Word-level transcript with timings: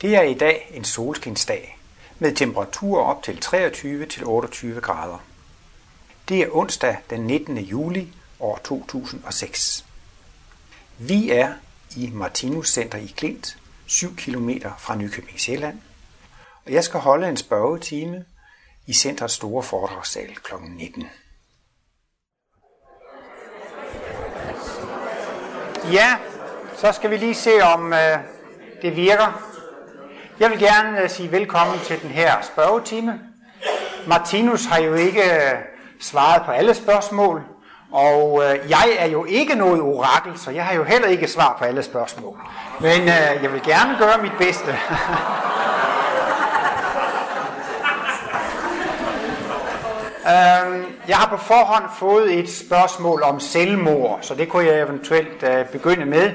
Det 0.00 0.16
er 0.16 0.22
i 0.22 0.34
dag 0.34 0.70
en 0.74 0.84
solskinsdag 0.84 1.78
med 2.18 2.36
temperaturer 2.36 3.04
op 3.04 3.22
til 3.22 3.42
23-28 3.44 4.80
grader. 4.80 5.24
Det 6.28 6.40
er 6.40 6.46
onsdag 6.50 6.96
den 7.10 7.20
19. 7.20 7.58
juli 7.58 8.12
år 8.38 8.60
2006. 8.64 9.84
Vi 10.98 11.30
er 11.30 11.54
i 11.96 12.10
Martinus 12.12 12.72
Center 12.72 12.98
i 12.98 13.14
Klint, 13.16 13.58
7 13.86 14.16
km 14.16 14.50
fra 14.78 14.94
Nykøbing 14.94 15.40
Sjælland, 15.40 15.80
og 16.66 16.72
jeg 16.72 16.84
skal 16.84 17.00
holde 17.00 17.28
en 17.28 17.36
spørgetime 17.36 18.24
i 18.86 18.92
centrets 18.92 19.34
store 19.34 19.62
foredragssal 19.62 20.34
kl. 20.34 20.54
19. 20.68 21.08
Ja, 25.92 26.16
så 26.76 26.92
skal 26.92 27.10
vi 27.10 27.16
lige 27.16 27.34
se, 27.34 27.62
om 27.62 27.92
øh, 27.92 28.18
det 28.82 28.96
virker. 28.96 29.49
Jeg 30.40 30.50
vil 30.50 30.58
gerne 30.58 31.02
øh, 31.02 31.10
sige 31.10 31.32
velkommen 31.32 31.78
til 31.78 32.02
den 32.02 32.10
her 32.10 32.32
spørgetime. 32.42 33.20
Martinus 34.06 34.64
har 34.64 34.78
jo 34.78 34.94
ikke 34.94 35.22
øh, 35.22 35.58
svaret 36.00 36.42
på 36.46 36.50
alle 36.50 36.74
spørgsmål, 36.74 37.42
og 37.92 38.42
øh, 38.44 38.70
jeg 38.70 38.88
er 38.98 39.06
jo 39.06 39.24
ikke 39.24 39.54
noget 39.54 39.80
orakel, 39.80 40.38
så 40.38 40.50
jeg 40.50 40.64
har 40.64 40.74
jo 40.74 40.84
heller 40.84 41.08
ikke 41.08 41.28
svar 41.28 41.56
på 41.58 41.64
alle 41.64 41.82
spørgsmål. 41.82 42.38
Men 42.80 43.06
jeg 43.42 43.52
vil 43.52 43.62
gerne 43.62 43.98
gøre 43.98 44.18
mit 44.22 44.32
bedste. 44.38 44.70
Øhm, 50.20 50.84
jeg 51.08 51.16
har 51.16 51.28
på 51.28 51.36
forhånd 51.36 51.84
fået 51.98 52.38
et 52.38 52.50
spørgsmål 52.50 53.22
om 53.22 53.40
selvmord, 53.40 54.18
så 54.22 54.34
det 54.34 54.48
kunne 54.48 54.66
jeg 54.66 54.82
eventuelt 54.82 55.44
begynde 55.72 56.06
med. 56.06 56.32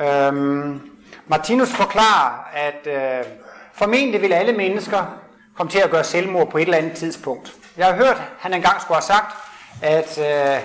Øh, 0.00 0.91
Martinus 1.26 1.72
forklarer, 1.72 2.50
at 2.54 2.86
øh, 2.86 3.24
formentlig 3.72 4.22
vil 4.22 4.32
alle 4.32 4.52
mennesker 4.52 5.18
komme 5.56 5.70
til 5.70 5.78
at 5.78 5.90
gøre 5.90 6.04
selvmord 6.04 6.50
på 6.50 6.58
et 6.58 6.62
eller 6.62 6.76
andet 6.76 6.92
tidspunkt. 6.92 7.52
Jeg 7.76 7.86
har 7.86 7.94
hørt, 7.94 8.16
at 8.16 8.22
han 8.38 8.54
engang 8.54 8.80
skulle 8.80 8.96
have 8.96 9.02
sagt, 9.02 9.36
at 9.82 10.18
øh, 10.18 10.62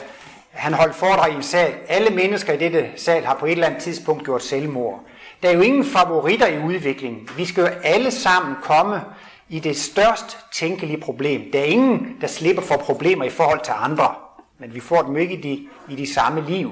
han 0.52 0.73
holdt 0.73 0.95
foredrag 0.95 1.32
i 1.32 1.36
en 1.36 1.44
sal. 1.44 1.73
Alle 1.88 2.09
mennesker 2.09 2.54
i 2.54 2.58
dette 2.58 2.90
sal 2.95 3.26
har 3.26 3.34
på 3.34 3.45
et 3.45 3.52
eller 3.52 3.67
andet 3.67 3.82
tidspunkt 3.82 4.23
gjort 4.23 4.44
selvmord. 4.44 5.00
Der 5.44 5.50
er 5.50 5.54
jo 5.54 5.62
ingen 5.62 5.86
favoritter 5.86 6.48
i 6.48 6.64
udviklingen. 6.64 7.30
Vi 7.38 7.45
skal 7.45 7.62
jo 7.62 7.70
alle 7.84 8.12
sammen 8.12 8.56
komme 8.62 9.02
i 9.50 9.60
det 9.60 9.78
størst 9.78 10.38
tænkelige 10.54 11.02
problem. 11.02 11.52
Der 11.54 11.60
er 11.60 11.64
ingen, 11.64 12.17
der 12.22 12.28
slipper 12.28 12.64
for 12.64 12.78
problemer 12.78 13.26
i 13.26 13.30
forhold 13.30 13.60
til 13.64 13.73
andre, 13.78 14.16
men 14.60 14.73
vi 14.73 14.80
får 14.80 15.02
dem 15.02 15.17
ikke 15.17 15.34
i 15.34 15.42
de, 15.42 15.67
i 15.94 15.95
de 15.95 16.14
samme 16.14 16.45
liv. 16.48 16.72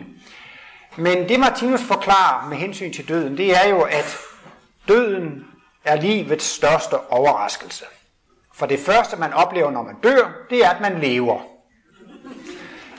Men 0.98 1.30
det 1.30 1.40
Martinus 1.40 1.82
forklarer 1.82 2.50
med 2.50 2.58
hensyn 2.58 2.94
til 2.94 3.08
døden, 3.08 3.38
det 3.38 3.58
er 3.58 3.70
jo, 3.70 3.82
at 3.82 4.18
døden 4.88 5.46
er 5.84 5.96
livets 5.96 6.46
største 6.46 7.00
overraskelse. 7.10 7.86
For 8.54 8.66
det 8.66 8.80
første, 8.80 9.18
man 9.18 9.34
oplever, 9.34 9.72
når 9.72 9.84
man 9.84 9.96
dør, 10.04 10.32
det 10.50 10.66
er, 10.66 10.70
at 10.70 10.82
man 10.82 11.00
lever. 11.00 11.40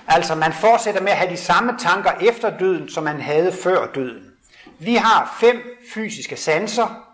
Altså, 0.08 0.34
man 0.34 0.52
fortsætter 0.52 1.00
med 1.00 1.12
at 1.12 1.18
have 1.18 1.30
de 1.30 1.36
samme 1.36 1.72
tanker 1.78 2.10
efter 2.20 2.58
døden, 2.58 2.88
som 2.88 3.04
man 3.04 3.20
havde 3.20 3.52
før 3.52 3.86
døden. 3.94 4.32
Vi 4.78 4.94
har 4.94 5.36
fem 5.40 5.62
fysiske 5.94 6.36
sanser, 6.36 7.06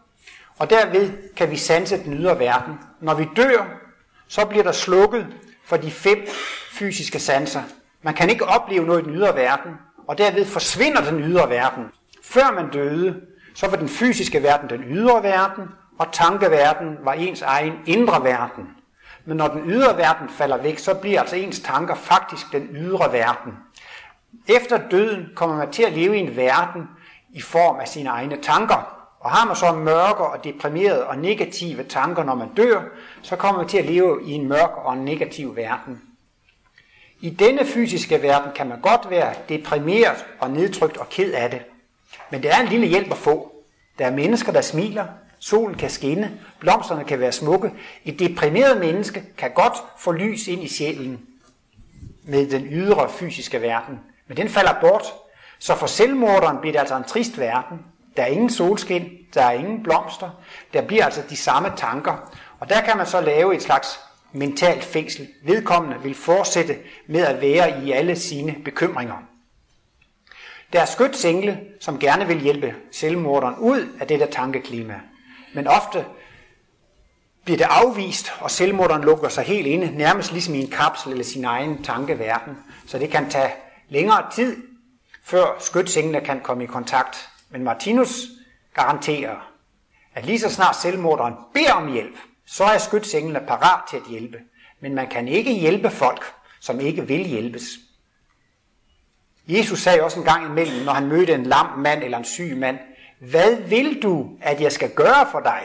og 0.59 0.71
derved 0.71 1.35
kan 1.37 1.51
vi 1.51 1.57
sanse 1.57 2.05
den 2.05 2.15
ydre 2.15 2.39
verden. 2.39 2.75
Når 3.01 3.15
vi 3.15 3.29
dør, 3.37 3.65
så 4.29 4.45
bliver 4.45 4.65
der 4.65 4.73
slukket 4.73 5.27
for 5.65 5.77
de 5.77 5.91
fem 5.91 6.27
fysiske 6.71 7.19
sanser. 7.19 7.63
Man 8.03 8.15
kan 8.15 8.31
ikke 8.31 8.45
opleve 8.45 8.87
noget 8.87 9.03
i 9.03 9.05
den 9.05 9.15
ydre 9.15 9.35
verden, 9.35 9.73
og 10.07 10.19
derved 10.19 10.45
forsvinder 10.45 11.11
den 11.11 11.21
ydre 11.21 11.51
verden. 11.51 11.85
Før 12.25 12.55
man 12.55 12.71
døde, 12.71 13.21
så 13.55 13.69
var 13.69 13.77
den 13.77 13.89
fysiske 13.89 14.43
verden 14.43 14.71
den 14.71 14.85
ydre 14.85 15.23
verden, 15.23 15.65
og 15.99 16.13
tankeverden 16.13 16.97
var 17.05 17.13
ens 17.13 17.43
egen 17.43 17.73
indre 17.87 18.25
verden. 18.25 18.69
Men 19.25 19.37
når 19.37 19.49
den 19.49 19.71
ydre 19.71 19.97
verden 19.97 20.29
falder 20.29 20.57
væk, 20.57 20.79
så 20.79 20.95
bliver 20.95 21.21
altså 21.21 21.37
ens 21.37 21.61
tanker 21.61 21.95
faktisk 21.95 22.53
den 22.53 22.69
ydre 22.73 23.13
verden. 23.13 23.53
Efter 24.49 24.89
døden 24.91 25.29
kommer 25.37 25.57
man 25.57 25.73
til 25.73 25.83
at 25.83 25.93
leve 25.93 26.17
i 26.17 26.21
en 26.21 26.37
verden 26.37 26.83
i 27.33 27.41
form 27.41 27.81
af 27.81 27.89
sine 27.89 28.09
egne 28.09 28.43
tanker. 28.43 28.99
Og 29.21 29.31
har 29.31 29.47
man 29.47 29.57
så 29.57 29.73
mørke 29.73 30.25
og 30.25 30.45
deprimerede 30.45 31.07
og 31.07 31.19
negative 31.19 31.85
tanker, 31.85 32.25
når 32.25 32.35
man 32.35 32.49
dør, 32.57 32.81
så 33.23 33.37
kommer 33.37 33.61
man 33.61 33.69
til 33.69 33.79
at 33.79 33.87
leve 33.87 34.21
i 34.25 34.31
en 34.31 34.49
mørk 34.49 34.71
og 34.77 34.93
en 34.93 35.05
negativ 35.05 35.57
verden. 35.57 36.03
I 37.23 37.31
denne 37.31 37.67
fysiske 37.67 38.23
verden 38.23 38.53
kan 38.55 38.69
man 38.69 38.81
godt 38.81 39.11
være 39.11 39.35
deprimeret 39.49 40.27
og 40.41 40.51
nedtrykt 40.51 40.97
og 40.97 41.09
ked 41.09 41.33
af 41.33 41.51
det. 41.51 41.61
Men 42.31 42.43
det 42.43 42.51
er 42.51 42.61
en 42.61 42.69
lille 42.69 42.87
hjælp 42.87 43.11
at 43.11 43.17
få. 43.17 43.53
Der 43.99 44.07
er 44.07 44.11
mennesker, 44.11 44.53
der 44.53 44.61
smiler, 44.61 45.07
solen 45.39 45.75
kan 45.75 45.91
skinne, 45.91 46.39
blomsterne 46.61 47.05
kan 47.05 47.21
være 47.21 47.33
smukke. 47.33 47.73
Et 48.05 48.19
deprimeret 48.19 48.81
menneske 48.81 49.23
kan 49.39 49.51
godt 49.51 49.73
få 49.99 50.13
lys 50.13 50.49
ind 50.49 50.63
i 50.63 50.69
sjælen 50.69 51.21
med 52.25 52.51
den 52.51 52.67
ydre 52.71 53.09
fysiske 53.09 53.63
verden. 53.63 54.01
Men 54.27 54.37
den 54.37 54.49
falder 54.49 54.75
bort. 54.81 55.05
Så 55.59 55.77
for 55.77 55.87
selvmorderen 55.87 56.57
bliver 56.61 56.73
det 56.73 56.81
altså 56.81 56.97
en 56.97 57.05
trist 57.05 57.39
verden. 57.39 57.79
Der 58.17 58.23
er 58.23 58.27
ingen 58.27 58.51
solskin, 58.51 59.19
der 59.35 59.43
er 59.43 59.53
ingen 59.53 59.83
blomster. 59.83 60.31
Der 60.73 60.83
bliver 60.83 61.05
altså 61.05 61.23
de 61.31 61.37
samme 61.37 61.73
tanker. 61.77 62.33
Og 62.61 62.69
der 62.69 62.81
kan 62.81 62.97
man 62.97 63.07
så 63.07 63.21
lave 63.21 63.55
et 63.55 63.63
slags 63.63 64.01
mentalt 64.33 64.85
fængsel. 64.85 65.29
Vedkommende 65.43 66.03
vil 66.03 66.15
fortsætte 66.15 66.79
med 67.07 67.21
at 67.21 67.41
være 67.41 67.85
i 67.85 67.93
alle 67.93 68.17
sine 68.17 68.57
bekymringer. 68.65 69.17
Der 70.73 70.81
er 70.81 70.85
skytsengle, 70.85 71.61
som 71.81 71.99
gerne 71.99 72.27
vil 72.27 72.41
hjælpe 72.41 72.75
selvmorderen 72.93 73.55
ud 73.59 73.89
af 74.01 74.09
det 74.09 74.21
der 74.21 74.27
tankeklima. 74.27 75.01
Men 75.55 75.67
ofte 75.67 76.05
bliver 77.45 77.59
det 77.59 77.67
afvist, 77.71 78.33
og 78.41 78.51
selvmorderen 78.51 79.03
lukker 79.03 79.29
sig 79.29 79.45
helt 79.45 79.67
inde, 79.67 79.97
nærmest 79.97 80.33
ligesom 80.33 80.55
i 80.55 80.61
en 80.61 80.71
kapsel 80.71 81.11
eller 81.11 81.25
sin 81.25 81.45
egen 81.45 81.83
tankeverden. 81.83 82.57
Så 82.87 82.99
det 82.99 83.11
kan 83.11 83.31
tage 83.31 83.53
længere 83.89 84.31
tid, 84.35 84.57
før 85.25 85.57
skytsenglene 85.61 86.21
kan 86.21 86.41
komme 86.41 86.65
i 86.65 86.67
kontakt. 86.67 87.29
Men 87.51 87.65
Martinus 87.65 88.27
garanterer, 88.75 89.53
at 90.15 90.27
lige 90.27 90.41
så 90.41 90.51
snart 90.51 90.77
selvmorderen 90.77 91.35
beder 91.55 91.73
om 91.73 91.93
hjælp, 91.93 92.17
så 92.53 92.65
er 92.65 92.79
skytsenglene 92.79 93.41
parat 93.49 93.81
til 93.91 93.97
at 93.97 94.03
hjælpe. 94.11 94.39
Men 94.81 94.95
man 94.95 95.09
kan 95.09 95.29
ikke 95.29 95.53
hjælpe 95.53 95.91
folk, 95.91 96.25
som 96.61 96.81
ikke 96.81 97.07
vil 97.07 97.25
hjælpes. 97.25 97.63
Jesus 99.49 99.79
sagde 99.79 100.03
også 100.03 100.19
en 100.19 100.25
gang 100.25 100.47
imellem, 100.47 100.85
når 100.85 100.93
han 100.93 101.09
mødte 101.09 101.35
en 101.35 101.47
lam 101.47 101.79
mand 101.79 102.03
eller 102.03 102.19
en 102.19 102.25
syg 102.25 102.57
mand, 102.57 102.79
hvad 103.21 103.57
vil 103.57 104.03
du, 104.03 104.31
at 104.41 104.61
jeg 104.61 104.73
skal 104.73 104.91
gøre 104.91 105.29
for 105.31 105.41
dig? 105.41 105.63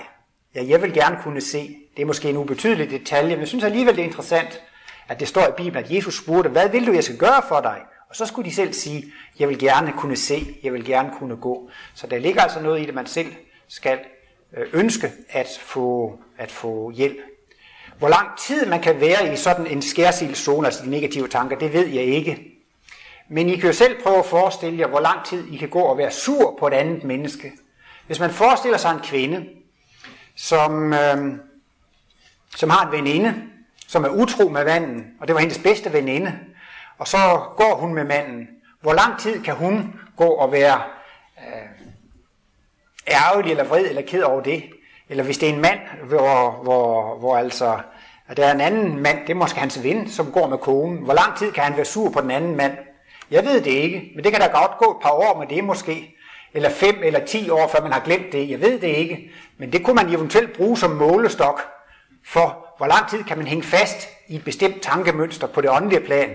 Ja, 0.55 0.65
jeg 0.67 0.81
vil 0.81 0.93
gerne 0.93 1.17
kunne 1.23 1.41
se. 1.41 1.77
Det 1.95 2.01
er 2.01 2.05
måske 2.05 2.29
en 2.29 2.37
ubetydelig 2.37 2.89
detalje, 2.89 3.29
men 3.29 3.39
jeg 3.39 3.47
synes 3.47 3.63
alligevel, 3.63 3.95
det 3.95 4.01
er 4.01 4.07
interessant, 4.07 4.61
at 5.07 5.19
det 5.19 5.27
står 5.27 5.47
i 5.47 5.51
Bibelen, 5.57 5.83
at 5.83 5.91
Jesus 5.91 6.17
spurgte, 6.17 6.49
hvad 6.49 6.69
vil 6.69 6.87
du, 6.87 6.91
jeg 6.91 7.03
skal 7.03 7.17
gøre 7.17 7.41
for 7.47 7.61
dig? 7.61 7.81
Og 8.09 8.15
så 8.15 8.25
skulle 8.25 8.49
de 8.49 8.55
selv 8.55 8.73
sige, 8.73 9.13
jeg 9.39 9.49
vil 9.49 9.59
gerne 9.59 9.93
kunne 9.97 10.15
se, 10.15 10.59
jeg 10.63 10.73
vil 10.73 10.85
gerne 10.85 11.11
kunne 11.19 11.37
gå. 11.37 11.69
Så 11.93 12.07
der 12.07 12.17
ligger 12.17 12.41
altså 12.41 12.61
noget 12.61 12.81
i 12.81 12.85
det, 12.85 12.93
man 12.93 13.05
selv 13.05 13.33
skal 13.67 13.99
Øh, 14.53 14.67
ønske 14.73 15.11
at 15.29 15.47
få, 15.61 16.19
at 16.37 16.51
få 16.51 16.91
hjælp. 16.91 17.17
Hvor 17.97 18.09
lang 18.09 18.37
tid 18.37 18.65
man 18.65 18.81
kan 18.81 18.99
være 18.99 19.33
i 19.33 19.35
sådan 19.35 19.67
en 19.67 19.81
skærsildszone, 19.81 20.67
altså 20.67 20.83
de 20.83 20.89
negative 20.89 21.27
tanker, 21.27 21.57
det 21.57 21.73
ved 21.73 21.87
jeg 21.87 22.03
ikke. 22.03 22.57
Men 23.29 23.49
I 23.49 23.55
kan 23.55 23.67
jo 23.69 23.73
selv 23.73 24.03
prøve 24.03 24.17
at 24.17 24.25
forestille 24.25 24.79
jer, 24.79 24.87
hvor 24.87 24.99
lang 24.99 25.25
tid 25.25 25.47
I 25.47 25.57
kan 25.57 25.69
gå 25.69 25.79
og 25.79 25.97
være 25.97 26.11
sur 26.11 26.55
på 26.59 26.67
et 26.67 26.73
andet 26.73 27.03
menneske. 27.03 27.51
Hvis 28.07 28.19
man 28.19 28.29
forestiller 28.29 28.77
sig 28.77 28.91
en 28.91 28.99
kvinde, 29.03 29.45
som, 30.35 30.93
øh, 30.93 31.37
som 32.55 32.69
har 32.69 32.85
en 32.85 32.91
veninde, 32.91 33.35
som 33.87 34.03
er 34.03 34.09
utro 34.09 34.49
med 34.49 34.65
manden, 34.65 35.05
og 35.19 35.27
det 35.27 35.33
var 35.33 35.41
hendes 35.41 35.59
bedste 35.59 35.93
veninde, 35.93 36.39
og 36.97 37.07
så 37.07 37.17
går 37.57 37.75
hun 37.75 37.93
med 37.93 38.03
manden. 38.03 38.47
Hvor 38.81 38.93
lang 38.93 39.19
tid 39.19 39.43
kan 39.43 39.55
hun 39.55 39.93
gå 40.15 40.27
og 40.27 40.51
være 40.51 40.81
ærgerlig 43.07 43.51
eller 43.51 43.63
vred 43.63 43.85
eller 43.85 44.01
ked 44.01 44.21
over 44.21 44.41
det? 44.41 44.63
Eller 45.09 45.23
hvis 45.23 45.37
det 45.37 45.49
er 45.49 45.53
en 45.53 45.61
mand, 45.61 45.79
hvor, 46.03 46.59
hvor, 46.63 47.17
hvor 47.19 47.37
altså, 47.37 47.79
at 48.27 48.37
der 48.37 48.45
er 48.45 48.53
en 48.53 48.61
anden 48.61 48.99
mand, 48.99 49.17
det 49.21 49.29
er 49.29 49.35
måske 49.35 49.59
hans 49.59 49.83
ven, 49.83 50.09
som 50.09 50.31
går 50.31 50.47
med 50.47 50.57
konen. 50.57 50.97
Hvor 50.97 51.13
lang 51.13 51.37
tid 51.37 51.51
kan 51.51 51.63
han 51.63 51.75
være 51.75 51.85
sur 51.85 52.09
på 52.09 52.21
den 52.21 52.31
anden 52.31 52.55
mand? 52.55 52.77
Jeg 53.31 53.45
ved 53.45 53.61
det 53.61 53.71
ikke, 53.71 54.11
men 54.15 54.23
det 54.23 54.31
kan 54.31 54.41
da 54.41 54.47
godt 54.47 54.77
gå 54.77 54.91
et 54.91 55.03
par 55.03 55.11
år 55.11 55.39
med 55.39 55.47
det 55.47 55.63
måske. 55.63 56.13
Eller 56.53 56.69
fem 56.69 56.95
eller 57.03 57.25
ti 57.25 57.49
år, 57.49 57.67
før 57.67 57.81
man 57.81 57.91
har 57.91 57.99
glemt 57.99 58.31
det. 58.31 58.49
Jeg 58.49 58.61
ved 58.61 58.79
det 58.79 58.87
ikke. 58.87 59.31
Men 59.57 59.71
det 59.71 59.83
kunne 59.83 59.95
man 59.95 60.09
eventuelt 60.09 60.53
bruge 60.53 60.77
som 60.77 60.91
målestok 60.91 61.61
for, 62.25 62.67
hvor 62.77 62.87
lang 62.87 63.09
tid 63.09 63.23
kan 63.23 63.37
man 63.37 63.47
hænge 63.47 63.63
fast 63.63 64.09
i 64.27 64.35
et 64.35 64.43
bestemt 64.43 64.81
tankemønster 64.81 65.47
på 65.47 65.61
det 65.61 65.69
åndelige 65.69 66.01
plan. 66.01 66.29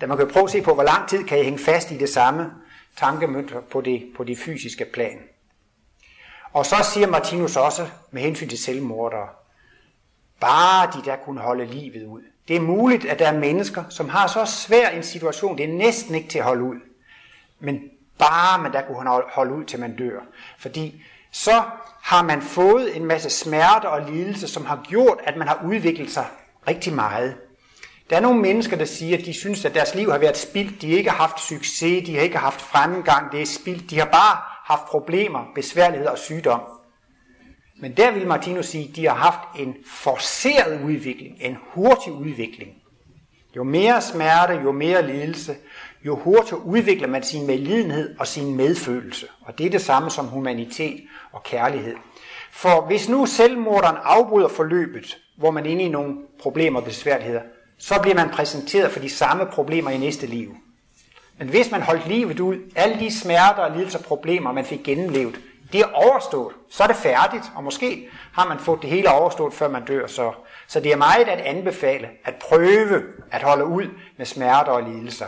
Da 0.00 0.06
man 0.06 0.16
kan 0.16 0.28
prøve 0.28 0.44
at 0.44 0.50
se 0.50 0.62
på, 0.62 0.74
hvor 0.74 0.82
lang 0.82 1.08
tid 1.08 1.24
kan 1.24 1.36
jeg 1.38 1.44
hænge 1.44 1.58
fast 1.58 1.90
i 1.90 1.98
det 1.98 2.08
samme 2.08 2.50
tankemønster 2.96 3.60
på 3.60 3.80
det, 3.80 4.02
på 4.16 4.24
det 4.24 4.38
fysiske 4.38 4.84
plan. 4.84 5.18
Og 6.52 6.66
så 6.66 6.76
siger 6.92 7.06
Martinus 7.06 7.56
også, 7.56 7.88
med 8.10 8.22
hensyn 8.22 8.48
til 8.48 8.58
selvmordere, 8.58 9.28
bare 10.40 10.90
de 10.94 11.04
der 11.04 11.16
kunne 11.16 11.40
holde 11.40 11.66
livet 11.66 12.06
ud. 12.06 12.22
Det 12.48 12.56
er 12.56 12.60
muligt, 12.60 13.04
at 13.04 13.18
der 13.18 13.28
er 13.28 13.38
mennesker, 13.38 13.84
som 13.88 14.08
har 14.08 14.26
så 14.26 14.44
svær 14.44 14.88
en 14.88 15.02
situation, 15.02 15.58
det 15.58 15.64
er 15.64 15.74
næsten 15.74 16.14
ikke 16.14 16.28
til 16.28 16.38
at 16.38 16.44
holde 16.44 16.62
ud. 16.62 16.76
Men 17.60 17.80
bare 18.18 18.62
man 18.62 18.72
der 18.72 18.82
kunne 18.82 19.10
holde 19.32 19.54
ud, 19.54 19.64
til 19.64 19.80
man 19.80 19.96
dør. 19.96 20.20
Fordi 20.58 21.02
så 21.32 21.62
har 22.02 22.22
man 22.22 22.42
fået 22.42 22.96
en 22.96 23.04
masse 23.04 23.30
smerte 23.30 23.88
og 23.88 24.10
lidelse, 24.10 24.48
som 24.48 24.66
har 24.66 24.80
gjort, 24.88 25.18
at 25.24 25.36
man 25.36 25.48
har 25.48 25.62
udviklet 25.64 26.10
sig 26.10 26.26
rigtig 26.68 26.92
meget. 26.92 27.36
Der 28.10 28.16
er 28.16 28.20
nogle 28.20 28.40
mennesker, 28.40 28.76
der 28.76 28.84
siger, 28.84 29.18
at 29.18 29.24
de 29.24 29.34
synes, 29.34 29.64
at 29.64 29.74
deres 29.74 29.94
liv 29.94 30.10
har 30.10 30.18
været 30.18 30.36
spildt. 30.36 30.82
De 30.82 30.88
ikke 30.88 31.10
har 31.10 31.16
haft 31.16 31.40
succes, 31.40 32.06
de 32.06 32.14
har 32.14 32.22
ikke 32.22 32.38
haft 32.38 32.60
fremgang, 32.60 33.32
det 33.32 33.42
er 33.42 33.46
spildt. 33.46 33.90
De 33.90 33.98
har 33.98 34.06
bare 34.06 34.38
haft 34.68 34.84
problemer, 34.84 35.52
besværligheder 35.54 36.10
og 36.10 36.18
sygdom. 36.18 36.60
Men 37.80 37.96
der 37.96 38.10
vil 38.10 38.26
Martinus 38.26 38.66
sige, 38.66 38.88
at 38.88 38.96
de 38.96 39.06
har 39.06 39.14
haft 39.14 39.60
en 39.60 39.76
forceret 39.86 40.82
udvikling, 40.84 41.36
en 41.40 41.56
hurtig 41.74 42.12
udvikling. 42.12 42.70
Jo 43.56 43.64
mere 43.64 44.02
smerte, 44.02 44.54
jo 44.54 44.72
mere 44.72 45.06
lidelse, 45.06 45.56
jo 46.04 46.16
hurtigere 46.16 46.64
udvikler 46.64 47.08
man 47.08 47.22
sin 47.22 47.46
medlidenhed 47.46 48.18
og 48.18 48.26
sin 48.26 48.56
medfølelse. 48.56 49.26
Og 49.40 49.58
det 49.58 49.66
er 49.66 49.70
det 49.70 49.80
samme 49.80 50.10
som 50.10 50.26
humanitet 50.26 51.00
og 51.32 51.42
kærlighed. 51.42 51.96
For 52.52 52.86
hvis 52.86 53.08
nu 53.08 53.26
selvmorderen 53.26 53.96
afbryder 54.02 54.48
forløbet, 54.48 55.18
hvor 55.36 55.50
man 55.50 55.66
er 55.66 55.70
inde 55.70 55.84
i 55.84 55.88
nogle 55.88 56.16
problemer 56.40 56.80
og 56.80 56.84
besværligheder, 56.84 57.42
så 57.78 57.94
bliver 58.02 58.14
man 58.14 58.28
præsenteret 58.28 58.92
for 58.92 59.00
de 59.00 59.10
samme 59.10 59.46
problemer 59.46 59.90
i 59.90 59.98
næste 59.98 60.26
liv. 60.26 60.54
Men 61.38 61.48
hvis 61.48 61.70
man 61.70 61.82
holdt 61.82 62.08
livet 62.08 62.40
ud, 62.40 62.56
alle 62.76 63.00
de 63.00 63.20
smerter 63.20 63.62
og 63.62 63.76
lidelser 63.76 63.98
og 63.98 64.04
problemer, 64.04 64.52
man 64.52 64.64
fik 64.64 64.84
gennemlevet, 64.84 65.40
det 65.72 65.80
er 65.80 65.92
overstået, 65.92 66.54
så 66.70 66.82
er 66.82 66.86
det 66.86 66.96
færdigt, 66.96 67.44
og 67.54 67.64
måske 67.64 68.08
har 68.32 68.48
man 68.48 68.58
fået 68.58 68.82
det 68.82 68.90
hele 68.90 69.10
overstået, 69.10 69.54
før 69.54 69.68
man 69.68 69.84
dør. 69.84 70.06
Så, 70.06 70.32
så 70.66 70.80
det 70.80 70.92
er 70.92 70.96
meget 70.96 71.28
at 71.28 71.40
anbefale 71.40 72.08
at 72.24 72.34
prøve 72.34 73.02
at 73.30 73.42
holde 73.42 73.64
ud 73.64 73.86
med 74.16 74.26
smerter 74.26 74.72
og 74.72 74.82
lidelser. 74.82 75.26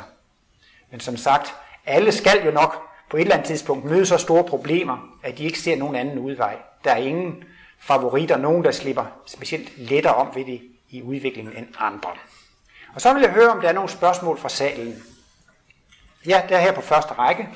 Men 0.91 1.01
som 1.01 1.17
sagt, 1.17 1.55
alle 1.87 2.12
skal 2.12 2.45
jo 2.45 2.51
nok 2.51 2.83
på 3.11 3.17
et 3.17 3.21
eller 3.21 3.35
andet 3.35 3.49
tidspunkt 3.49 3.85
møde 3.85 4.07
så 4.07 4.17
store 4.17 4.45
problemer, 4.45 4.97
at 5.23 5.39
de 5.39 5.45
ikke 5.45 5.59
ser 5.59 5.77
nogen 5.77 5.97
anden 5.97 6.19
udvej. 6.19 6.57
Der 6.85 6.91
er 6.91 6.97
ingen 6.97 7.45
favoritter, 7.79 8.37
nogen 8.37 8.65
der 8.65 8.71
slipper 8.71 9.05
specielt 9.27 9.79
lettere 9.79 10.15
om 10.15 10.29
ved 10.35 10.45
det 10.45 10.61
i 10.91 11.03
udviklingen 11.03 11.57
end 11.57 11.67
andre. 11.79 12.11
Og 12.95 13.01
så 13.01 13.15
vil 13.15 13.23
jeg 13.23 13.31
høre, 13.31 13.49
om 13.51 13.61
der 13.61 13.69
er 13.69 13.73
nogle 13.73 13.91
spørgsmål 13.91 14.39
fra 14.39 14.49
salen. 14.49 15.03
Ja, 16.27 16.43
det 16.49 16.57
er 16.57 16.61
her 16.61 16.73
på 16.73 16.81
første 16.81 17.15
række. 17.15 17.49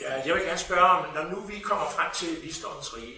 Ja, 0.00 0.12
jeg 0.26 0.34
vil 0.34 0.42
gerne 0.42 0.58
spørge 0.58 0.90
om, 0.90 1.06
når 1.14 1.24
nu 1.24 1.40
vi 1.40 1.58
kommer 1.58 1.90
frem 1.90 2.10
til 2.14 2.42
visdommens 2.42 2.96
rige, 2.96 3.16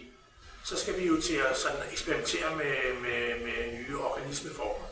så 0.65 0.81
skal 0.81 1.01
vi 1.01 1.07
jo 1.07 1.21
til 1.21 1.35
at 1.51 1.57
sådan 1.57 1.81
eksperimentere 1.93 2.57
med, 2.57 2.75
med, 3.03 3.45
med 3.45 3.79
nye 3.79 3.99
organismeformer. 3.99 4.87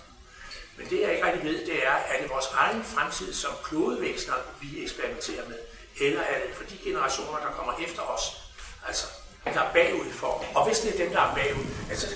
Men 0.77 0.91
det 0.91 1.01
jeg 1.03 1.13
ikke 1.13 1.27
rigtig 1.27 1.45
ved, 1.45 1.67
det 1.67 1.87
er, 1.87 1.97
er 2.11 2.23
det 2.23 2.31
vores 2.31 2.47
egen 2.55 2.85
fremtid 2.85 3.35
som 3.35 3.51
klodevæsener, 3.65 4.35
vi 4.61 4.83
eksperimenterer 4.83 5.49
med? 5.49 5.59
Eller 6.01 6.21
er 6.21 6.47
det 6.47 6.55
for 6.55 6.65
de 6.65 6.79
generationer, 6.85 7.39
der 7.39 7.51
kommer 7.51 7.73
efter 7.87 8.03
os, 8.03 8.23
altså 8.87 9.07
der 9.45 9.61
er 9.61 9.73
bagud 9.73 10.13
for? 10.13 10.45
Og 10.55 10.67
hvis 10.67 10.79
det 10.79 10.95
er 10.95 11.05
dem, 11.05 11.13
der 11.13 11.21
er 11.21 11.35
bagud, 11.35 11.65
altså 11.91 12.07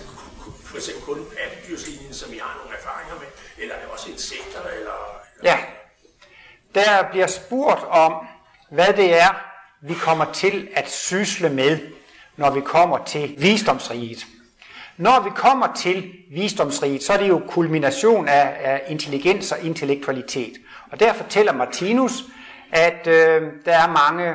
for 0.64 0.76
eksempel 0.76 1.04
kun 1.04 1.26
pattedyrslinjen, 1.36 2.14
som 2.14 2.32
vi 2.32 2.38
har 2.38 2.60
nogle 2.60 2.78
erfaringer 2.78 3.14
med, 3.14 3.28
eller 3.58 3.74
er 3.74 3.80
det 3.80 3.88
også 3.88 4.10
insekter? 4.10 4.62
Eller, 4.62 5.20
Ja, 5.42 5.58
der 6.74 7.02
bliver 7.10 7.26
spurgt 7.26 7.84
om, 7.90 8.14
hvad 8.70 8.92
det 8.92 9.20
er, 9.20 9.44
vi 9.80 9.94
kommer 9.94 10.24
til 10.32 10.68
at 10.74 10.90
sysle 10.90 11.48
med, 11.48 11.78
når 12.36 12.50
vi 12.50 12.60
kommer 12.60 13.04
til 13.04 13.34
visdomsriget. 13.38 14.26
Når 14.96 15.20
vi 15.20 15.30
kommer 15.30 15.74
til 15.76 16.12
visdomsriget, 16.30 17.02
så 17.02 17.12
er 17.12 17.16
det 17.16 17.28
jo 17.28 17.42
kulmination 17.48 18.28
af, 18.28 18.56
af 18.60 18.82
intelligens 18.88 19.52
og 19.52 19.60
intellektualitet. 19.60 20.52
Og 20.92 21.00
der 21.00 21.12
fortæller 21.12 21.52
Martinus, 21.52 22.24
at 22.72 23.06
øh, 23.06 23.42
der 23.64 23.76
er 23.76 23.88
mange 23.88 24.30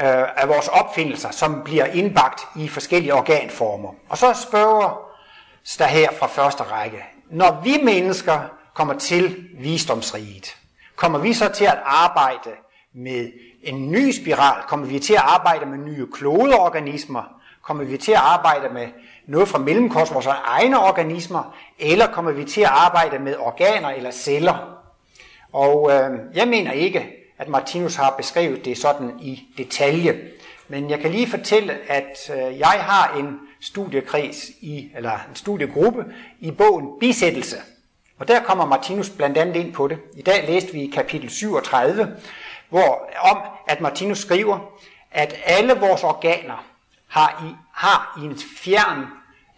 øh, 0.00 0.42
af 0.42 0.48
vores 0.48 0.68
opfindelser, 0.68 1.30
som 1.30 1.62
bliver 1.64 1.84
indbagt 1.84 2.40
i 2.56 2.68
forskellige 2.68 3.14
organformer. 3.14 3.94
Og 4.08 4.18
så 4.18 4.34
spørger 4.48 5.12
der 5.78 5.86
her 5.86 6.08
fra 6.18 6.26
første 6.26 6.62
række, 6.62 7.04
når 7.30 7.60
vi 7.64 7.80
mennesker 7.84 8.40
kommer 8.74 8.98
til 8.98 9.48
visdomsriget, 9.58 10.56
kommer 10.96 11.18
vi 11.18 11.32
så 11.32 11.48
til 11.48 11.64
at 11.64 11.78
arbejde 11.84 12.50
med 12.92 13.32
en 13.62 13.90
ny 13.90 14.10
spiral? 14.10 14.62
Kommer 14.68 14.86
vi 14.86 14.98
til 14.98 15.14
at 15.14 15.22
arbejde 15.24 15.66
med 15.66 15.78
nye 15.78 16.06
klodeorganismer? 16.12 17.22
Kommer 17.62 17.84
vi 17.84 17.96
til 17.96 18.12
at 18.12 18.18
arbejde 18.18 18.74
med 18.74 18.88
noget 19.26 19.48
fra 19.48 19.58
mellemkosmos, 19.58 20.26
og 20.26 20.34
egne 20.44 20.78
organismer? 20.78 21.56
Eller 21.78 22.06
kommer 22.06 22.32
vi 22.32 22.44
til 22.44 22.60
at 22.60 22.70
arbejde 22.70 23.18
med 23.18 23.36
organer 23.36 23.88
eller 23.88 24.10
celler? 24.10 24.78
Og 25.52 25.90
øh, 25.92 26.18
jeg 26.34 26.48
mener 26.48 26.72
ikke, 26.72 27.06
at 27.38 27.48
Martinus 27.48 27.94
har 27.94 28.10
beskrevet 28.10 28.64
det 28.64 28.78
sådan 28.78 29.10
i 29.20 29.42
detalje. 29.58 30.20
Men 30.68 30.90
jeg 30.90 30.98
kan 31.00 31.10
lige 31.10 31.26
fortælle, 31.26 31.72
at 31.88 32.30
øh, 32.30 32.58
jeg 32.58 32.68
har 32.68 33.18
en 33.18 33.38
studiekreds 33.60 34.48
i, 34.60 34.90
eller 34.96 35.12
en 35.12 35.34
studiegruppe 35.34 36.04
i 36.40 36.50
bogen 36.50 36.88
Bisættelse. 37.00 37.56
Og 38.22 38.28
der 38.28 38.40
kommer 38.40 38.66
Martinus 38.66 39.10
blandt 39.10 39.38
andet 39.38 39.56
ind 39.56 39.72
på 39.72 39.88
det. 39.88 39.98
I 40.16 40.22
dag 40.22 40.44
læste 40.48 40.72
vi 40.72 40.90
kapitel 40.94 41.30
37, 41.30 42.16
hvor 42.68 43.08
om 43.20 43.38
at 43.68 43.80
Martinus 43.80 44.18
skriver, 44.18 44.58
at 45.10 45.34
alle 45.44 45.74
vores 45.74 46.04
organer 46.04 46.64
har 47.08 47.44
i, 47.48 47.54
har 47.72 48.20
i 48.22 48.24
en 48.24 48.38
fjern, 48.56 49.06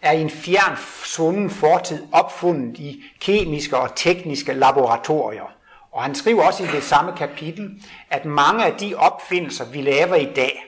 er 0.01 0.11
i 0.11 0.21
en 0.21 0.29
fjern 0.29 0.77
svunden 1.03 1.49
fortid 1.49 2.07
opfundet 2.11 2.77
i 2.77 3.03
kemiske 3.19 3.77
og 3.77 3.95
tekniske 3.95 4.53
laboratorier. 4.53 5.51
Og 5.91 6.03
han 6.03 6.15
skriver 6.15 6.43
også 6.43 6.63
i 6.63 6.67
det 6.67 6.83
samme 6.83 7.11
kapitel, 7.17 7.69
at 8.09 8.25
mange 8.25 8.65
af 8.65 8.73
de 8.73 8.95
opfindelser, 8.95 9.65
vi 9.65 9.81
laver 9.81 10.15
i 10.15 10.33
dag, 10.35 10.65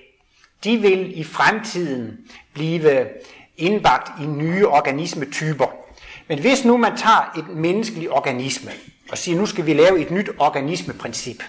de 0.64 0.78
vil 0.78 1.20
i 1.20 1.24
fremtiden 1.24 2.18
blive 2.54 3.08
indbagt 3.58 4.22
i 4.22 4.26
nye 4.26 4.68
organismetyper. 4.68 5.77
Men 6.28 6.40
hvis 6.40 6.66
nu 6.66 6.78
man 6.78 6.98
tager 6.98 7.32
et 7.38 7.48
menneskeligt 7.50 8.12
organisme 8.12 8.72
og 9.12 9.18
siger, 9.18 9.38
nu 9.38 9.46
skal 9.46 9.66
vi 9.66 9.74
lave 9.74 10.00
et 10.00 10.12
nyt 10.12 10.30
organismeprincip, 10.40 11.44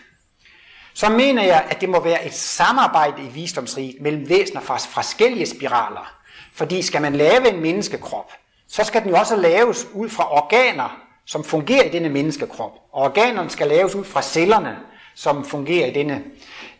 så 0.94 1.08
mener 1.08 1.44
jeg, 1.44 1.66
at 1.70 1.80
det 1.80 1.88
må 1.88 2.00
være 2.00 2.26
et 2.26 2.34
samarbejde 2.34 3.22
i 3.22 3.28
visdomsriget 3.28 3.96
mellem 4.00 4.28
væsener 4.28 4.60
fra 4.60 4.76
forskellige 4.76 5.46
spiraler. 5.46 6.14
Fordi 6.54 6.82
skal 6.82 7.02
man 7.02 7.16
lave 7.16 7.52
en 7.54 7.60
menneskekrop, 7.60 8.32
så 8.68 8.84
skal 8.84 9.02
den 9.02 9.10
jo 9.10 9.16
også 9.16 9.36
laves 9.36 9.86
ud 9.94 10.08
fra 10.08 10.36
organer, 10.36 11.00
som 11.26 11.44
fungerer 11.44 11.84
i 11.84 11.88
denne 11.88 12.08
menneskekrop. 12.08 12.72
Og 12.92 13.02
organerne 13.02 13.50
skal 13.50 13.68
laves 13.68 13.94
ud 13.94 14.04
fra 14.04 14.22
cellerne, 14.22 14.76
som 15.14 15.44
fungerer 15.44 15.86
i 15.86 15.92
denne. 15.92 16.22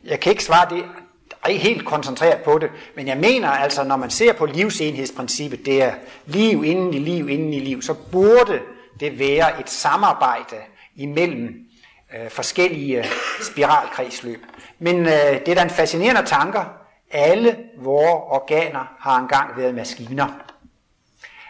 Jeg 0.05 0.21
kan 0.21 0.31
ikke 0.31 0.45
svare 0.45 0.75
det 0.75 0.85
ikke 1.49 1.65
helt 1.65 1.87
koncentreret 1.87 2.43
på 2.45 2.59
det, 2.59 2.71
men 2.97 3.07
jeg 3.07 3.17
mener 3.17 3.49
altså, 3.49 3.85
når 3.85 3.97
man 3.97 4.11
ser 4.11 4.33
på 4.33 4.47
livsenhedsprincippet, 4.47 5.67
det 5.67 5.83
er 5.83 5.93
liv 6.27 6.65
inden 6.65 6.95
i 6.95 6.99
liv 6.99 7.29
inden 7.29 7.53
i 7.53 7.61
liv, 7.61 7.83
så 7.83 7.95
burde 7.95 8.61
det 9.01 9.19
være 9.19 9.61
et 9.61 9.71
samarbejde 9.71 10.57
imellem 10.97 11.55
øh, 12.15 12.31
forskellige 12.31 13.05
spiralkredsløb. 13.43 14.41
Men 14.79 14.97
øh, 14.97 15.13
det 15.13 15.49
er 15.49 15.55
da 15.55 15.63
en 15.63 15.71
fascinerende 15.71 16.23
tanker. 16.27 16.65
Alle 17.11 17.57
vores 17.77 18.23
organer 18.29 18.97
har 19.01 19.19
engang 19.19 19.57
været 19.57 19.75
maskiner. 19.75 20.29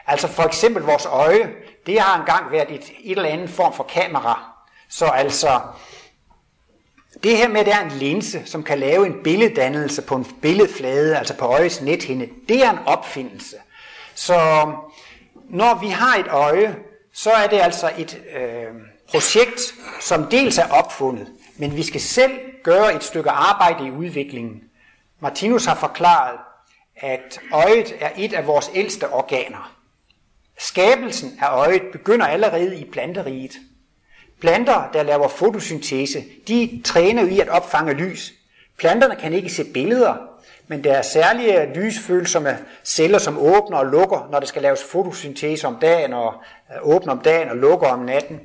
Altså 0.07 0.29
for 0.29 0.43
eksempel 0.43 0.83
vores 0.83 1.07
øje, 1.07 1.51
det 1.87 2.01
har 2.01 2.21
engang 2.21 2.53
været 2.53 2.71
et, 2.71 2.93
et 3.05 3.17
eller 3.17 3.29
andet 3.29 3.51
form 3.51 3.73
for 3.73 3.85
kamera. 3.85 4.53
Så 4.89 5.07
altså, 5.07 5.61
det 7.23 7.37
her 7.37 7.49
med, 7.49 7.61
at 7.61 7.67
der 7.67 7.75
er 7.77 7.85
en 7.85 7.99
linse, 7.99 8.43
som 8.45 8.63
kan 8.63 8.79
lave 8.79 9.07
en 9.07 9.23
billeddannelse 9.25 10.03
på 10.03 10.15
en 10.15 10.25
billedflade, 10.43 11.17
altså 11.17 11.37
på 11.37 11.45
øjets 11.45 11.81
nethinde, 11.81 12.29
det 12.49 12.65
er 12.65 12.71
en 12.71 12.79
opfindelse. 12.87 13.57
Så 14.15 14.35
når 15.51 15.81
vi 15.81 15.89
har 15.89 16.17
et 16.17 16.29
øje, 16.29 16.77
så 17.13 17.31
er 17.31 17.47
det 17.47 17.61
altså 17.61 17.91
et 17.99 18.21
øh, 18.37 18.75
projekt, 19.09 19.75
som 20.01 20.27
dels 20.27 20.59
er 20.59 20.69
opfundet, 20.69 21.27
men 21.57 21.77
vi 21.77 21.83
skal 21.83 22.01
selv 22.01 22.33
gøre 22.65 22.95
et 22.95 23.05
stykke 23.05 23.31
arbejde 23.31 23.87
i 23.87 23.91
udviklingen. 23.91 24.63
Martinus 25.21 25.65
har 25.65 25.75
forklaret, 25.75 26.39
at 26.97 27.41
øjet 27.53 27.97
er 28.01 28.11
et 28.17 28.33
af 28.33 28.47
vores 28.47 28.71
ældste 28.75 29.09
organer. 29.11 29.75
Skabelsen 30.59 31.39
af 31.41 31.57
øjet 31.57 31.83
begynder 31.93 32.27
allerede 32.27 32.79
i 32.79 32.91
planteriget. 32.91 33.53
Planter, 34.41 34.91
der 34.93 35.03
laver 35.03 35.29
fotosyntese, 35.29 36.25
de 36.49 36.83
træner 36.85 37.23
i 37.23 37.41
at 37.41 37.49
opfange 37.49 37.93
lys. 37.93 38.33
Planterne 38.79 39.17
kan 39.17 39.33
ikke 39.33 39.51
se 39.51 39.65
billeder, 39.75 40.15
men 40.69 40.85
der 40.85 40.93
er 40.93 41.03
særlige 41.03 41.75
lysfølsomme 41.75 42.59
celler, 42.85 43.19
som 43.19 43.39
åbner 43.39 43.79
og 43.79 43.87
lukker, 43.87 44.29
når 44.31 44.41
der 44.41 44.47
skal 44.47 44.63
laves 44.63 44.85
fotosyntese 44.85 45.67
om 45.67 45.77
dagen, 45.81 46.13
og 46.13 46.35
øh, 46.73 46.77
åbner 46.83 47.13
om 47.13 47.19
dagen 47.21 47.49
og 47.49 47.57
lukker 47.57 47.87
om 47.87 47.99
natten. 47.99 48.41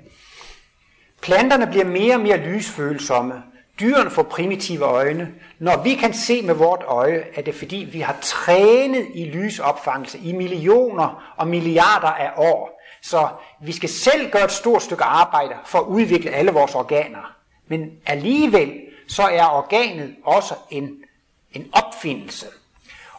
Planterne 1.22 1.68
bliver 1.68 1.86
mere 1.86 2.16
og 2.16 2.22
mere 2.22 2.38
lysfølsomme. 2.38 3.44
Dyrene 3.80 4.10
får 4.10 4.24
primitive 4.24 4.84
øjne. 4.84 5.32
Når 5.60 5.84
vi 5.84 5.96
kan 5.96 6.14
se 6.14 6.42
med 6.42 6.54
vort 6.54 6.84
øje, 6.88 7.24
er 7.36 7.42
det 7.42 7.56
fordi, 7.56 7.90
vi 7.92 8.00
har 8.00 8.18
trænet 8.22 9.08
i 9.14 9.26
lysopfangelse 9.26 10.18
i 10.18 10.32
millioner 10.32 11.34
og 11.38 11.48
milliarder 11.48 12.08
af 12.08 12.32
år. 12.38 12.83
Så 13.04 13.30
vi 13.62 13.72
skal 13.72 13.90
selv 13.90 14.32
gøre 14.32 14.46
et 14.46 14.52
stort 14.52 14.84
stykke 14.84 15.04
arbejde 15.04 15.56
for 15.66 15.80
at 15.80 15.86
udvikle 15.86 16.32
alle 16.32 16.52
vores 16.52 16.76
organer. 16.76 17.36
Men 17.68 17.92
alligevel 18.06 18.82
så 19.08 19.24
er 19.24 19.46
organet 19.46 20.16
også 20.24 20.56
en, 20.70 21.04
en 21.52 21.70
opfindelse. 21.72 22.48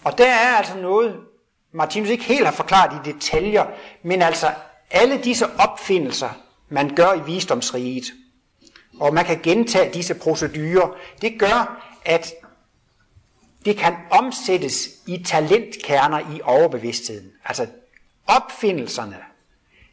Og 0.05 0.19
der 0.19 0.27
er 0.27 0.57
altså 0.57 0.77
noget, 0.77 1.21
Martinus 1.73 2.09
ikke 2.09 2.25
helt 2.25 2.45
har 2.45 2.53
forklaret 2.53 3.07
i 3.07 3.13
detaljer, 3.13 3.67
men 4.03 4.23
altså 4.23 4.53
alle 4.91 5.23
disse 5.23 5.47
opfindelser, 5.59 6.31
man 6.69 6.95
gør 6.95 7.13
i 7.13 7.25
visdomsriget, 7.25 8.05
og 9.01 9.15
man 9.15 9.25
kan 9.25 9.41
gentage 9.43 9.95
disse 9.95 10.15
procedurer, 10.15 10.97
det 11.23 11.39
gør, 11.39 11.85
at 12.05 12.35
det 13.65 13.77
kan 13.77 13.95
omsættes 14.11 14.89
i 15.07 15.23
talentkerner 15.23 16.37
i 16.37 16.41
overbevidstheden. 16.43 17.33
Altså 17.45 17.67
opfindelserne 18.27 19.17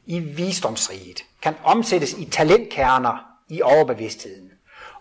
i 0.06 0.20
visdomsriget 0.20 1.24
kan 1.42 1.54
omsættes 1.64 2.14
i 2.14 2.26
talentkerner 2.26 3.18
i 3.50 3.62
overbevidstheden. 3.62 4.52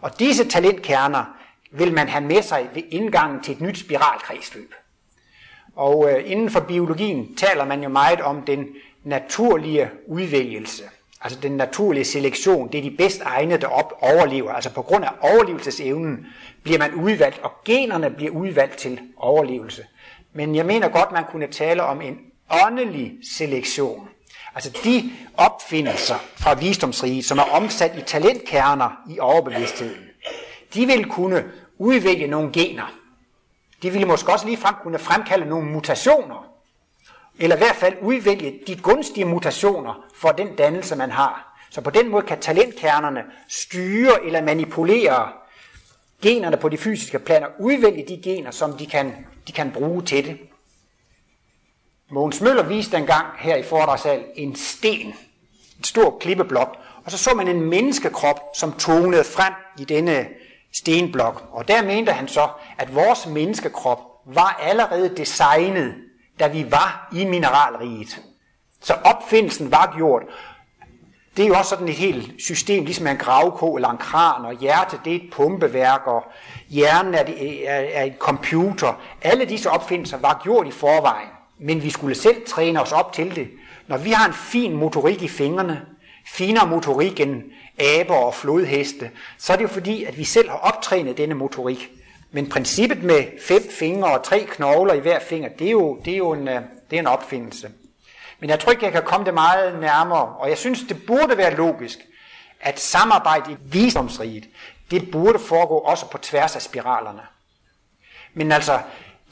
Og 0.00 0.19
disse 0.19 0.49
talentkerner 0.49 1.25
vil 1.73 1.92
man 1.92 2.09
have 2.09 2.25
med 2.25 2.42
sig 2.42 2.69
ved 2.75 2.83
indgangen 2.90 3.42
til 3.42 3.54
et 3.54 3.61
nyt 3.61 3.78
spiralkredsløb. 3.78 4.75
Og 5.76 6.12
øh, 6.12 6.30
inden 6.30 6.50
for 6.50 6.61
biologien 6.61 7.35
taler 7.37 7.64
man 7.64 7.83
jo 7.83 7.88
meget 7.88 8.21
om 8.21 8.42
den 8.42 8.66
naturlige 9.04 9.90
udvælgelse. 10.07 10.83
Altså 11.23 11.38
den 11.40 11.52
naturlige 11.52 12.04
selektion, 12.04 12.73
det 12.73 12.78
er 12.78 12.83
de 12.83 12.97
bedst 12.97 13.21
egnede, 13.21 13.61
der 13.61 13.66
op 13.66 13.92
overlever. 14.00 14.52
Altså 14.52 14.75
på 14.75 14.83
grund 14.83 15.04
af 15.04 15.11
overlevelsesevnen 15.21 16.26
bliver 16.62 16.78
man 16.78 16.95
udvalgt, 16.95 17.38
og 17.38 17.52
generne 17.64 18.11
bliver 18.11 18.33
udvalgt 18.33 18.76
til 18.76 19.00
overlevelse. 19.16 19.87
Men 20.33 20.54
jeg 20.54 20.66
mener 20.66 20.88
godt, 20.88 21.12
man 21.12 21.25
kunne 21.30 21.47
tale 21.47 21.83
om 21.83 22.00
en 22.00 22.19
åndelig 22.66 23.12
selektion. 23.37 24.09
Altså 24.54 24.71
de 24.85 25.12
opfindelser 25.37 26.19
fra 26.37 26.54
visdomsriget, 26.54 27.25
som 27.25 27.38
er 27.38 27.42
omsat 27.42 27.99
i 27.99 28.02
talentkerner 28.02 28.90
i 29.11 29.19
overbevidstheden, 29.19 30.04
de 30.75 30.87
vil 30.87 31.04
kunne 31.04 31.45
udvælge 31.78 32.26
nogle 32.26 32.52
gener. 32.52 32.92
De 33.83 33.90
ville 33.90 34.07
måske 34.07 34.33
også 34.33 34.47
ligefrem 34.47 34.75
kunne 34.83 34.99
fremkalde 34.99 35.49
nogle 35.49 35.66
mutationer, 35.66 36.47
eller 37.38 37.57
i 37.57 37.59
hvert 37.59 37.76
fald 37.76 37.97
udvælge 38.02 38.61
de 38.66 38.76
gunstige 38.76 39.25
mutationer 39.25 40.04
for 40.14 40.28
den 40.28 40.57
dannelse, 40.57 40.97
man 40.97 41.11
har. 41.11 41.57
Så 41.71 41.80
på 41.80 41.90
den 41.90 42.09
måde 42.09 42.26
kan 42.26 42.40
talentkernerne 42.40 43.23
styre 43.49 44.25
eller 44.26 44.42
manipulere 44.42 45.28
generne 46.23 46.57
på 46.57 46.69
de 46.69 46.78
fysiske 46.78 47.19
planer, 47.19 47.47
udvælge 47.59 48.04
de 48.09 48.21
gener, 48.25 48.50
som 48.50 48.73
de 48.73 48.87
kan, 48.87 49.26
de 49.49 49.52
kan 49.52 49.73
bruge 49.73 50.02
til 50.02 50.25
det. 50.25 50.38
Mogens 52.12 52.40
Møller 52.40 52.62
viste 52.62 52.97
engang 52.97 53.26
her 53.38 53.57
i 53.57 53.62
foredragssal 53.62 54.25
en 54.35 54.57
sten, 54.57 55.07
en 55.79 55.85
stor 55.85 56.19
klippeblok, 56.21 56.76
og 57.05 57.11
så 57.11 57.19
så 57.19 57.35
man 57.35 57.49
en 57.49 57.61
menneskekrop, 57.61 58.40
som 58.55 58.73
tonede 58.73 59.25
frem 59.25 59.52
i 59.79 59.85
denne 59.85 60.26
stenblok. 60.73 61.49
Og 61.52 61.69
der 61.69 61.83
mente 61.83 62.12
han 62.12 62.29
så, 62.29 62.49
at 62.79 62.95
vores 62.95 63.26
menneskekrop 63.26 63.99
var 64.26 64.61
allerede 64.62 65.17
designet, 65.17 65.95
da 66.40 66.49
vi 66.49 66.71
var 66.71 67.09
i 67.12 67.25
mineralriget. 67.25 68.21
Så 68.81 68.95
opfindelsen 69.05 69.71
var 69.71 69.95
gjort. 69.97 70.23
Det 71.37 71.43
er 71.43 71.49
jo 71.49 71.55
også 71.55 71.69
sådan 71.69 71.88
et 71.88 71.95
helt 71.95 72.43
system, 72.43 72.85
ligesom 72.85 73.07
en 73.07 73.17
gravko 73.17 73.75
eller 73.75 73.88
en 73.88 73.99
kran, 73.99 74.45
og 74.45 74.52
hjerte 74.52 75.00
det 75.05 75.12
er 75.12 75.17
et 75.17 75.31
pumpeværk, 75.33 76.07
og 76.07 76.25
hjernen 76.69 77.14
er, 77.14 77.23
det, 77.23 77.69
er, 77.69 77.75
er 77.75 78.02
en 78.02 78.14
computer. 78.19 79.00
Alle 79.23 79.45
disse 79.45 79.71
opfindelser 79.71 80.19
var 80.19 80.40
gjort 80.43 80.67
i 80.67 80.71
forvejen, 80.71 81.29
men 81.61 81.83
vi 81.83 81.90
skulle 81.90 82.14
selv 82.14 82.47
træne 82.47 82.83
os 82.83 82.93
op 82.93 83.12
til 83.12 83.37
det. 83.37 83.50
Når 83.87 83.97
vi 83.97 84.11
har 84.11 84.26
en 84.26 84.35
fin 84.35 84.76
motorik 84.76 85.23
i 85.23 85.29
fingrene, 85.29 85.83
finere 86.26 86.67
motorik 86.67 87.21
end 87.21 87.43
aber 87.79 88.14
og 88.14 88.35
flodheste, 88.35 89.11
så 89.38 89.52
er 89.52 89.57
det 89.57 89.62
jo 89.62 89.69
fordi, 89.69 90.05
at 90.05 90.19
vi 90.19 90.25
selv 90.25 90.49
har 90.49 90.57
optrænet 90.57 91.17
denne 91.17 91.35
motorik. 91.35 91.90
Men 92.33 92.49
princippet 92.49 93.02
med 93.02 93.25
fem 93.49 93.62
fingre 93.71 94.12
og 94.19 94.25
tre 94.25 94.47
knogler 94.50 94.95
i 94.95 94.99
hver 94.99 95.21
finger, 95.21 95.49
det 95.49 95.67
er 95.67 95.71
jo, 95.71 96.00
det 96.05 96.12
er 96.12 96.17
jo 96.17 96.33
en, 96.33 96.49
øh, 96.49 96.61
det 96.90 96.97
er 96.97 97.00
en 97.00 97.07
opfindelse. 97.07 97.71
Men 98.40 98.50
jeg 98.50 98.61
tror 98.61 98.73
ikke, 98.73 98.85
jeg 98.85 98.93
kan 98.93 99.02
komme 99.02 99.26
det 99.26 99.35
meget 99.35 99.81
nærmere, 99.81 100.37
og 100.38 100.49
jeg 100.49 100.59
synes, 100.59 100.81
det 100.88 101.07
burde 101.07 101.37
være 101.37 101.57
logisk, 101.57 101.99
at 102.61 102.81
samarbejde 102.81 103.52
i 103.52 103.57
visdomsriget, 103.64 104.45
det 104.90 105.11
burde 105.11 105.38
foregå 105.38 105.79
også 105.79 106.07
på 106.11 106.19
tværs 106.19 106.57
af 106.57 106.62
spiralerne. 106.62 107.23
Men 108.35 108.52
altså, 108.52 108.79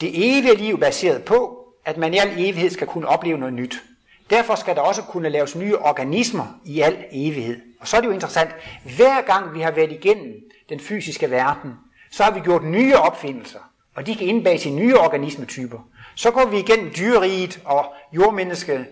det 0.01 0.37
evige 0.37 0.55
liv 0.55 0.79
baseret 0.79 1.23
på, 1.23 1.58
at 1.89 1.97
man 1.97 2.13
i 2.13 2.17
al 2.17 2.31
evighed 2.31 2.69
skal 2.69 2.87
kunne 2.87 3.07
opleve 3.07 3.37
noget 3.37 3.53
nyt. 3.53 3.83
Derfor 4.29 4.55
skal 4.55 4.75
der 4.75 4.81
også 4.81 5.01
kunne 5.01 5.29
laves 5.29 5.55
nye 5.55 5.77
organismer 5.77 6.59
i 6.65 6.81
al 6.81 7.05
evighed. 7.11 7.59
Og 7.79 7.87
så 7.87 7.97
er 7.97 8.01
det 8.01 8.07
jo 8.07 8.13
interessant, 8.13 8.49
hver 8.95 9.21
gang 9.21 9.53
vi 9.53 9.61
har 9.61 9.71
været 9.71 9.91
igennem 9.91 10.33
den 10.69 10.79
fysiske 10.79 11.31
verden, 11.31 11.71
så 12.11 12.23
har 12.23 12.31
vi 12.31 12.39
gjort 12.39 12.63
nye 12.63 12.95
opfindelser, 12.95 13.59
og 13.95 14.05
de 14.05 14.15
kan 14.15 14.27
indbages 14.27 14.65
i 14.65 14.69
nye 14.69 14.97
organismetyper. 14.97 15.79
Så 16.15 16.31
går 16.31 16.45
vi 16.45 16.57
igennem 16.57 16.91
dyreriget 16.97 17.61
og 17.65 17.93
jordmenneske, 18.15 18.85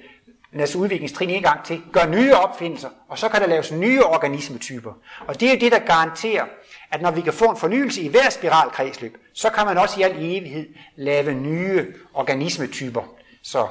Altså 0.54 0.78
udviklingstrin 0.78 1.30
en 1.30 1.42
gang 1.42 1.66
til, 1.66 1.82
gør 1.92 2.06
nye 2.06 2.36
opfindelser, 2.36 2.90
og 3.08 3.20
så 3.20 3.30
kan 3.30 3.42
der 3.42 3.48
laves 3.48 3.72
nye 3.72 4.04
organismetyper. 4.04 4.94
Og 5.28 5.40
det 5.40 5.48
er 5.48 5.54
jo 5.54 5.60
det, 5.60 5.72
der 5.72 5.80
garanterer, 5.80 6.46
at 6.92 7.02
når 7.02 7.12
vi 7.12 7.22
kan 7.22 7.34
få 7.34 7.46
en 7.46 7.58
fornyelse 7.58 8.02
i 8.02 8.08
hver 8.08 8.30
spiralkredsløb, 8.30 9.18
så 9.34 9.50
kan 9.50 9.66
man 9.66 9.78
også 9.78 10.00
i 10.00 10.04
al 10.04 10.16
evighed 10.16 10.68
lave 10.96 11.34
nye 11.34 11.94
organismetyper. 12.14 13.04
Så 13.44 13.68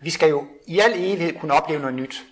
vi 0.00 0.10
skal 0.10 0.28
jo 0.28 0.46
i 0.66 0.78
al 0.78 0.92
evighed 0.94 1.38
kunne 1.40 1.54
opleve 1.54 1.80
noget 1.80 1.94
nyt. 1.94 2.24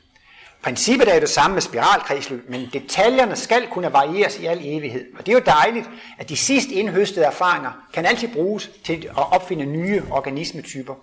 Princippet 0.63 1.09
er 1.09 1.15
jo 1.15 1.21
det 1.21 1.29
samme 1.29 1.55
med 1.55 1.63
spiralkredsløb, 1.63 2.51
men 2.51 2.69
detaljerne 2.73 3.37
skal 3.37 3.69
kunne 3.69 3.93
varieres 3.93 4.39
i 4.39 4.47
al 4.47 4.59
evighed. 4.63 5.07
Og 5.19 5.27
det 5.27 5.33
er 5.33 5.37
jo 5.37 5.45
dejligt, 5.47 5.89
at 6.19 6.29
de 6.29 6.37
sidst 6.37 6.69
indhøstede 6.69 7.27
erfaringer 7.27 7.87
kan 7.93 8.07
altid 8.07 8.29
bruges 8.29 8.71
til 8.85 9.07
at 9.07 9.33
opfinde 9.33 9.67
nye 9.67 10.03
organismetyper. 10.11 10.95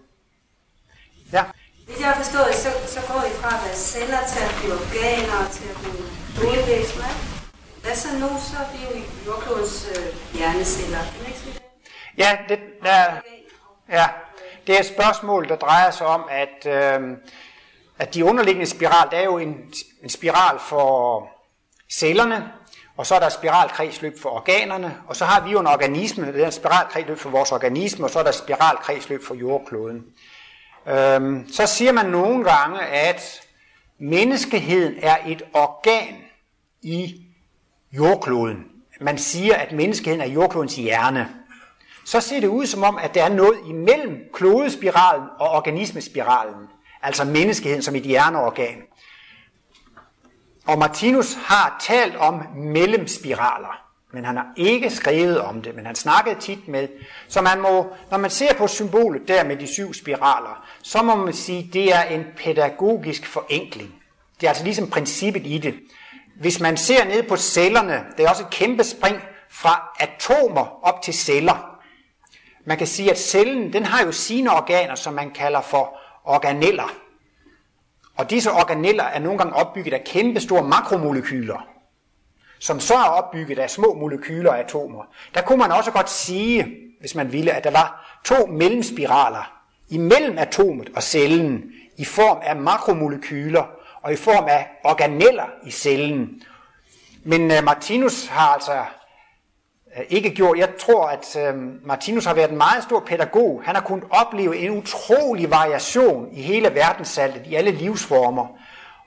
Ja. 1.34 1.44
Hvis 1.86 2.00
jeg 2.00 2.08
har 2.08 2.24
forstået, 2.24 2.56
så, 2.56 2.70
så 2.88 3.00
går 3.08 3.22
I 3.30 3.32
fra 3.42 3.52
at 3.58 3.62
være 3.66 3.76
celler 3.76 4.22
til 4.32 4.42
at 4.48 4.54
blive 4.60 4.74
organer 4.74 5.50
til 5.58 5.68
at 5.70 5.78
blive 5.82 6.04
blodvæsener. 6.38 7.12
Hvad 7.84 7.96
så 7.96 8.08
nu? 8.22 8.30
Så 8.50 8.56
er 8.64 8.68
vi 8.74 8.80
jo 8.86 8.92
i 9.02 9.04
jordklodens 9.28 9.76
øh, 9.96 10.38
hjerneceller. 10.38 11.00
Kan 11.18 11.28
ikke 11.28 11.40
sige 11.40 11.54
det? 11.54 11.62
Ja, 12.18 12.38
det, 12.50 12.60
der, 12.84 13.04
ja, 13.90 14.06
det 14.68 14.76
er 14.76 14.80
et 14.80 14.86
spørgsmål, 14.86 15.50
der 15.50 15.56
drejer 15.56 15.92
sig 15.92 16.08
om, 16.08 16.24
at, 16.30 16.66
øh, 16.66 17.18
at 18.00 18.14
de 18.14 18.26
underliggende 18.26 18.70
spiral, 18.70 19.12
der 19.12 19.18
er 19.18 19.24
jo 19.24 19.38
en, 19.38 19.74
en 20.04 20.10
spiral 20.10 20.60
for 20.60 21.28
cellerne, 21.92 22.52
og 22.98 23.06
så 23.06 23.16
er 23.16 23.20
der 23.20 23.28
et 23.28 23.34
spiralkredsløb 23.34 24.22
for 24.22 24.30
organerne, 24.30 24.98
og 25.08 25.16
så 25.16 25.26
har 25.26 25.46
vi 25.46 25.52
jo 25.52 25.60
en 25.60 25.68
organisme, 25.68 26.34
der 26.34 26.42
er 26.42 26.46
en 26.46 26.52
spiralkredsløb 26.52 27.18
for 27.18 27.30
vores 27.30 27.52
organisme, 27.52 28.06
og 28.06 28.10
så 28.10 28.20
er 28.20 28.24
der 28.24 28.30
et 28.30 28.36
spiralkredsløb 28.36 29.24
for 29.24 29.36
jordkloden. 29.36 30.04
Øhm, 30.88 31.52
så 31.52 31.66
siger 31.66 31.92
man 31.92 32.06
nogle 32.06 32.44
gange, 32.44 32.80
at 32.82 33.42
menneskeheden 34.00 34.94
er 35.02 35.18
et 35.28 35.42
organ 35.54 36.16
i 36.82 37.26
jordkloden. 37.92 38.66
Man 39.02 39.18
siger, 39.18 39.56
at 39.56 39.72
menneskeheden 39.72 40.22
er 40.22 40.28
jordklodens 40.28 40.76
hjerne 40.76 41.44
så 42.06 42.22
ser 42.22 42.40
det 42.40 42.48
ud 42.48 42.66
som 42.66 42.84
om, 42.84 42.98
at 42.98 43.14
der 43.14 43.24
er 43.24 43.30
noget 43.30 43.60
imellem 43.68 44.20
klodespiralen 44.34 45.28
og 45.40 45.50
organismespiralen, 45.50 46.68
altså 47.02 47.26
menneskeheden 47.26 47.82
som 47.82 47.96
et 47.96 48.04
hjerneorgan. 48.04 48.82
Og 50.68 50.80
Martinus 50.80 51.34
har 51.34 51.78
talt 51.82 52.16
om 52.16 52.42
mellemspiraler, 52.56 53.83
men 54.14 54.26
han 54.26 54.38
har 54.38 54.48
ikke 54.56 54.90
skrevet 54.90 55.42
om 55.42 55.62
det, 55.62 55.76
men 55.76 55.86
han 55.86 55.96
snakkede 55.96 56.40
tit 56.40 56.68
med. 56.68 56.88
Så 57.28 57.42
man 57.42 57.62
må, 57.62 57.94
når 58.12 58.18
man 58.18 58.30
ser 58.30 58.54
på 58.54 58.68
symbolet 58.68 59.28
der 59.28 59.44
med 59.44 59.58
de 59.58 59.68
syv 59.68 59.94
spiraler, 59.94 60.68
så 60.84 61.04
må 61.04 61.16
man 61.16 61.34
sige, 61.34 61.60
at 61.60 61.74
det 61.74 61.94
er 61.94 62.02
en 62.02 62.26
pædagogisk 62.38 63.26
forenkling. 63.26 63.96
Det 64.40 64.48
er 64.48 64.50
altså 64.50 64.64
ligesom 64.64 64.90
princippet 64.90 65.42
i 65.46 65.58
det. 65.58 65.76
Hvis 66.40 66.60
man 66.60 66.78
ser 66.78 67.06
ned 67.06 67.24
på 67.24 67.38
cellerne, 67.38 68.04
det 68.18 68.26
er 68.26 68.30
også 68.30 68.44
et 68.44 68.50
kæmpe 68.50 68.84
spring 68.84 69.18
fra 69.52 69.96
atomer 70.00 70.86
op 70.86 71.02
til 71.02 71.14
celler. 71.14 71.80
Man 72.66 72.78
kan 72.78 72.88
sige, 72.88 73.12
at 73.12 73.20
cellen 73.20 73.74
den 73.74 73.86
har 73.86 74.06
jo 74.06 74.12
sine 74.12 74.52
organer, 74.52 74.96
som 74.96 75.14
man 75.14 75.32
kalder 75.32 75.62
for 75.62 76.00
organeller. 76.24 76.94
Og 78.18 78.30
disse 78.30 78.52
organeller 78.52 79.04
er 79.04 79.20
nogle 79.20 79.38
gange 79.38 79.54
opbygget 79.54 79.94
af 79.94 80.04
kæmpe 80.04 80.40
store 80.40 80.64
makromolekyler, 80.64 81.73
som 82.64 82.80
så 82.80 82.94
er 82.94 83.10
opbygget 83.10 83.60
af 83.60 83.70
små 83.70 83.94
molekyler 83.94 84.50
og 84.50 84.60
atomer. 84.60 85.04
Der 85.34 85.42
kunne 85.42 85.58
man 85.58 85.72
også 85.72 85.92
godt 85.92 86.10
sige, 86.10 86.68
hvis 87.00 87.16
man 87.16 87.32
ville, 87.32 87.52
at 87.52 87.64
der 87.64 87.72
var 87.72 88.20
to 88.26 88.46
mellemspiraler 88.46 89.62
imellem 89.90 90.38
atomet 90.38 90.90
og 90.96 91.04
cellen 91.04 91.64
i 91.98 92.06
form 92.06 92.38
af 92.44 92.56
makromolekyler 92.56 93.64
og 94.02 94.14
i 94.14 94.16
form 94.16 94.46
af 94.48 94.68
organeller 94.84 95.46
i 95.66 95.72
cellen. 95.72 96.42
Men 97.24 97.52
uh, 97.52 97.64
Martinus 97.64 98.28
har 98.28 98.48
altså 98.48 98.86
Øh, 99.98 100.06
ikke 100.10 100.30
gjort. 100.30 100.58
Jeg 100.58 100.70
tror, 100.80 101.08
at 101.08 101.36
øh, 101.36 101.56
Martinus 101.86 102.26
har 102.26 102.34
været 102.34 102.52
en 102.52 102.58
meget 102.58 102.84
stor 102.84 103.00
pædagog. 103.00 103.62
Han 103.66 103.76
har 103.76 103.82
kunnet 103.82 104.04
opleve 104.10 104.58
en 104.58 104.78
utrolig 104.78 105.52
variation 105.52 106.30
i 106.32 106.42
hele 106.42 106.76
verdenssaltet, 106.76 107.48
i 107.48 107.56
alle 107.56 107.72
livsformer. 107.72 108.48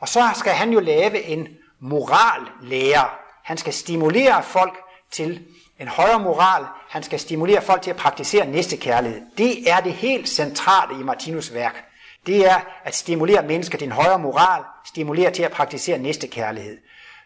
Og 0.01 0.09
så 0.09 0.21
skal 0.35 0.53
han 0.53 0.71
jo 0.71 0.81
lave 0.81 1.23
en 1.23 1.49
morallærer. 1.81 3.26
Han 3.47 3.57
skal 3.57 3.73
stimulere 3.73 4.43
folk 4.43 4.79
til 5.11 5.45
en 5.81 5.89
højere 5.89 6.21
moral. 6.21 6.65
han 6.89 7.03
skal 7.03 7.21
stimulere 7.21 7.63
folk 7.63 7.83
til 7.83 7.91
at 7.91 7.97
praktisere 7.97 8.47
næste 8.47 8.77
kærlighed. 8.77 9.21
Det 9.39 9.71
er 9.71 9.81
det 9.81 9.93
helt 9.93 10.29
centrale 10.29 11.01
i 11.01 11.03
Martinus 11.03 11.55
værk. 11.55 11.85
Det 12.27 12.47
er 12.47 12.61
at 12.85 12.95
stimulere 12.95 13.43
mennesker 13.43 13.79
til 13.79 13.87
en 13.87 13.93
højere 13.93 14.19
moral, 14.19 14.63
stimulere 14.85 15.31
til 15.31 15.43
at 15.43 15.53
praktisere 15.53 15.99
næste 15.99 16.27
kærlighed. 16.27 16.79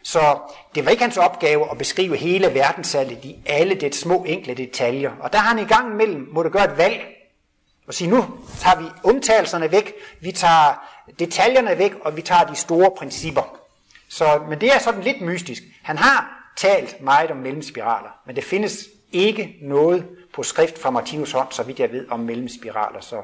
Så 0.03 0.39
det 0.75 0.85
var 0.85 0.91
ikke 0.91 1.03
hans 1.03 1.17
opgave 1.17 1.71
at 1.71 1.79
beskrive 1.79 2.17
hele 2.17 2.55
verdenssalget 2.55 3.25
i 3.25 3.37
alle 3.47 3.75
det 3.75 3.95
små 3.95 4.25
enkle 4.25 4.55
detaljer. 4.55 5.13
Og 5.21 5.33
der 5.33 5.39
har 5.39 5.49
han 5.49 5.59
i 5.59 5.69
gang 5.69 5.93
imellem 5.93 6.29
måtte 6.33 6.51
gøre 6.51 6.65
et 6.65 6.77
valg 6.77 7.01
og 7.87 7.95
sige, 7.95 8.11
nu 8.11 8.25
tager 8.59 8.81
vi 8.81 8.85
undtagelserne 9.05 9.73
væk, 9.73 9.93
vi 10.21 10.33
tager 10.33 10.85
detaljerne 11.19 11.79
væk, 11.79 11.95
og 12.05 12.17
vi 12.17 12.23
tager 12.23 12.45
de 12.45 12.57
store 12.57 12.91
principper. 12.99 13.60
Så, 14.11 14.43
men 14.49 14.61
det 14.61 14.75
er 14.75 14.79
sådan 14.79 15.01
lidt 15.01 15.21
mystisk. 15.21 15.63
Han 15.83 15.99
har 15.99 16.53
talt 16.57 17.01
meget 17.01 17.31
om 17.31 17.37
mellemspiraler, 17.37 18.21
men 18.27 18.37
det 18.37 18.45
findes 18.45 18.89
ikke 19.13 19.57
noget 19.63 20.09
på 20.35 20.43
skrift 20.43 20.79
fra 20.79 20.91
Martinus 20.91 21.33
hånd, 21.33 21.53
så 21.53 21.63
vidt 21.63 21.81
jeg 21.81 21.93
ved, 21.93 22.11
om 22.11 22.21
mellemspiraler. 22.21 23.01
Så. 23.01 23.23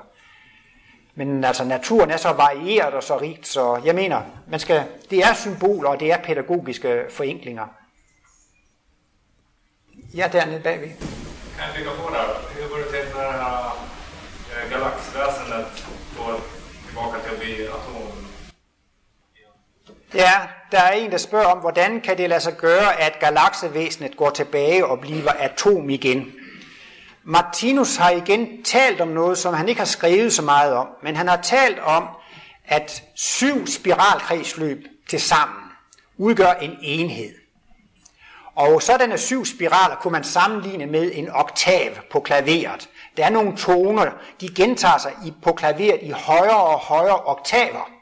Men 1.14 1.44
altså, 1.44 1.64
naturen 1.64 2.10
er 2.10 2.16
så 2.16 2.32
varieret 2.32 2.94
og 2.94 3.02
så 3.02 3.20
rigt, 3.20 3.46
så 3.46 3.80
jeg 3.84 3.94
mener, 3.94 4.22
man 4.48 4.60
skal, 4.60 4.84
det 5.10 5.18
er 5.18 5.34
symboler, 5.34 5.88
og 5.88 6.00
det 6.00 6.12
er 6.12 6.22
pædagogiske 6.22 7.04
forenklinger. 7.10 7.66
Ja, 10.14 10.28
dernede 10.32 10.60
bagved. 10.60 10.88
Kan 10.88 11.64
jeg 11.66 11.74
bygge 11.76 11.90
på 11.90 12.10
der? 12.14 12.24
Hur 12.60 12.68
går 12.68 12.76
det 12.76 12.86
til, 12.86 13.14
når 13.14 13.88
galaxväsendet 14.70 15.88
går 16.16 16.40
tillbaka 16.86 17.20
till 17.20 17.32
att 17.32 17.40
bli 17.40 17.66
atom? 17.66 18.26
Ja, 20.12 20.48
der 20.73 20.80
er 20.80 20.92
en, 20.92 21.11
der 21.11 21.18
spørger 21.18 21.46
om, 21.46 21.58
hvordan 21.58 22.00
kan 22.00 22.18
det 22.18 22.28
lade 22.28 22.40
sig 22.40 22.56
gøre, 22.56 23.00
at 23.00 23.18
galaksevæsenet 23.18 24.16
går 24.16 24.30
tilbage 24.30 24.87
og 24.87 25.00
bliver 25.00 25.32
atom 25.38 25.90
igen. 25.90 26.32
Martinus 27.25 27.96
har 27.96 28.11
igen 28.11 28.62
talt 28.62 29.00
om 29.00 29.08
noget, 29.08 29.38
som 29.38 29.54
han 29.54 29.68
ikke 29.68 29.80
har 29.80 29.87
skrevet 29.87 30.32
så 30.32 30.42
meget 30.42 30.73
om, 30.73 30.87
men 31.02 31.16
han 31.16 31.28
har 31.28 31.37
talt 31.37 31.78
om, 31.78 32.08
at 32.64 33.02
syv 33.14 33.66
spiralkredsløb 33.66 34.87
til 35.08 35.20
sammen 35.20 35.62
udgør 36.18 36.52
en 36.52 36.76
enhed. 36.82 37.35
Og 38.54 38.82
sådanne 38.82 39.18
syv 39.18 39.44
spiraler 39.44 39.96
kunne 39.96 40.12
man 40.12 40.25
sammenligne 40.25 40.87
med 40.87 41.11
en 41.14 41.30
oktav 41.30 41.90
på 42.11 42.20
klaveret. 42.20 42.88
Der 43.16 43.25
er 43.25 43.30
nogle 43.30 43.56
toner, 43.56 44.11
de 44.40 44.54
gentager 44.54 44.99
sig 44.99 45.12
på 45.42 45.52
klaveret 45.52 45.99
i 46.02 46.11
højere 46.11 46.62
og 46.62 46.78
højere 46.78 47.25
oktaver. 47.25 47.95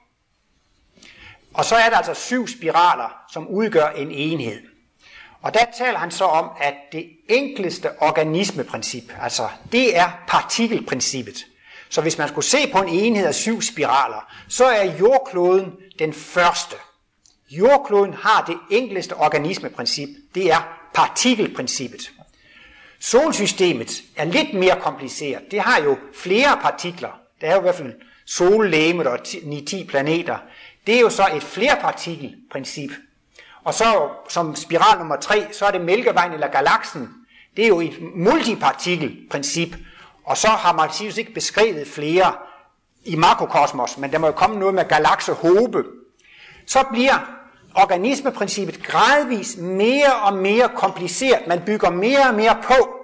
Og 1.54 1.64
så 1.64 1.74
er 1.74 1.90
der 1.90 1.96
altså 1.96 2.14
syv 2.14 2.48
spiraler, 2.48 3.16
som 3.32 3.48
udgør 3.48 3.86
en 3.86 4.10
enhed. 4.10 4.62
Og 5.42 5.54
der 5.54 5.64
taler 5.78 5.98
han 5.98 6.10
så 6.10 6.24
om, 6.24 6.50
at 6.60 6.74
det 6.92 7.06
enkleste 7.28 8.02
organismeprincip, 8.02 9.12
altså 9.20 9.48
det 9.72 9.98
er 9.98 10.10
partikelprincippet. 10.28 11.46
Så 11.90 12.00
hvis 12.00 12.18
man 12.18 12.28
skulle 12.28 12.44
se 12.44 12.72
på 12.72 12.78
en 12.78 12.88
enhed 12.88 13.26
af 13.26 13.34
syv 13.34 13.62
spiraler, 13.62 14.32
så 14.48 14.64
er 14.64 14.84
jordkloden 14.84 15.72
den 15.98 16.12
første. 16.12 16.76
Jordkloden 17.50 18.14
har 18.14 18.44
det 18.46 18.58
enkleste 18.70 19.16
organismeprincip, 19.16 20.08
det 20.34 20.52
er 20.52 20.78
partikelprincippet. 20.94 22.10
Solsystemet 23.00 24.02
er 24.16 24.24
lidt 24.24 24.54
mere 24.54 24.80
kompliceret. 24.80 25.42
Det 25.50 25.60
har 25.60 25.82
jo 25.82 25.96
flere 26.14 26.58
partikler. 26.62 27.20
Der 27.40 27.46
er 27.46 27.52
jo 27.52 27.58
i 27.58 27.62
hvert 27.62 27.74
fald 27.74 27.92
sollegemet 28.26 29.06
og 29.06 29.18
9-10 29.24 29.86
planeter. 29.86 30.38
Det 30.86 30.96
er 30.96 31.00
jo 31.00 31.10
så 31.10 31.28
et 31.36 31.42
flerpartikelprincip. 31.42 32.90
Og 33.64 33.74
så 33.74 34.08
som 34.28 34.56
spiral 34.56 34.98
nummer 34.98 35.16
3, 35.16 35.46
så 35.52 35.66
er 35.66 35.70
det 35.70 35.80
Mælkevejen 35.80 36.32
eller 36.32 36.48
galaksen. 36.48 37.10
Det 37.56 37.64
er 37.64 37.68
jo 37.68 37.80
et 37.80 37.98
multipartikelprincip. 38.16 39.76
Og 40.24 40.36
så 40.36 40.48
har 40.48 40.72
Martinus 40.72 41.16
ikke 41.16 41.34
beskrevet 41.34 41.88
flere 41.88 42.32
i 43.04 43.16
makrokosmos, 43.16 43.98
men 43.98 44.12
der 44.12 44.18
må 44.18 44.26
jo 44.26 44.32
komme 44.32 44.58
noget 44.58 44.74
med 44.74 44.88
galaksehobe. 44.88 45.84
Så 46.66 46.84
bliver 46.92 47.14
organismeprincippet 47.74 48.82
gradvis 48.82 49.56
mere 49.56 50.14
og 50.14 50.34
mere 50.34 50.68
kompliceret. 50.76 51.46
Man 51.46 51.62
bygger 51.66 51.90
mere 51.90 52.28
og 52.28 52.34
mere 52.34 52.58
på, 52.62 52.96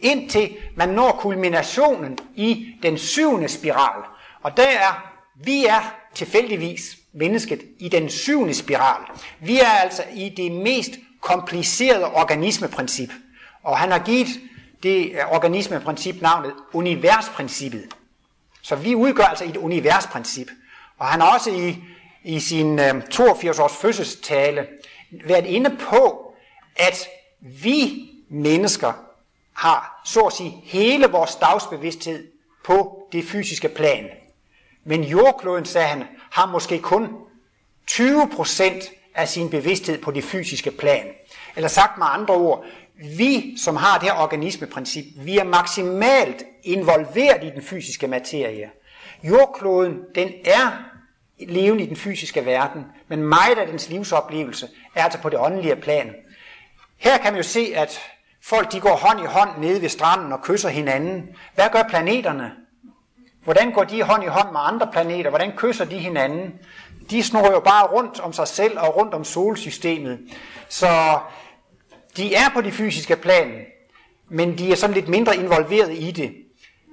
indtil 0.00 0.56
man 0.76 0.88
når 0.88 1.12
kulminationen 1.12 2.18
i 2.34 2.74
den 2.82 2.98
syvende 2.98 3.48
spiral. 3.48 4.02
Og 4.42 4.56
der 4.56 4.66
er, 4.68 5.12
vi 5.44 5.66
er 5.66 5.94
tilfældigvis 6.14 6.96
mennesket 7.16 7.62
i 7.78 7.88
den 7.88 8.10
syvende 8.10 8.54
spiral. 8.54 9.00
Vi 9.40 9.60
er 9.60 9.68
altså 9.68 10.02
i 10.14 10.28
det 10.28 10.52
mest 10.52 10.90
komplicerede 11.20 12.04
organismeprincip. 12.04 13.10
Og 13.62 13.78
han 13.78 13.90
har 13.90 13.98
givet 13.98 14.28
det 14.82 15.10
øh, 15.12 15.32
organismeprincip 15.32 16.22
navnet 16.22 16.52
universprincippet. 16.72 17.84
Så 18.62 18.76
vi 18.76 18.94
udgør 18.94 19.24
altså 19.24 19.44
et 19.44 19.56
universprincip. 19.56 20.50
Og 20.98 21.06
han 21.06 21.20
har 21.20 21.34
også 21.34 21.50
i 21.50 21.76
i 22.26 22.40
sin 22.40 22.78
øh, 22.78 23.02
82 23.10 23.58
års 23.58 23.76
fødselstale 23.76 24.66
været 25.24 25.46
inde 25.46 25.76
på, 25.90 26.32
at 26.76 27.08
vi 27.40 28.10
mennesker 28.28 28.92
har, 29.52 30.02
så 30.04 30.20
at 30.20 30.32
sige, 30.32 30.60
hele 30.64 31.06
vores 31.06 31.34
dagsbevidsthed 31.34 32.26
på 32.64 33.08
det 33.12 33.24
fysiske 33.24 33.68
plan. 33.68 34.04
Men 34.84 35.04
jordkloden, 35.04 35.64
sagde 35.64 35.86
han, 35.86 36.04
har 36.30 36.46
måske 36.46 36.78
kun 36.78 37.08
20% 37.90 38.92
af 39.14 39.28
sin 39.28 39.50
bevidsthed 39.50 39.98
på 40.02 40.10
det 40.10 40.24
fysiske 40.24 40.70
plan. 40.70 41.06
Eller 41.56 41.68
sagt 41.68 41.98
med 41.98 42.06
andre 42.10 42.34
ord, 42.34 42.64
vi, 43.16 43.54
som 43.58 43.76
har 43.76 43.98
det 43.98 44.08
her 44.08 44.18
organismeprincip, 44.18 45.04
vi 45.16 45.38
er 45.38 45.44
maksimalt 45.44 46.42
involveret 46.62 47.44
i 47.44 47.50
den 47.50 47.62
fysiske 47.62 48.06
materie. 48.06 48.70
Jordkloden, 49.22 49.98
den 50.14 50.28
er 50.44 50.70
levende 51.38 51.84
i 51.84 51.86
den 51.86 51.96
fysiske 51.96 52.46
verden, 52.46 52.84
men 53.08 53.22
meget 53.22 53.58
af 53.58 53.66
dens 53.66 53.88
livsoplevelse 53.88 54.68
er 54.94 55.04
altså 55.04 55.18
på 55.20 55.28
det 55.28 55.38
åndelige 55.38 55.76
plan. 55.76 56.14
Her 56.96 57.18
kan 57.18 57.32
man 57.32 57.36
jo 57.36 57.48
se, 57.48 57.72
at 57.74 58.00
folk 58.42 58.72
de 58.72 58.80
går 58.80 58.96
hånd 58.96 59.20
i 59.20 59.26
hånd 59.26 59.50
nede 59.58 59.82
ved 59.82 59.88
stranden 59.88 60.32
og 60.32 60.42
kysser 60.42 60.68
hinanden. 60.68 61.28
Hvad 61.54 61.64
gør 61.72 61.82
planeterne? 61.82 62.52
Hvordan 63.46 63.72
går 63.72 63.84
de 63.84 64.02
hånd 64.02 64.24
i 64.24 64.26
hånd 64.26 64.52
med 64.52 64.60
andre 64.62 64.88
planeter? 64.92 65.30
Hvordan 65.30 65.52
kysser 65.56 65.84
de 65.84 65.98
hinanden? 65.98 66.54
De 67.10 67.22
snurrer 67.22 67.52
jo 67.52 67.60
bare 67.60 67.86
rundt 67.86 68.20
om 68.20 68.32
sig 68.32 68.48
selv 68.48 68.78
og 68.78 68.96
rundt 68.96 69.14
om 69.14 69.24
solsystemet. 69.24 70.18
Så 70.68 71.18
de 72.16 72.34
er 72.34 72.48
på 72.54 72.60
det 72.60 72.72
fysiske 72.72 73.16
plan, 73.16 73.50
men 74.28 74.58
de 74.58 74.72
er 74.72 74.76
sådan 74.76 74.94
lidt 74.94 75.08
mindre 75.08 75.36
involveret 75.36 75.92
i 75.92 76.10
det. 76.10 76.34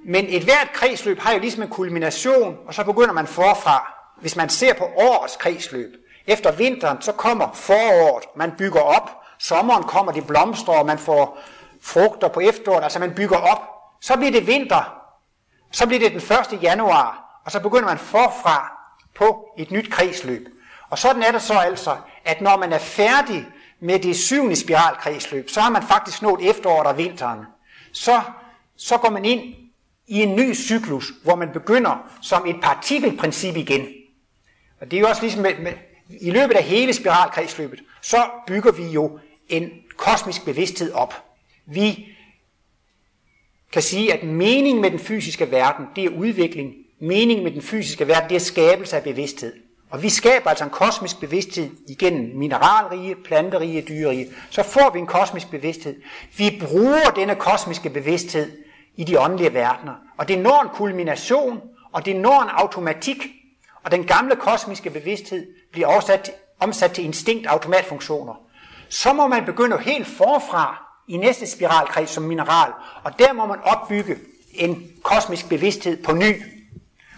Men 0.06 0.24
et 0.28 0.42
hvert 0.42 0.68
kredsløb 0.74 1.18
har 1.18 1.32
jo 1.32 1.38
ligesom 1.38 1.62
en 1.62 1.68
kulmination, 1.68 2.56
og 2.66 2.74
så 2.74 2.84
begynder 2.84 3.12
man 3.12 3.26
forfra 3.26 3.92
hvis 4.20 4.36
man 4.36 4.48
ser 4.48 4.74
på 4.74 4.84
årets 4.84 5.36
kredsløb, 5.36 5.96
efter 6.26 6.52
vinteren, 6.52 7.02
så 7.02 7.12
kommer 7.12 7.52
foråret, 7.54 8.24
man 8.36 8.52
bygger 8.58 8.80
op, 8.80 9.10
sommeren 9.38 9.82
kommer 9.82 10.12
de 10.12 10.22
blomstrer, 10.22 10.74
og 10.74 10.86
man 10.86 10.98
får 10.98 11.38
frugter 11.82 12.28
på 12.28 12.40
efteråret, 12.40 12.82
altså 12.82 12.98
man 12.98 13.14
bygger 13.14 13.36
op, 13.36 13.62
så 14.00 14.16
bliver 14.16 14.32
det 14.32 14.46
vinter, 14.46 15.03
så 15.74 15.86
bliver 15.86 16.00
det 16.00 16.12
den 16.12 16.56
1. 16.56 16.62
januar, 16.62 17.40
og 17.44 17.52
så 17.52 17.60
begynder 17.60 17.84
man 17.84 17.98
forfra 17.98 18.72
på 19.14 19.54
et 19.58 19.70
nyt 19.70 19.90
kredsløb. 19.90 20.48
Og 20.90 20.98
sådan 20.98 21.22
er 21.22 21.32
det 21.32 21.42
så 21.42 21.54
altså, 21.54 21.96
at 22.24 22.40
når 22.40 22.56
man 22.56 22.72
er 22.72 22.78
færdig 22.78 23.46
med 23.80 23.98
det 23.98 24.16
syvende 24.16 24.56
spiralkredsløb, 24.56 25.50
så 25.50 25.60
har 25.60 25.70
man 25.70 25.82
faktisk 25.82 26.22
nået 26.22 26.50
efteråret 26.50 26.86
og 26.86 26.98
vinteren. 26.98 27.40
Så, 27.92 28.20
så 28.76 28.96
går 28.96 29.10
man 29.10 29.24
ind 29.24 29.54
i 30.06 30.22
en 30.22 30.36
ny 30.36 30.54
cyklus, 30.54 31.12
hvor 31.24 31.34
man 31.34 31.48
begynder 31.52 32.12
som 32.22 32.46
et 32.46 32.56
partikelprincip 32.62 33.56
igen. 33.56 33.86
Og 34.80 34.90
det 34.90 34.96
er 34.96 35.00
jo 35.00 35.08
også 35.08 35.22
ligesom 35.22 35.42
med, 35.42 35.58
med, 35.58 35.72
i 36.20 36.30
løbet 36.30 36.54
af 36.54 36.62
hele 36.62 36.92
spiralkredsløbet, 36.92 37.80
så 38.02 38.24
bygger 38.46 38.72
vi 38.72 38.86
jo 38.86 39.18
en 39.48 39.70
kosmisk 39.96 40.44
bevidsthed 40.44 40.92
op. 40.92 41.24
Vi 41.66 42.13
kan 43.74 43.82
sige, 43.82 44.12
at 44.12 44.22
meningen 44.22 44.82
med 44.82 44.90
den 44.90 44.98
fysiske 44.98 45.50
verden, 45.50 45.86
det 45.96 46.04
er 46.04 46.08
udvikling. 46.08 46.74
Meningen 47.00 47.44
med 47.44 47.52
den 47.52 47.62
fysiske 47.62 48.08
verden, 48.08 48.28
det 48.28 48.36
er 48.36 48.40
skabelse 48.40 48.96
af 48.96 49.02
bevidsthed. 49.02 49.52
Og 49.90 50.02
vi 50.02 50.08
skaber 50.08 50.50
altså 50.50 50.64
en 50.64 50.70
kosmisk 50.70 51.20
bevidsthed 51.20 51.70
igennem 51.88 52.36
mineralrige, 52.36 53.14
planterige, 53.24 53.84
dyrerige. 53.88 54.28
Så 54.50 54.62
får 54.62 54.90
vi 54.92 54.98
en 54.98 55.06
kosmisk 55.06 55.50
bevidsthed. 55.50 55.96
Vi 56.36 56.60
bruger 56.60 57.10
denne 57.16 57.34
kosmiske 57.34 57.90
bevidsthed 57.90 58.52
i 58.96 59.04
de 59.04 59.20
åndelige 59.20 59.54
verdener. 59.54 59.94
Og 60.18 60.28
det 60.28 60.38
når 60.38 60.62
en 60.62 60.68
kulmination, 60.68 61.60
og 61.92 62.06
det 62.06 62.16
når 62.16 62.42
en 62.42 62.48
automatik, 62.48 63.26
og 63.84 63.90
den 63.90 64.04
gamle 64.04 64.36
kosmiske 64.36 64.90
bevidsthed 64.90 65.46
bliver 65.72 65.86
oversat, 65.86 66.30
omsat 66.60 66.92
til 66.92 67.04
instinkt 67.04 67.46
automatfunktioner, 67.46 68.34
så 68.88 69.12
må 69.12 69.26
man 69.26 69.44
begynde 69.44 69.78
helt 69.78 70.06
forfra 70.06 70.93
i 71.08 71.16
næste 71.16 71.46
spiralkreds 71.50 72.10
som 72.10 72.22
mineral, 72.22 72.72
og 73.04 73.18
der 73.18 73.32
må 73.32 73.46
man 73.46 73.58
opbygge 73.62 74.16
en 74.54 74.90
kosmisk 75.02 75.48
bevidsthed 75.48 76.02
på 76.02 76.12
ny. 76.12 76.42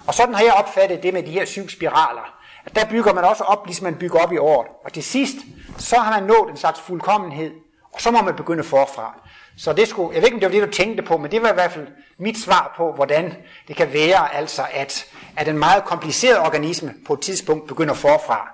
Og 0.07 0.15
sådan 0.15 0.35
har 0.35 0.43
jeg 0.43 0.53
opfattet 0.53 1.03
det 1.03 1.15
med 1.15 1.23
de 1.23 1.31
her 1.31 1.45
syv 1.45 1.69
spiraler. 1.69 2.37
At 2.67 2.75
der 2.75 2.85
bygger 2.85 3.15
man 3.15 3.25
også 3.25 3.45
op, 3.45 3.67
ligesom 3.67 3.85
man 3.85 3.95
bygger 3.95 4.21
op 4.21 4.33
i 4.33 4.39
året. 4.39 4.69
Og 4.85 4.93
til 4.93 5.05
sidst, 5.05 5.37
så 5.79 5.97
har 5.97 6.21
man 6.21 6.29
nået 6.29 6.51
en 6.51 6.57
slags 6.57 6.81
fuldkommenhed, 6.81 7.51
og 7.93 8.01
så 8.01 8.11
må 8.11 8.23
man 8.23 8.35
begynde 8.35 8.65
forfra. 8.65 9.21
Så 9.59 9.73
det 9.73 9.89
skulle, 9.89 10.15
jeg 10.15 10.23
ved 10.23 10.27
ikke, 10.27 10.35
om 10.35 10.41
det 10.41 10.47
var 10.47 10.67
det, 10.67 10.69
du 10.69 10.83
tænkte 10.83 11.03
på, 11.03 11.17
men 11.17 11.31
det 11.31 11.43
var 11.43 11.51
i 11.51 11.55
hvert 11.55 11.73
fald 11.73 11.87
mit 12.19 12.39
svar 12.39 12.75
på, 12.77 12.93
hvordan 12.93 13.35
det 13.69 13.77
kan 13.77 13.93
være, 13.93 14.35
altså 14.35 14.67
at, 14.73 15.07
at 15.37 15.49
en 15.49 15.59
meget 15.59 15.85
kompliceret 15.85 16.39
organisme 16.39 16.95
på 17.07 17.13
et 17.15 17.21
tidspunkt 17.21 17.67
begynder 17.67 17.95
forfra. 17.95 18.49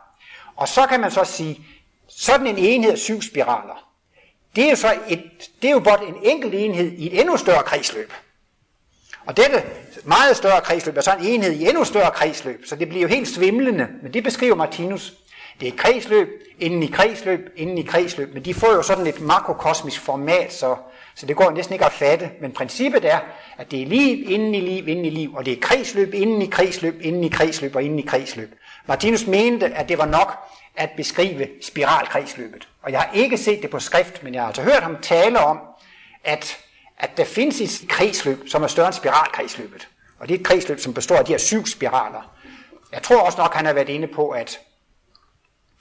Og 0.57 0.69
så 0.69 0.87
kan 0.87 1.01
man 1.01 1.11
så 1.11 1.25
sige, 1.25 1.67
sådan 2.09 2.47
en 2.47 2.59
enhed 2.59 2.93
af 2.93 2.99
syv 2.99 3.23
spiraler, 3.23 3.92
det 4.57 4.65
er 4.65 4.71
jo 4.71 4.77
så 4.77 4.95
et, 5.09 5.51
det 5.63 5.69
er 5.69 5.73
jo 5.73 5.81
blot 5.81 6.01
en 6.01 6.15
enkelt 6.23 6.55
enhed 6.55 6.93
i 6.93 7.07
et 7.07 7.21
endnu 7.21 7.37
større 7.37 7.63
kredsløb. 7.63 8.13
Og 9.27 9.37
dette 9.37 9.63
meget 10.05 10.37
større 10.37 10.61
kredsløb 10.61 10.97
er 10.97 11.01
så 11.01 11.13
en 11.21 11.25
enhed 11.25 11.53
i 11.53 11.69
endnu 11.69 11.85
større 11.85 12.11
kredsløb, 12.11 12.67
så 12.67 12.77
det 12.77 12.89
bliver 12.89 13.03
jo 13.03 13.09
helt 13.09 13.29
svimlende, 13.29 13.89
men 14.03 14.15
det 14.15 14.25
beskriver 14.25 14.55
Martinus. 14.55 15.13
Det 15.61 15.69
er 15.69 15.77
kredsløb, 15.77 16.29
inden 16.61 16.83
i 16.83 16.87
kredsløb, 16.87 17.41
inden 17.57 17.79
i 17.79 17.83
kredsløb, 17.83 18.35
men 18.35 18.45
de 18.45 18.55
får 18.55 18.73
jo 18.73 18.83
sådan 18.83 19.07
et 19.07 19.21
makrokosmisk 19.21 20.01
format, 20.01 20.53
så, 20.53 20.77
så 21.15 21.27
det 21.27 21.37
går 21.37 21.51
næsten 21.51 21.73
ikke 21.73 21.85
at 21.85 21.93
fatte. 21.93 22.31
Men 22.41 22.53
princippet 22.53 23.05
er, 23.05 23.19
at 23.59 23.71
det 23.71 23.83
er 23.83 23.87
liv 23.87 24.31
inden 24.31 24.55
i 24.55 24.61
liv, 24.61 24.89
inden 24.89 25.05
i 25.05 25.11
liv, 25.11 25.35
og 25.35 25.47
det 25.47 25.53
er 25.53 25.61
kredsløb, 25.61 26.15
inden 26.15 26.43
i 26.43 26.47
kredsløb, 26.47 27.01
inden 27.01 27.25
i 27.25 27.29
kredsløb 27.29 27.77
og 27.77 27.83
inden 27.83 27.99
i 27.99 28.03
kredsløb. 28.03 28.55
Martinus 28.87 29.27
mente, 29.27 29.67
at 29.67 29.89
det 29.89 29.99
var 29.99 30.07
nok 30.07 30.39
at 30.77 30.91
beskrive 30.97 31.49
spiralkredsløbet. 31.63 32.69
Og 32.83 32.93
jeg 32.93 33.01
har 33.01 33.13
ikke 33.15 33.39
set 33.39 33.63
det 33.63 33.71
på 33.71 33.81
skrift, 33.81 34.23
men 34.23 34.35
jeg 34.35 34.43
har 34.43 34.47
altså 34.47 34.63
hørt 34.63 34.83
ham 34.83 34.97
tale 35.03 35.39
om, 35.39 35.61
at, 36.25 36.59
at 36.99 37.17
der 37.17 37.25
findes 37.25 37.61
et 37.61 37.89
kredsløb, 37.89 38.49
som 38.49 38.63
er 38.63 38.67
større 38.67 38.87
end 38.87 38.95
spiralkredsløbet. 38.95 39.89
Og 40.19 40.29
det 40.29 40.35
er 40.35 40.39
et 40.39 40.47
kredsløb, 40.47 40.81
som 40.81 40.95
består 40.95 41.17
af 41.17 41.25
de 41.25 41.33
her 41.33 41.39
syv 41.39 41.67
spiraler. 41.67 42.35
Jeg 42.93 43.03
tror 43.03 43.21
også 43.21 43.39
nok, 43.39 43.55
han 43.55 43.67
har 43.67 43.73
været 43.73 43.89
inde 43.89 44.07
på, 44.07 44.29
at, 44.29 44.61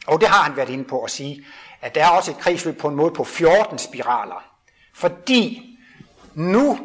og 0.08 0.22
det 0.22 0.30
har 0.30 0.44
han 0.44 0.58
været 0.58 0.70
inde 0.70 0.84
på 0.84 1.04
at 1.04 1.12
sige, 1.12 1.46
at 1.82 1.96
der 1.96 2.06
er 2.06 2.10
også 2.10 2.32
et 2.32 2.38
kredsløb 2.38 2.78
på 2.78 2.88
en 2.88 2.96
måde 2.96 3.12
på 3.12 3.24
14 3.24 3.78
spiraler. 3.78 4.44
Fordi 4.94 5.68
nu 6.34 6.80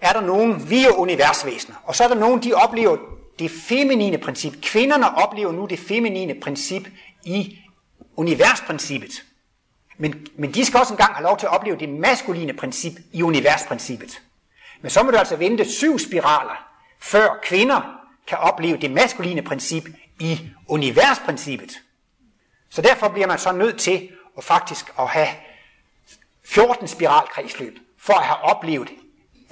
er 0.00 0.12
der 0.12 0.20
nogen, 0.20 0.70
vi 0.70 0.84
er 0.84 0.90
universvæsener, 0.90 1.76
og 1.84 1.94
så 1.94 2.04
er 2.04 2.08
der 2.08 2.14
nogen, 2.14 2.42
de 2.42 2.54
oplever 2.54 2.96
det 3.38 3.50
feminine 3.50 4.18
princip. 4.18 4.52
Kvinderne 4.62 5.16
oplever 5.16 5.52
nu 5.52 5.66
det 5.66 5.78
feminine 5.78 6.34
princip 6.42 6.88
i 7.24 7.58
universprincippet. 8.16 9.22
Men, 9.98 10.26
men 10.36 10.54
de 10.54 10.64
skal 10.64 10.80
også 10.80 10.94
engang 10.94 11.14
have 11.14 11.24
lov 11.24 11.38
til 11.38 11.46
at 11.46 11.52
opleve 11.52 11.78
det 11.78 11.88
maskuline 11.88 12.52
princip 12.52 12.92
i 13.12 13.22
universprincippet. 13.22 14.22
Men 14.82 14.90
så 14.90 15.02
må 15.02 15.10
du 15.10 15.16
altså 15.16 15.36
vente 15.36 15.72
syv 15.72 15.98
spiraler, 15.98 16.68
før 17.00 17.40
kvinder 17.42 18.00
kan 18.26 18.38
opleve 18.38 18.76
det 18.76 18.90
maskuline 18.90 19.42
princip 19.42 19.84
i 20.20 20.40
universprincippet. 20.68 21.80
Så 22.70 22.82
derfor 22.82 23.08
bliver 23.08 23.26
man 23.26 23.38
så 23.38 23.52
nødt 23.52 23.78
til 23.78 24.08
at 24.38 24.44
faktisk 24.44 24.92
at 24.98 25.08
have 25.08 25.28
14 26.44 26.88
spiralkredsløb, 26.88 27.78
for 27.98 28.12
at 28.12 28.24
have 28.24 28.42
oplevet 28.42 28.90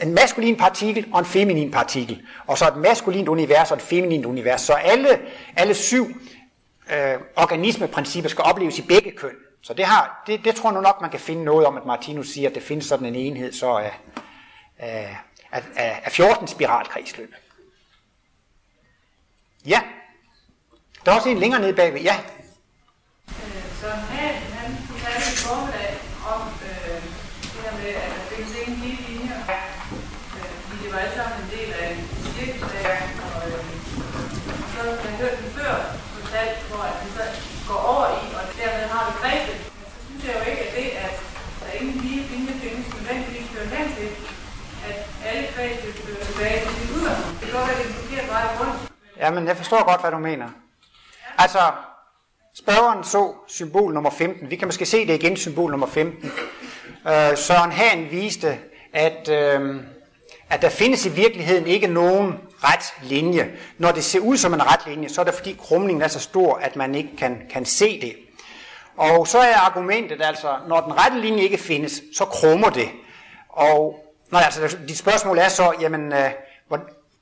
en 0.02 0.14
maskulin 0.14 0.56
partikel 0.56 1.06
og 1.12 1.18
en 1.18 1.24
feminin 1.24 1.70
partikel, 1.70 2.22
og 2.46 2.58
så 2.58 2.68
et 2.68 2.76
maskulint 2.76 3.28
univers 3.28 3.70
og 3.70 3.76
et 3.76 3.82
feminint 3.82 4.26
univers. 4.26 4.60
Så 4.60 4.72
alle, 4.72 5.20
alle 5.56 5.74
syv 5.74 6.06
øh, 6.92 7.20
organismeprincippet 7.36 8.30
skal 8.30 8.44
opleves 8.44 8.78
i 8.78 8.82
begge 8.82 9.10
køn. 9.10 9.36
Så 9.62 9.74
det, 9.74 9.84
har, 9.84 10.22
det, 10.26 10.44
det 10.44 10.54
tror 10.54 10.70
jeg 10.70 10.74
nu 10.74 10.80
nok, 10.80 11.00
man 11.00 11.10
kan 11.10 11.20
finde 11.20 11.44
noget 11.44 11.66
om, 11.66 11.76
at 11.76 11.86
Martinus 11.86 12.28
siger, 12.28 12.48
at 12.48 12.54
det 12.54 12.62
findes 12.62 12.86
sådan 12.86 13.06
en 13.06 13.14
enhed 13.14 13.52
så 13.52 13.80
øh, 13.80 13.86
øh, 13.86 13.92
af, 14.80 15.16
af, 15.52 15.62
af, 15.76 16.00
af 16.04 16.12
14 16.12 16.46
spiralkredsløb. 16.48 17.34
Ja. 19.66 19.80
Der 21.04 21.12
er 21.12 21.16
også 21.16 21.28
en 21.28 21.38
længere 21.38 21.60
nede 21.60 21.74
bagved. 21.74 22.00
Ja. 22.00 22.16
Øh, 23.28 23.62
så 23.80 23.88
han, 23.90 24.34
han 24.34 24.70
have 25.04 25.32
i 25.32 25.36
formiddag 25.36 25.94
om 26.34 26.42
øh, 26.70 27.02
det 27.42 27.60
her 27.64 27.72
med, 27.82 27.94
at 28.04 28.10
der 28.16 28.36
findes 28.36 28.54
ingen 28.66 28.80
lige 28.84 28.98
linjer. 29.08 29.38
Øh, 30.36 30.52
fordi 30.68 30.84
det 30.84 30.92
var 30.92 30.98
alle 30.98 31.14
sammen 31.14 31.36
en 31.44 31.50
del 31.56 31.72
af 31.72 31.92
en 31.92 32.00
cirkelslag. 32.34 32.98
Og 33.34 33.48
øh, 33.48 33.64
så 34.72 34.78
har 34.82 35.08
jeg 35.10 35.16
hørt 35.18 35.38
den 35.38 35.50
før 35.50 36.02
fortalt, 36.32 36.58
hvor 36.70 36.82
at 36.90 36.96
vi 37.04 37.08
så 37.18 37.24
går 37.68 37.80
over 37.92 38.06
i, 38.20 38.24
og 38.38 38.44
dermed 38.58 38.84
har 38.94 39.02
vi 39.08 39.12
grebet. 39.22 39.56
Så 39.92 39.98
synes 40.06 40.22
jeg 40.26 40.34
jo 40.38 40.42
ikke, 40.50 40.62
at 40.66 40.72
det, 40.78 40.86
at 41.04 41.14
der 41.60 41.70
ingen 41.80 41.96
lige 42.04 42.20
linje 42.32 42.52
findes, 42.62 42.86
nødvendigvis 42.96 43.46
fører 43.52 43.68
hen 43.76 43.86
til, 43.96 44.08
at 44.88 44.96
alle 45.28 45.46
fag 45.56 45.70
vil 45.84 45.92
føre 45.92 46.24
tilbage 46.28 46.58
til 46.64 46.74
sin 46.78 46.94
udgangspunkt. 46.96 47.40
Det 47.40 47.48
kan 47.48 47.58
godt 47.58 47.68
være, 47.68 47.78
at 47.78 47.84
det 47.84 47.86
er 47.86 47.94
en 47.94 48.02
forkert 48.02 48.28
vej 48.34 48.44
rundt. 48.60 48.92
Jamen, 49.16 49.46
jeg 49.46 49.56
forstår 49.56 49.84
godt, 49.90 50.00
hvad 50.00 50.10
du 50.10 50.18
mener. 50.18 50.48
Altså, 51.38 51.62
spørgeren 52.62 53.04
så 53.04 53.34
symbol 53.48 53.94
nummer 53.94 54.10
15. 54.10 54.50
Vi 54.50 54.56
kan 54.56 54.68
måske 54.68 54.86
se 54.86 55.06
det 55.06 55.14
igen, 55.14 55.36
symbol 55.36 55.70
nummer 55.70 55.86
15. 55.86 56.32
Øh, 57.08 57.36
Søren 57.36 57.72
Hahn 57.72 58.10
viste, 58.10 58.58
at, 58.92 59.28
øh, 59.28 59.60
at 60.52 60.62
der 60.62 60.68
findes 60.68 61.06
i 61.06 61.08
virkeligheden 61.08 61.66
ikke 61.66 61.86
nogen 61.86 62.34
ret 62.64 62.94
linje. 63.02 63.50
Når 63.78 63.92
det 63.92 64.04
ser 64.04 64.20
ud 64.20 64.36
som 64.36 64.54
en 64.54 64.66
ret 64.66 64.80
linje, 64.86 65.08
så 65.08 65.20
er 65.20 65.24
det 65.24 65.34
fordi 65.34 65.56
krumningen 65.60 66.02
er 66.02 66.08
så 66.08 66.20
stor, 66.20 66.56
at 66.56 66.76
man 66.76 66.94
ikke 66.94 67.16
kan, 67.18 67.42
kan 67.50 67.64
se 67.64 68.00
det. 68.00 68.14
Og 68.96 69.28
så 69.28 69.38
er 69.38 69.56
argumentet 69.56 70.22
altså, 70.22 70.56
når 70.68 70.80
den 70.80 70.92
rette 70.92 71.20
linje 71.20 71.42
ikke 71.42 71.58
findes, 71.58 72.02
så 72.16 72.24
krummer 72.24 72.70
det. 72.70 72.88
Og 73.48 74.04
når 74.30 74.38
altså, 74.38 74.76
dit 74.88 74.98
spørgsmål 74.98 75.38
er 75.38 75.48
så, 75.48 75.72
jamen, 75.80 76.12
øh, 76.12 76.30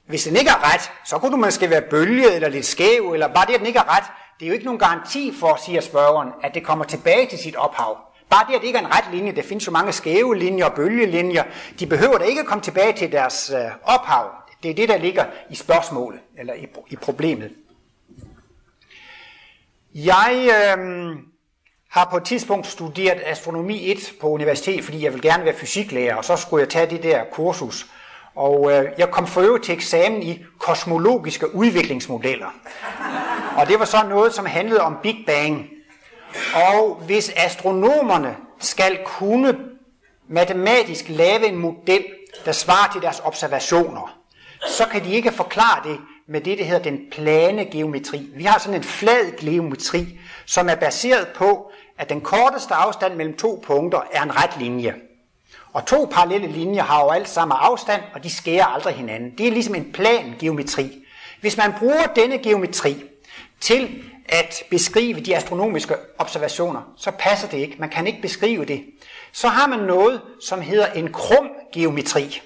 hvis 0.07 0.25
den 0.25 0.37
ikke 0.37 0.51
er 0.51 0.75
ret, 0.75 0.90
så 1.05 1.19
kunne 1.19 1.33
du 1.33 1.37
måske 1.37 1.71
være 1.71 1.83
bølget 1.83 2.35
eller 2.35 2.49
lidt 2.49 2.66
skæv, 2.66 3.12
eller 3.12 3.29
bare 3.29 3.47
det, 3.47 3.53
at 3.53 3.59
den 3.59 3.66
ikke 3.66 3.79
er 3.79 3.97
ret, 3.97 4.05
det 4.38 4.47
er 4.47 4.49
jo 4.49 4.53
ikke 4.53 4.64
nogen 4.64 4.79
garanti 4.79 5.35
for, 5.40 5.59
siger 5.66 5.81
spørgeren, 5.81 6.29
at 6.43 6.55
det 6.55 6.64
kommer 6.64 6.85
tilbage 6.85 7.27
til 7.27 7.38
sit 7.38 7.57
ophav. 7.57 7.99
Bare 8.31 8.47
det, 8.49 8.55
at 8.55 8.61
det 8.61 8.66
ikke 8.66 8.79
er 8.79 8.83
en 8.83 8.95
ret 8.95 9.05
linje, 9.12 9.33
der 9.33 9.43
findes 9.43 9.66
jo 9.66 9.73
mange 9.73 9.93
skæve 9.93 10.37
linjer 10.37 10.64
og 10.64 10.75
bølgelinjer, 10.75 11.45
de 11.79 11.87
behøver 11.87 12.19
da 12.19 12.25
ikke 12.25 12.40
at 12.40 12.47
komme 12.47 12.62
tilbage 12.62 12.93
til 12.93 13.12
deres 13.12 13.53
øh, 13.55 13.71
ophav. 13.83 14.31
Det 14.62 14.71
er 14.71 14.75
det, 14.75 14.88
der 14.88 14.97
ligger 14.97 15.25
i 15.51 15.55
spørgsmålet, 15.55 16.21
eller 16.38 16.55
i, 16.55 16.66
i 16.90 16.97
problemet. 16.97 17.51
Jeg 19.95 20.49
øh, 20.49 21.16
har 21.90 22.09
på 22.11 22.16
et 22.16 22.25
tidspunkt 22.25 22.66
studeret 22.66 23.23
astronomi 23.25 23.90
1 23.90 24.12
på 24.21 24.29
universitet, 24.29 24.85
fordi 24.85 25.05
jeg 25.05 25.12
vil 25.12 25.23
gerne 25.23 25.45
være 25.45 25.55
fysiklærer, 25.55 26.14
og 26.14 26.25
så 26.25 26.37
skulle 26.37 26.61
jeg 26.61 26.69
tage 26.69 26.90
det 26.90 27.03
der 27.03 27.25
kursus. 27.33 27.87
Og 28.35 28.73
øh, 28.73 28.85
jeg 28.99 29.11
kom 29.11 29.27
for 29.27 29.40
øvrigt 29.40 29.64
til 29.64 29.75
eksamen 29.75 30.23
i 30.23 30.45
kosmologiske 30.59 31.55
udviklingsmodeller. 31.55 32.55
Og 33.57 33.66
det 33.66 33.79
var 33.79 33.85
så 33.85 33.97
noget, 34.09 34.35
som 34.35 34.47
handlede 34.47 34.81
om 34.81 34.97
Big 35.03 35.16
Bang. 35.27 35.71
Og 36.55 37.03
hvis 37.07 37.33
astronomerne 37.37 38.37
skal 38.59 38.99
kunne 39.05 39.59
matematisk 40.29 41.05
lave 41.09 41.47
en 41.47 41.57
model, 41.57 42.05
der 42.45 42.53
svarer 42.53 42.93
til 42.93 43.03
deres 43.03 43.21
observationer, 43.25 44.19
så 44.69 44.87
kan 44.93 45.05
de 45.05 45.12
ikke 45.12 45.33
forklare 45.33 45.88
det 45.88 45.99
med 46.27 46.40
det, 46.40 46.59
der 46.59 46.64
hedder 46.64 46.83
den 46.83 47.01
plane 47.12 47.64
geometri. 47.64 48.31
Vi 48.35 48.45
har 48.45 48.59
sådan 48.59 48.75
en 48.75 48.85
flad 48.85 49.37
geometri, 49.40 50.19
som 50.47 50.69
er 50.69 50.75
baseret 50.75 51.29
på, 51.29 51.73
at 51.99 52.09
den 52.09 52.21
korteste 52.21 52.75
afstand 52.75 53.14
mellem 53.14 53.37
to 53.37 53.62
punkter 53.66 54.01
er 54.12 54.23
en 54.23 54.37
ret 54.37 54.59
linje. 54.59 54.95
Og 55.73 55.87
to 55.87 56.09
parallelle 56.12 56.49
linjer 56.49 56.83
har 56.83 57.05
jo 57.05 57.11
alt 57.11 57.29
samme 57.29 57.55
afstand, 57.55 58.03
og 58.14 58.25
de 58.25 58.31
skærer 58.31 58.64
aldrig 58.64 58.95
hinanden. 58.95 59.31
Det 59.38 59.49
er 59.49 59.53
ligesom 59.53 59.75
en 59.75 59.93
plan 59.93 60.35
geometri. 60.38 61.05
Hvis 61.40 61.57
man 61.57 61.73
bruger 61.79 62.07
denne 62.16 62.38
geometri 62.38 63.05
til 63.61 64.05
at 64.31 64.62
beskrive 64.71 65.21
de 65.21 65.37
astronomiske 65.37 65.95
observationer, 66.19 66.93
så 66.97 67.11
passer 67.11 67.49
det 67.49 67.59
ikke. 67.59 67.77
Man 67.79 67.88
kan 67.90 68.07
ikke 68.07 68.23
beskrive 68.23 68.64
det. 68.64 68.85
Så 69.33 69.49
har 69.49 69.66
man 69.66 69.79
noget, 69.79 70.21
som 70.40 70.61
hedder 70.61 70.87
en 70.87 71.12
krum 71.12 71.49
geometri. 71.73 72.43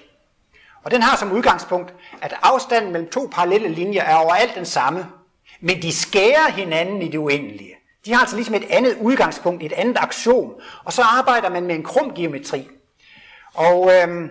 Og 0.83 0.91
den 0.91 1.01
har 1.01 1.17
som 1.17 1.31
udgangspunkt, 1.31 1.93
at 2.21 2.35
afstanden 2.41 2.91
mellem 2.91 3.09
to 3.09 3.29
parallelle 3.31 3.67
linjer 3.67 4.03
er 4.03 4.15
overalt 4.15 4.55
den 4.55 4.65
samme, 4.65 5.07
men 5.59 5.81
de 5.81 5.93
skærer 5.93 6.51
hinanden 6.51 7.01
i 7.01 7.07
det 7.07 7.17
uendelige. 7.17 7.75
De 8.05 8.13
har 8.13 8.19
altså 8.19 8.35
ligesom 8.35 8.55
et 8.55 8.65
andet 8.69 8.97
udgangspunkt, 9.01 9.63
et 9.63 9.73
andet 9.73 9.97
aktion, 9.99 10.53
og 10.83 10.93
så 10.93 11.01
arbejder 11.01 11.49
man 11.49 11.63
med 11.63 11.75
en 11.75 11.83
krum 11.83 12.13
geometri. 12.15 12.67
Og 13.53 13.91
øhm, 13.93 14.29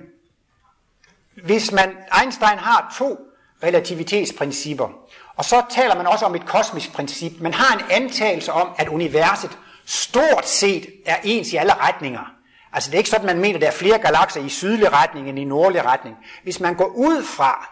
hvis 1.45 1.73
man, 1.73 1.97
Einstein 2.23 2.59
har 2.59 2.95
to 2.99 3.19
relativitetsprincipper, 3.63 4.89
og 5.37 5.45
så 5.45 5.63
taler 5.71 5.95
man 5.95 6.07
også 6.07 6.27
om 6.27 6.35
et 6.35 6.47
kosmisk 6.47 6.93
princip. 6.93 7.33
Man 7.41 7.55
har 7.55 7.77
en 7.79 7.85
antagelse 7.91 8.53
om, 8.53 8.69
at 8.79 8.89
universet 8.89 9.59
stort 9.87 10.49
set 10.49 10.87
er 11.07 11.17
ens 11.25 11.53
i 11.53 11.57
alle 11.57 11.75
retninger. 11.75 12.31
Altså 12.73 12.91
det 12.91 12.95
er 12.95 12.99
ikke 12.99 13.11
sådan, 13.11 13.27
man 13.27 13.39
mener, 13.39 13.55
at 13.55 13.61
der 13.61 13.67
er 13.67 13.73
flere 13.73 13.99
galakser 13.99 14.41
i 14.41 14.49
sydlig 14.49 14.93
retning 14.93 15.29
end 15.29 15.39
i 15.39 15.45
nordlig 15.45 15.85
retning. 15.85 16.17
Hvis 16.43 16.61
man 16.61 16.75
går 16.75 16.87
ud 16.87 17.25
fra, 17.25 17.69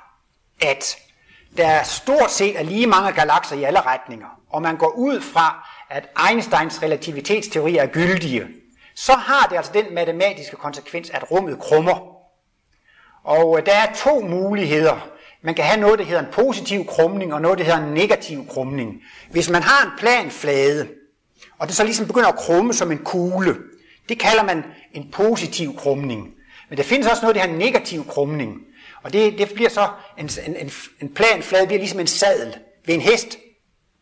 at 0.61 0.96
der 1.57 1.83
stort 1.83 2.31
set 2.31 2.59
er 2.59 2.62
lige 2.62 2.87
mange 2.87 3.12
galakser 3.12 3.57
i 3.57 3.62
alle 3.62 3.81
retninger, 3.81 4.27
og 4.51 4.62
man 4.62 4.77
går 4.77 4.92
ud 4.96 5.20
fra, 5.20 5.68
at 5.90 6.09
Einsteins 6.29 6.83
relativitetsteori 6.83 7.77
er 7.77 7.87
gyldige, 7.87 8.46
så 8.94 9.12
har 9.12 9.46
det 9.46 9.57
altså 9.57 9.72
den 9.75 9.94
matematiske 9.94 10.57
konsekvens, 10.57 11.11
at 11.11 11.31
rummet 11.31 11.59
krummer. 11.59 12.12
Og 13.25 13.59
øh, 13.59 13.66
der 13.66 13.72
er 13.72 13.92
to 13.94 14.20
muligheder. 14.20 15.09
Man 15.44 15.55
kan 15.55 15.64
have 15.64 15.81
noget, 15.81 15.98
der 15.98 16.05
hedder 16.05 16.20
en 16.20 16.33
positiv 16.33 16.87
krumning, 16.87 17.35
og 17.35 17.40
noget, 17.40 17.59
der 17.59 17.64
hedder 17.64 17.87
en 17.87 17.94
negativ 17.94 18.46
krumning. 18.46 19.02
Hvis 19.31 19.50
man 19.50 19.62
har 19.62 19.87
en 19.87 19.92
planflade, 19.98 20.88
og 21.59 21.68
det 21.68 21.76
så 21.76 21.85
ligesom 21.85 22.07
begynder 22.07 22.28
at 22.28 22.37
krumme 22.37 22.74
som 22.74 22.92
en 22.92 22.98
kugle, 22.98 23.57
Det 24.09 24.18
kalder 24.18 24.42
man 24.42 24.64
en 24.92 25.11
positiv 25.12 25.76
krumning. 25.76 26.35
Men 26.68 26.78
der 26.78 26.85
findes 26.85 27.09
også 27.09 27.22
noget, 27.22 27.35
der 27.35 27.40
hedder 27.40 27.55
en 27.55 27.59
negativ 27.59 28.07
krumning. 28.07 28.57
Og 29.02 29.12
det, 29.12 29.38
det 29.38 29.52
bliver 29.55 29.70
så, 29.70 29.88
en, 30.18 30.31
en, 30.46 30.70
en 31.00 31.14
planflade 31.14 31.66
bliver 31.66 31.78
ligesom 31.78 32.00
en 32.00 32.07
sadel 32.07 32.57
ved 32.87 32.94
en 32.94 33.00
hest. 33.00 33.38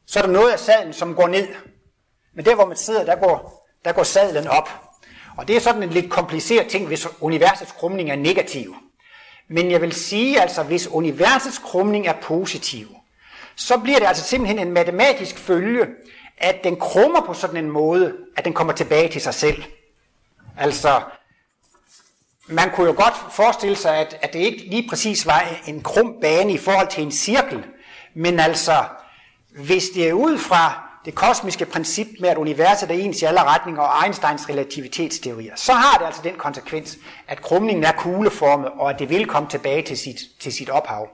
Så 0.06 0.18
er 0.18 0.22
der 0.22 0.32
noget 0.32 0.52
af 0.52 0.58
sadlen, 0.58 0.92
som 0.92 1.14
går 1.14 1.28
ned. 1.28 1.48
Men 2.36 2.44
der, 2.44 2.54
hvor 2.54 2.66
man 2.66 2.76
sidder, 2.76 3.04
der 3.04 3.16
går, 3.16 3.68
der 3.84 3.92
går 3.92 4.02
sadlen 4.02 4.48
op. 4.48 4.70
Og 5.36 5.48
det 5.48 5.56
er 5.56 5.60
sådan 5.60 5.82
en 5.82 5.90
lidt 5.90 6.10
kompliceret 6.10 6.68
ting, 6.68 6.86
hvis 6.86 7.06
universets 7.20 7.72
krumning 7.72 8.10
er 8.10 8.16
negativ. 8.16 8.74
Men 9.52 9.70
jeg 9.70 9.80
vil 9.80 9.92
sige, 9.92 10.40
altså, 10.40 10.62
hvis 10.62 10.86
universets 10.86 11.58
krumning 11.58 12.06
er 12.06 12.20
positiv, 12.22 12.88
så 13.56 13.78
bliver 13.78 13.98
det 13.98 14.06
altså 14.06 14.24
simpelthen 14.24 14.58
en 14.58 14.72
matematisk 14.72 15.38
følge, 15.38 15.86
at 16.38 16.64
den 16.64 16.76
krummer 16.76 17.20
på 17.26 17.34
sådan 17.34 17.56
en 17.56 17.70
måde, 17.70 18.14
at 18.36 18.44
den 18.44 18.52
kommer 18.52 18.72
tilbage 18.72 19.08
til 19.08 19.20
sig 19.20 19.34
selv. 19.34 19.62
Altså, 20.58 21.02
man 22.46 22.70
kunne 22.70 22.86
jo 22.86 22.94
godt 22.96 23.14
forestille 23.32 23.76
sig, 23.76 23.96
at, 23.96 24.18
at 24.22 24.32
det 24.32 24.38
ikke 24.38 24.58
lige 24.58 24.88
præcis 24.88 25.26
var 25.26 25.44
en 25.66 25.82
krum 25.82 26.14
bane 26.20 26.52
i 26.52 26.58
forhold 26.58 26.88
til 26.88 27.02
en 27.02 27.12
cirkel, 27.12 27.64
men 28.14 28.40
altså, 28.40 28.84
hvis 29.48 29.84
det 29.94 30.08
er 30.08 30.12
ud 30.12 30.38
fra 30.38 30.89
det 31.04 31.14
kosmiske 31.14 31.66
princip 31.66 32.06
med, 32.20 32.28
at 32.28 32.36
universet 32.36 32.90
er 32.90 32.94
ens 32.94 33.22
i 33.22 33.24
alle 33.24 33.42
retninger 33.42 33.82
og 33.82 34.04
Einsteins 34.04 34.48
relativitetsteorier, 34.48 35.56
så 35.56 35.72
har 35.72 35.98
det 35.98 36.06
altså 36.06 36.22
den 36.24 36.34
konsekvens, 36.34 36.98
at 37.28 37.42
krumningen 37.42 37.84
er 37.84 37.92
kugleformet, 37.92 38.70
og 38.78 38.90
at 38.90 38.98
det 38.98 39.08
vil 39.08 39.26
komme 39.26 39.48
tilbage 39.48 39.82
til 39.82 39.98
sit, 39.98 40.18
til 40.40 40.52
sit 40.52 40.70
ophav. 40.70 41.08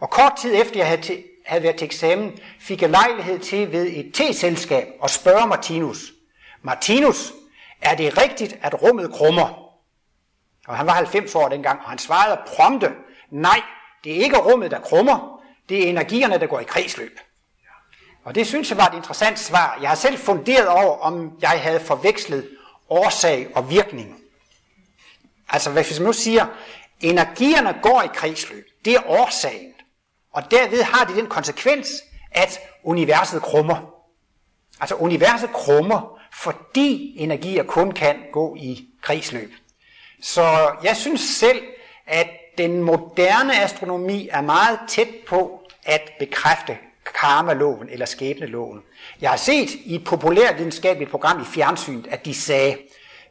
Og 0.00 0.10
kort 0.10 0.32
tid 0.40 0.54
efter 0.54 0.80
jeg 0.80 0.86
havde, 0.86 1.02
til, 1.02 1.24
havde 1.46 1.62
været 1.62 1.76
til 1.76 1.84
eksamen, 1.84 2.32
fik 2.60 2.82
jeg 2.82 2.90
lejlighed 2.90 3.38
til 3.38 3.72
ved 3.72 3.86
et 3.86 4.14
te-selskab 4.14 4.88
at 5.04 5.10
spørge 5.10 5.46
Martinus, 5.46 6.12
Martinus, 6.62 7.32
er 7.82 7.94
det 7.94 8.22
rigtigt, 8.22 8.58
at 8.62 8.82
rummet 8.82 9.12
krummer? 9.12 9.72
Og 10.68 10.76
han 10.76 10.86
var 10.86 10.92
90 10.92 11.34
år 11.34 11.48
dengang, 11.48 11.80
og 11.84 11.90
han 11.90 11.98
svarede 11.98 12.40
prompte, 12.46 12.90
nej, 13.30 13.60
det 14.04 14.12
er 14.16 14.24
ikke 14.24 14.38
rummet, 14.38 14.70
der 14.70 14.80
krummer, 14.80 15.42
det 15.68 15.84
er 15.84 15.90
energierne, 15.90 16.38
der 16.38 16.46
går 16.46 16.60
i 16.60 16.64
kredsløb. 16.64 17.20
Og 18.26 18.34
det 18.34 18.46
synes 18.46 18.70
jeg 18.70 18.78
var 18.78 18.88
et 18.88 18.94
interessant 18.94 19.38
svar. 19.38 19.78
Jeg 19.80 19.88
har 19.88 19.96
selv 19.96 20.18
funderet 20.18 20.68
over, 20.68 20.98
om 20.98 21.38
jeg 21.40 21.50
havde 21.50 21.80
forvekslet 21.80 22.48
årsag 22.88 23.48
og 23.54 23.70
virkning. 23.70 24.20
Altså 25.48 25.70
hvis 25.70 25.98
man 26.00 26.06
nu 26.06 26.12
siger, 26.12 26.46
energierne 27.00 27.78
går 27.82 28.02
i 28.02 28.08
kredsløb, 28.14 28.66
det 28.84 28.94
er 28.94 29.00
årsagen. 29.06 29.72
Og 30.32 30.50
derved 30.50 30.82
har 30.82 31.04
det 31.04 31.16
den 31.16 31.26
konsekvens, 31.26 31.88
at 32.30 32.60
universet 32.82 33.42
krummer. 33.42 33.94
Altså 34.80 34.94
universet 34.94 35.50
krummer, 35.52 36.18
fordi 36.32 37.14
energier 37.18 37.62
kun 37.62 37.92
kan 37.92 38.16
gå 38.32 38.56
i 38.58 38.88
kredsløb. 39.02 39.52
Så 40.22 40.72
jeg 40.82 40.96
synes 40.96 41.20
selv, 41.20 41.62
at 42.06 42.28
den 42.58 42.82
moderne 42.82 43.62
astronomi 43.62 44.28
er 44.28 44.40
meget 44.40 44.78
tæt 44.88 45.08
på 45.26 45.60
at 45.84 46.10
bekræfte 46.18 46.78
karmaloven 47.14 47.88
eller 47.90 48.06
skæbneloven. 48.06 48.82
Jeg 49.20 49.30
har 49.30 49.36
set 49.36 49.70
i 49.84 49.94
et 49.94 50.04
populært 50.04 50.58
videnskabeligt 50.58 51.10
program 51.10 51.40
i 51.40 51.44
fjernsynet, 51.44 52.06
at 52.10 52.24
de 52.24 52.34
sagde, 52.34 52.76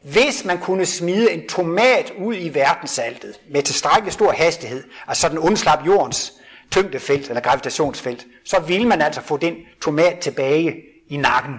hvis 0.02 0.44
man 0.44 0.58
kunne 0.58 0.86
smide 0.86 1.32
en 1.32 1.48
tomat 1.48 2.12
ud 2.18 2.34
i 2.38 2.54
verdensaltet 2.54 3.40
med 3.50 3.62
tilstrækkelig 3.62 4.12
stor 4.12 4.32
hastighed, 4.32 4.84
altså 5.06 5.20
sådan 5.20 5.38
undslap 5.38 5.86
jordens 5.86 6.32
tyngdefelt 6.70 7.28
eller 7.28 7.40
gravitationsfelt, 7.40 8.26
så 8.44 8.60
ville 8.60 8.88
man 8.88 9.02
altså 9.02 9.20
få 9.20 9.36
den 9.36 9.54
tomat 9.82 10.18
tilbage 10.18 10.74
i 11.08 11.16
nakken. 11.16 11.54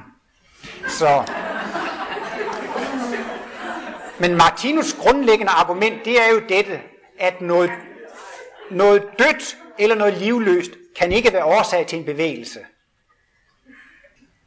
Så 0.88 1.24
men 4.20 4.36
Martinus 4.36 4.94
grundlæggende 4.94 5.52
argument, 5.52 6.06
det 6.06 6.22
er 6.22 6.32
jo 6.34 6.42
dette, 6.50 6.80
at 7.20 7.42
noget, 7.42 7.72
noget 8.72 9.04
dødt 9.20 9.58
eller 9.80 9.96
noget 9.96 10.14
livløst 10.14 10.72
kan 10.98 11.12
ikke 11.12 11.34
være 11.34 11.46
årsag 11.46 11.88
til 11.88 12.00
en 12.00 12.06
bevægelse. 12.06 12.60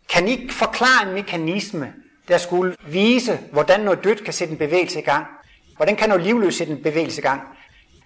Kan 0.09 0.29
ikke 0.29 0.55
forklare 0.55 1.09
en 1.09 1.15
mekanisme, 1.15 1.95
der 2.29 2.39
skulle 2.39 2.77
vise, 2.87 3.41
hvordan 3.53 3.81
noget 3.81 4.05
dødt 4.05 4.25
kan 4.25 4.33
sætte 4.33 4.53
en 4.53 4.59
bevægelse 4.59 4.99
i 4.99 5.03
gang. 5.03 5.27
Hvordan 5.77 5.97
kan 5.97 6.09
noget 6.09 6.25
livløst 6.25 6.59
sætte 6.59 6.73
en 6.73 6.83
bevægelse 6.83 7.21
i 7.21 7.23
gang? 7.23 7.41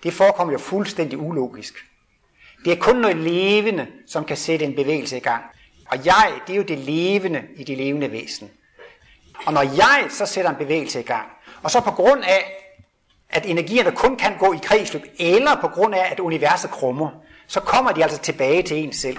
Det 0.02 0.12
forekommer 0.12 0.52
jo 0.52 0.58
fuldstændig 0.58 1.18
ulogisk. 1.18 1.74
Det 2.64 2.72
er 2.72 2.76
kun 2.76 2.96
noget 2.96 3.16
levende, 3.16 3.86
som 4.06 4.24
kan 4.24 4.36
sætte 4.36 4.64
en 4.64 4.74
bevægelse 4.74 5.16
i 5.16 5.20
gang. 5.20 5.44
Og 5.86 6.06
jeg, 6.06 6.32
det 6.46 6.52
er 6.52 6.56
jo 6.56 6.62
det 6.62 6.78
levende 6.78 7.42
i 7.56 7.64
det 7.64 7.78
levende 7.78 8.12
væsen. 8.12 8.50
Og 9.46 9.52
når 9.52 9.62
jeg 9.62 10.06
så 10.10 10.26
sætter 10.26 10.50
en 10.50 10.56
bevægelse 10.56 11.00
i 11.00 11.02
gang, 11.02 11.28
og 11.62 11.70
så 11.70 11.80
på 11.80 11.90
grund 11.90 12.22
af, 12.24 12.64
at 13.30 13.46
energierne 13.46 13.92
kun 13.92 14.16
kan 14.16 14.38
gå 14.38 14.52
i 14.52 14.58
kredsløb, 14.62 15.02
eller 15.18 15.60
på 15.60 15.68
grund 15.68 15.94
af, 15.94 16.12
at 16.12 16.20
universet 16.20 16.70
krummer, 16.70 17.23
så 17.46 17.60
kommer 17.60 17.92
de 17.92 18.02
altså 18.02 18.18
tilbage 18.18 18.62
til 18.62 18.76
en 18.76 18.92
selv. 18.92 19.18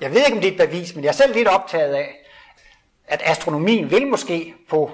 Jeg 0.00 0.10
ved 0.10 0.24
ikke, 0.24 0.36
om 0.36 0.40
det 0.40 0.48
er 0.48 0.52
et 0.52 0.68
bevis, 0.68 0.94
men 0.94 1.04
jeg 1.04 1.08
er 1.08 1.14
selv 1.14 1.34
lidt 1.34 1.48
optaget 1.48 1.94
af, 1.94 2.14
at 3.04 3.22
astronomien 3.24 3.90
vil 3.90 4.06
måske 4.06 4.54
på, 4.70 4.90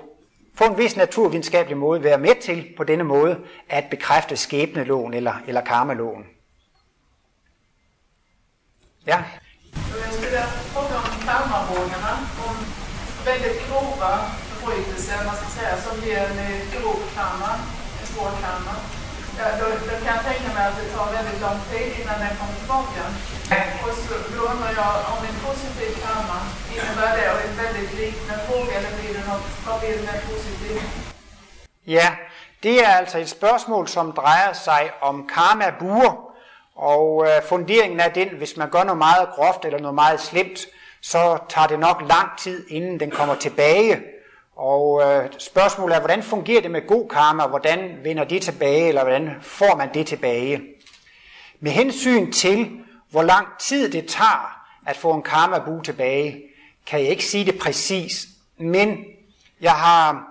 på 0.59 0.65
en 0.65 0.79
vis 0.79 0.97
naturvidenskabelig 0.97 1.77
måde 1.77 2.03
være 2.03 2.19
med 2.19 2.43
til 2.43 2.67
på 2.77 2.85
denne 2.85 3.05
måde 3.05 3.39
at 3.69 3.85
bekræfte 3.91 4.37
skæbneloven 4.37 5.15
eller, 5.15 5.35
eller 5.47 5.61
karmaloven. 5.61 6.25
Ja? 9.07 9.25
Jag 9.75 10.13
skulle 10.13 10.43
fråga 10.75 10.97
om 10.97 11.21
karmavågorna, 11.27 12.13
om 12.47 12.57
väldigt 13.25 13.59
grova 13.69 14.13
förbrytelser, 14.59 15.25
man 15.25 15.37
ska 15.37 15.47
säga, 15.59 15.81
som 15.81 15.97
ger 16.07 16.29
en 16.29 16.39
grov 16.75 17.01
karma, 17.15 17.53
en 18.01 18.07
svår 18.07 18.31
karma. 18.43 18.98
Ja, 19.41 19.47
då, 19.61 19.67
då 19.89 19.95
kan 20.05 20.15
jag 20.17 20.25
tänka 20.31 20.49
mig 20.55 20.65
att 20.69 20.77
det 20.81 20.89
tar 20.97 21.13
väldigt 21.19 21.41
lång 21.41 21.61
tid 21.73 21.91
innan 22.01 22.19
den 22.25 22.33
kommer 22.39 22.55
tillbaka. 22.61 23.03
Och 23.85 23.95
så, 24.05 24.15
då 24.35 24.41
undrar 24.53 24.73
jag 24.83 24.93
om 25.13 25.21
en 25.29 25.37
positiv 25.47 25.91
karma, 26.05 26.39
innebär 26.75 27.13
det 27.17 27.25
en 27.49 27.57
väldigt 27.65 27.93
liten 28.03 28.39
fråga 28.47 28.73
eller 28.79 28.93
blir 28.99 29.13
det 29.19 29.25
något, 29.31 29.47
vad 29.67 29.81
blir 29.81 29.93
det 29.97 30.03
med 30.11 30.21
positiv? 30.31 30.77
Ja, 31.85 32.09
det 32.63 32.85
er 32.85 32.89
altså 32.89 33.19
et 33.19 33.29
spørgsmål, 33.29 33.89
som 33.89 34.13
drejer 34.13 34.53
sig 34.53 34.91
om 35.01 35.29
karma 35.35 35.71
buer, 35.81 36.13
og 36.77 37.27
øh, 37.29 37.43
funderingen 37.49 38.01
er 38.01 38.09
den, 38.09 38.29
hvis 38.39 38.57
man 38.57 38.71
gør 38.71 38.85
noget 38.85 38.99
meget 38.99 39.29
groft 39.35 39.65
eller 39.65 39.79
noget 39.79 39.95
meget 39.95 40.21
slemt, 40.21 40.61
så 41.03 41.39
tager 41.49 41.67
det 41.67 41.79
nok 41.79 42.03
lang 42.09 42.29
tid, 42.39 42.67
inden 42.71 43.01
den 43.01 43.11
kommer 43.11 43.35
tilbage. 43.35 44.18
Og 44.59 45.03
øh, 45.03 45.31
spørgsmålet 45.39 45.97
er, 45.97 46.01
hvordan 46.01 46.23
fungerer 46.23 46.61
det 46.61 46.71
med 46.71 46.87
god 46.87 47.09
karma? 47.09 47.47
Hvordan 47.47 47.99
vinder 48.05 48.25
det 48.25 48.43
tilbage, 48.43 48.89
eller 48.89 49.03
hvordan 49.03 49.35
får 49.43 49.77
man 49.77 49.95
det 49.95 50.07
tilbage? 50.07 50.63
Med 51.61 51.73
hensyn 51.73 52.33
til, 52.33 52.81
hvor 53.11 53.23
lang 53.23 53.47
tid 53.59 53.93
det 53.93 54.07
tager 54.09 54.63
at 54.87 54.97
få 54.97 55.15
en 55.15 55.23
karma 55.23 55.59
bu 55.59 55.81
tilbage, 55.81 56.43
kan 56.87 57.01
jeg 57.01 57.09
ikke 57.09 57.25
sige 57.25 57.45
det 57.45 57.59
præcis, 57.59 58.27
men 58.57 59.05
jeg 59.61 59.73
har 59.73 60.25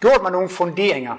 gjort 0.00 0.22
mig 0.22 0.32
nogle 0.32 0.48
funderinger. 0.48 1.16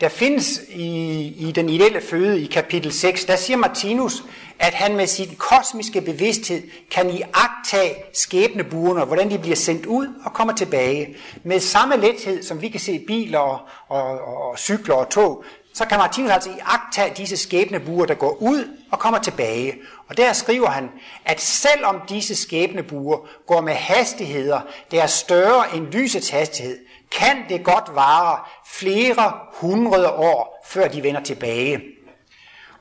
Der 0.00 0.08
findes 0.08 0.60
i, 0.68 1.26
i 1.48 1.52
den 1.52 1.68
ideelle 1.68 2.00
føde 2.00 2.42
i 2.42 2.46
kapitel 2.46 2.92
6, 2.92 3.24
der 3.24 3.36
siger 3.36 3.56
Martinus, 3.56 4.24
at 4.58 4.74
han 4.74 4.96
med 4.96 5.06
sin 5.06 5.34
kosmiske 5.36 6.00
bevidsthed 6.00 6.62
kan 6.90 7.10
iagtage 7.10 7.94
skæbnebuerne, 8.14 9.04
hvordan 9.04 9.30
de 9.30 9.38
bliver 9.38 9.56
sendt 9.56 9.86
ud 9.86 10.08
og 10.24 10.32
kommer 10.32 10.54
tilbage. 10.54 11.16
Med 11.44 11.60
samme 11.60 11.96
lethed, 11.96 12.42
som 12.42 12.62
vi 12.62 12.68
kan 12.68 12.80
se 12.80 13.04
biler 13.06 13.38
og, 13.38 13.58
og, 13.88 14.02
og, 14.02 14.50
og 14.50 14.58
cykler 14.58 14.94
og 14.94 15.08
tog, 15.08 15.44
så 15.74 15.86
kan 15.86 15.98
Martinus 15.98 16.30
altså 16.30 16.50
iagtage 16.50 17.14
disse 17.16 17.36
skæbnebuer, 17.36 18.06
der 18.06 18.14
går 18.14 18.36
ud 18.42 18.68
og 18.90 18.98
kommer 18.98 19.18
tilbage. 19.18 19.74
Og 20.08 20.16
der 20.16 20.32
skriver 20.32 20.68
han, 20.68 20.88
at 21.24 21.40
selvom 21.40 22.00
disse 22.08 22.34
skæbnebuer 22.34 23.28
går 23.46 23.60
med 23.60 23.74
hastigheder, 23.74 24.60
der 24.90 25.02
er 25.02 25.06
større 25.06 25.76
end 25.76 25.86
lysets 25.92 26.28
hastighed, 26.28 26.78
kan 27.10 27.36
det 27.48 27.64
godt 27.64 27.94
vare 27.94 28.38
flere 28.66 29.32
hundrede 29.52 30.10
år, 30.12 30.64
før 30.66 30.88
de 30.88 31.02
vender 31.02 31.20
tilbage. 31.20 31.82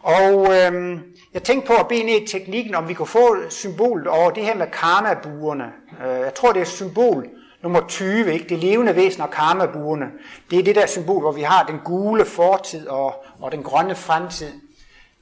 Og 0.01 0.55
øhm, 0.55 1.01
jeg 1.33 1.43
tænkte 1.43 1.67
på 1.67 1.73
at 1.73 1.87
bede 1.87 2.03
ned 2.03 2.21
i 2.21 2.27
teknikken, 2.27 2.75
om 2.75 2.87
vi 2.87 2.93
kunne 2.93 3.07
få 3.07 3.49
symbolet 3.49 4.07
over 4.07 4.31
det 4.31 4.43
her 4.43 4.55
med 4.55 4.67
karmabuerne. 4.67 5.71
Øh, 6.05 6.19
jeg 6.19 6.33
tror, 6.33 6.51
det 6.51 6.61
er 6.61 6.65
symbol 6.65 7.27
nummer 7.61 7.87
20, 7.87 8.33
ikke? 8.33 8.49
det 8.49 8.59
levende 8.59 8.95
væsen 8.95 9.21
og 9.21 9.31
karmabuerne. 9.31 10.05
Det 10.49 10.59
er 10.59 10.63
det 10.63 10.75
der 10.75 10.85
symbol, 10.85 11.21
hvor 11.21 11.31
vi 11.31 11.41
har 11.41 11.65
den 11.65 11.79
gule 11.85 12.25
fortid 12.25 12.87
og, 12.87 13.25
og 13.41 13.51
den 13.51 13.63
grønne 13.63 13.95
fremtid. 13.95 14.53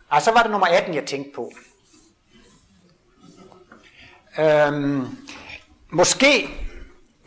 Og 0.09 0.21
så 0.21 0.31
var 0.31 0.41
det 0.41 0.51
nummer 0.51 0.67
18, 0.67 0.95
jeg 0.95 1.05
tænkte 1.05 1.31
på. 1.35 1.51
Øhm, 4.39 5.07
måske 5.89 6.49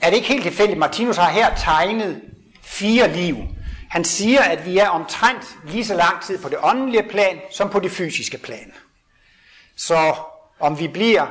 er 0.02 0.10
det 0.10 0.16
ikke 0.16 0.28
helt 0.28 0.42
tilfældigt, 0.42 0.78
Martinus 0.78 1.16
har 1.16 1.30
her 1.30 1.54
tegnet 1.56 2.20
fire 2.62 3.12
liv. 3.12 3.36
Han 3.90 4.04
siger, 4.04 4.40
at 4.40 4.66
vi 4.66 4.78
er 4.78 4.88
omtrent 4.88 5.56
lige 5.64 5.84
så 5.84 5.94
lang 5.94 6.22
tid 6.22 6.38
på 6.38 6.48
det 6.48 6.58
åndelige 6.62 7.08
plan, 7.10 7.40
som 7.50 7.70
på 7.70 7.80
det 7.80 7.90
fysiske 7.90 8.38
plan. 8.38 8.72
Så 9.76 10.14
om 10.60 10.78
vi 10.78 10.88
bliver 10.88 11.26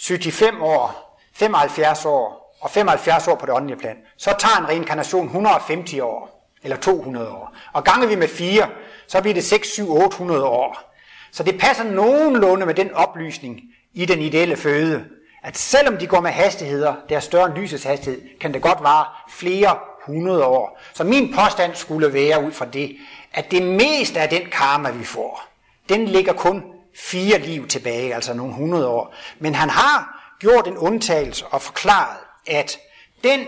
75 0.00 0.56
år, 0.60 1.20
75 1.34 2.04
år, 2.04 2.56
og 2.60 2.70
75 2.70 3.28
år 3.28 3.34
på 3.34 3.46
det 3.46 3.54
åndelige 3.54 3.78
plan, 3.78 3.96
så 4.16 4.34
tager 4.38 4.56
en 4.60 4.68
reinkarnation 4.68 5.26
150 5.26 5.94
år, 6.00 6.50
eller 6.62 6.76
200 6.76 7.28
år. 7.30 7.56
Og 7.72 7.84
ganger 7.84 8.06
vi 8.06 8.14
med 8.14 8.28
4, 8.28 8.68
så 9.08 9.20
bliver 9.20 9.34
det 9.34 9.44
6, 9.44 9.68
7, 9.68 9.92
800 9.92 10.44
år. 10.44 10.94
Så 11.32 11.42
det 11.42 11.60
passer 11.60 11.84
nogenlunde 11.84 12.66
med 12.66 12.74
den 12.74 12.94
oplysning 12.94 13.60
i 13.94 14.06
den 14.06 14.18
ideelle 14.18 14.56
føde, 14.56 15.04
at 15.42 15.58
selvom 15.58 15.96
de 15.96 16.06
går 16.06 16.20
med 16.20 16.30
hastigheder, 16.30 16.94
der 17.08 17.16
er 17.16 17.20
større 17.20 17.46
end 17.46 17.54
lysets 17.54 17.84
hastighed, 17.84 18.22
kan 18.40 18.54
det 18.54 18.62
godt 18.62 18.82
vare 18.82 19.06
flere 19.30 19.78
hundrede 20.06 20.44
år. 20.44 20.80
Så 20.94 21.04
min 21.04 21.34
påstand 21.34 21.74
skulle 21.74 22.12
være 22.12 22.44
ud 22.44 22.52
fra 22.52 22.64
det, 22.64 22.96
at 23.32 23.50
det 23.50 23.62
meste 23.62 24.20
af 24.20 24.28
den 24.28 24.42
karma, 24.52 24.90
vi 24.90 25.04
får, 25.04 25.48
den 25.88 26.04
ligger 26.04 26.32
kun 26.32 26.62
fire 26.96 27.38
liv 27.38 27.68
tilbage, 27.68 28.14
altså 28.14 28.34
nogle 28.34 28.54
hundrede 28.54 28.88
år. 28.88 29.14
Men 29.38 29.54
han 29.54 29.70
har 29.70 30.20
gjort 30.40 30.66
en 30.66 30.76
undtagelse 30.76 31.46
og 31.46 31.62
forklaret, 31.62 32.18
at 32.46 32.78
den 33.24 33.40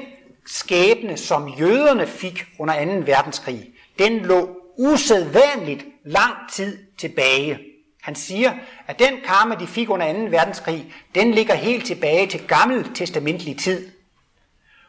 skæbne, 0.46 1.16
som 1.16 1.48
jøderne 1.48 2.06
fik 2.06 2.44
under 2.58 2.84
2. 2.84 2.90
verdenskrig, 3.06 3.68
den 3.98 4.18
lå 4.18 4.56
usædvanligt 4.78 5.84
lang 6.04 6.34
tid 6.52 6.78
tilbage. 6.98 7.71
Han 8.02 8.14
siger, 8.14 8.52
at 8.86 8.98
den 8.98 9.14
karma, 9.24 9.54
de 9.54 9.66
fik 9.66 9.90
under 9.90 10.12
2. 10.12 10.18
verdenskrig, 10.18 10.94
den 11.14 11.30
ligger 11.30 11.54
helt 11.54 11.86
tilbage 11.86 12.26
til 12.26 12.46
gammel 12.46 12.94
testamentlig 12.94 13.58
tid. 13.58 13.88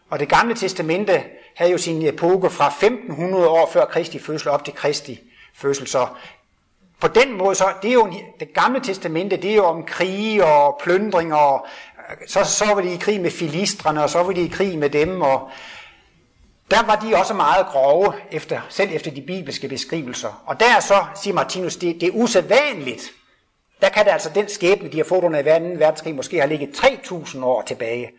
Og 0.09 0.19
det 0.19 0.29
gamle 0.29 0.55
testamente 0.55 1.23
havde 1.55 1.71
jo 1.71 1.77
sin 1.77 2.07
epoke 2.07 2.49
fra 2.49 2.67
1500 2.67 3.47
år 3.47 3.69
før 3.73 3.85
Kristi 3.85 4.19
fødsel 4.19 4.49
op 4.49 4.65
til 4.65 4.73
Kristi 4.73 5.19
fødsel. 5.53 5.87
Så 5.87 6.07
på 6.99 7.07
den 7.07 7.37
måde, 7.37 7.55
så 7.55 7.73
det 7.81 7.89
er 7.89 7.93
jo 7.93 8.13
det 8.39 8.53
gamle 8.53 8.79
testamente, 8.79 9.37
det 9.37 9.51
er 9.51 9.55
jo 9.55 9.65
om 9.65 9.83
krige 9.83 10.45
og 10.45 10.79
plyndringer, 10.83 11.35
og 11.35 11.65
så, 12.27 12.43
så 12.43 12.65
var 12.65 12.81
de 12.81 12.93
i 12.93 12.97
krig 12.97 13.21
med 13.21 13.31
filistrene, 13.31 14.03
og 14.03 14.09
så 14.09 14.23
var 14.23 14.31
de 14.31 14.41
i 14.41 14.47
krig 14.47 14.77
med 14.77 14.89
dem, 14.89 15.21
og 15.21 15.49
der 16.73 16.85
var 16.85 16.95
de 16.95 17.15
også 17.15 17.33
meget 17.33 17.65
grove, 17.65 18.13
efter, 18.31 18.61
selv 18.69 18.89
efter 18.93 19.11
de 19.11 19.21
bibelske 19.21 19.67
beskrivelser. 19.67 20.43
Og 20.45 20.59
der 20.59 20.79
så, 20.79 21.05
siger 21.21 21.33
Martinus, 21.33 21.75
det, 21.75 22.01
det 22.01 22.07
er 22.09 22.13
usædvanligt. 22.13 23.11
Der 23.81 23.89
kan 23.89 24.05
det 24.05 24.11
altså 24.11 24.29
den 24.35 24.49
skæbne, 24.49 24.91
de 24.91 24.97
har 24.97 25.03
fået 25.03 25.23
under 25.23 25.59
2. 25.59 25.65
verdenskrig, 25.65 26.15
måske 26.15 26.39
har 26.39 26.47
ligget 26.47 26.69
3.000 26.69 27.45
år 27.45 27.61
tilbage. 27.61 28.11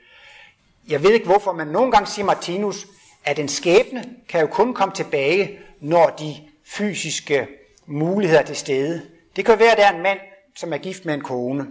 Jeg 0.88 1.02
ved 1.02 1.10
ikke 1.10 1.26
hvorfor, 1.26 1.52
men 1.52 1.68
nogle 1.68 1.92
gange 1.92 2.06
siger 2.06 2.26
Martinus, 2.26 2.86
at 3.24 3.38
en 3.38 3.48
skæbne 3.48 4.04
kan 4.28 4.40
jo 4.40 4.46
kun 4.46 4.74
komme 4.74 4.94
tilbage, 4.94 5.58
når 5.80 6.08
de 6.18 6.36
fysiske 6.66 7.46
muligheder 7.86 8.40
er 8.40 8.46
til 8.46 8.56
stede. 8.56 9.02
Det 9.36 9.44
kan 9.44 9.58
være, 9.58 9.70
at 9.70 9.78
der 9.78 9.86
er 9.86 9.96
en 9.96 10.02
mand, 10.02 10.18
som 10.56 10.72
er 10.72 10.78
gift 10.78 11.04
med 11.04 11.14
en 11.14 11.22
kone, 11.22 11.66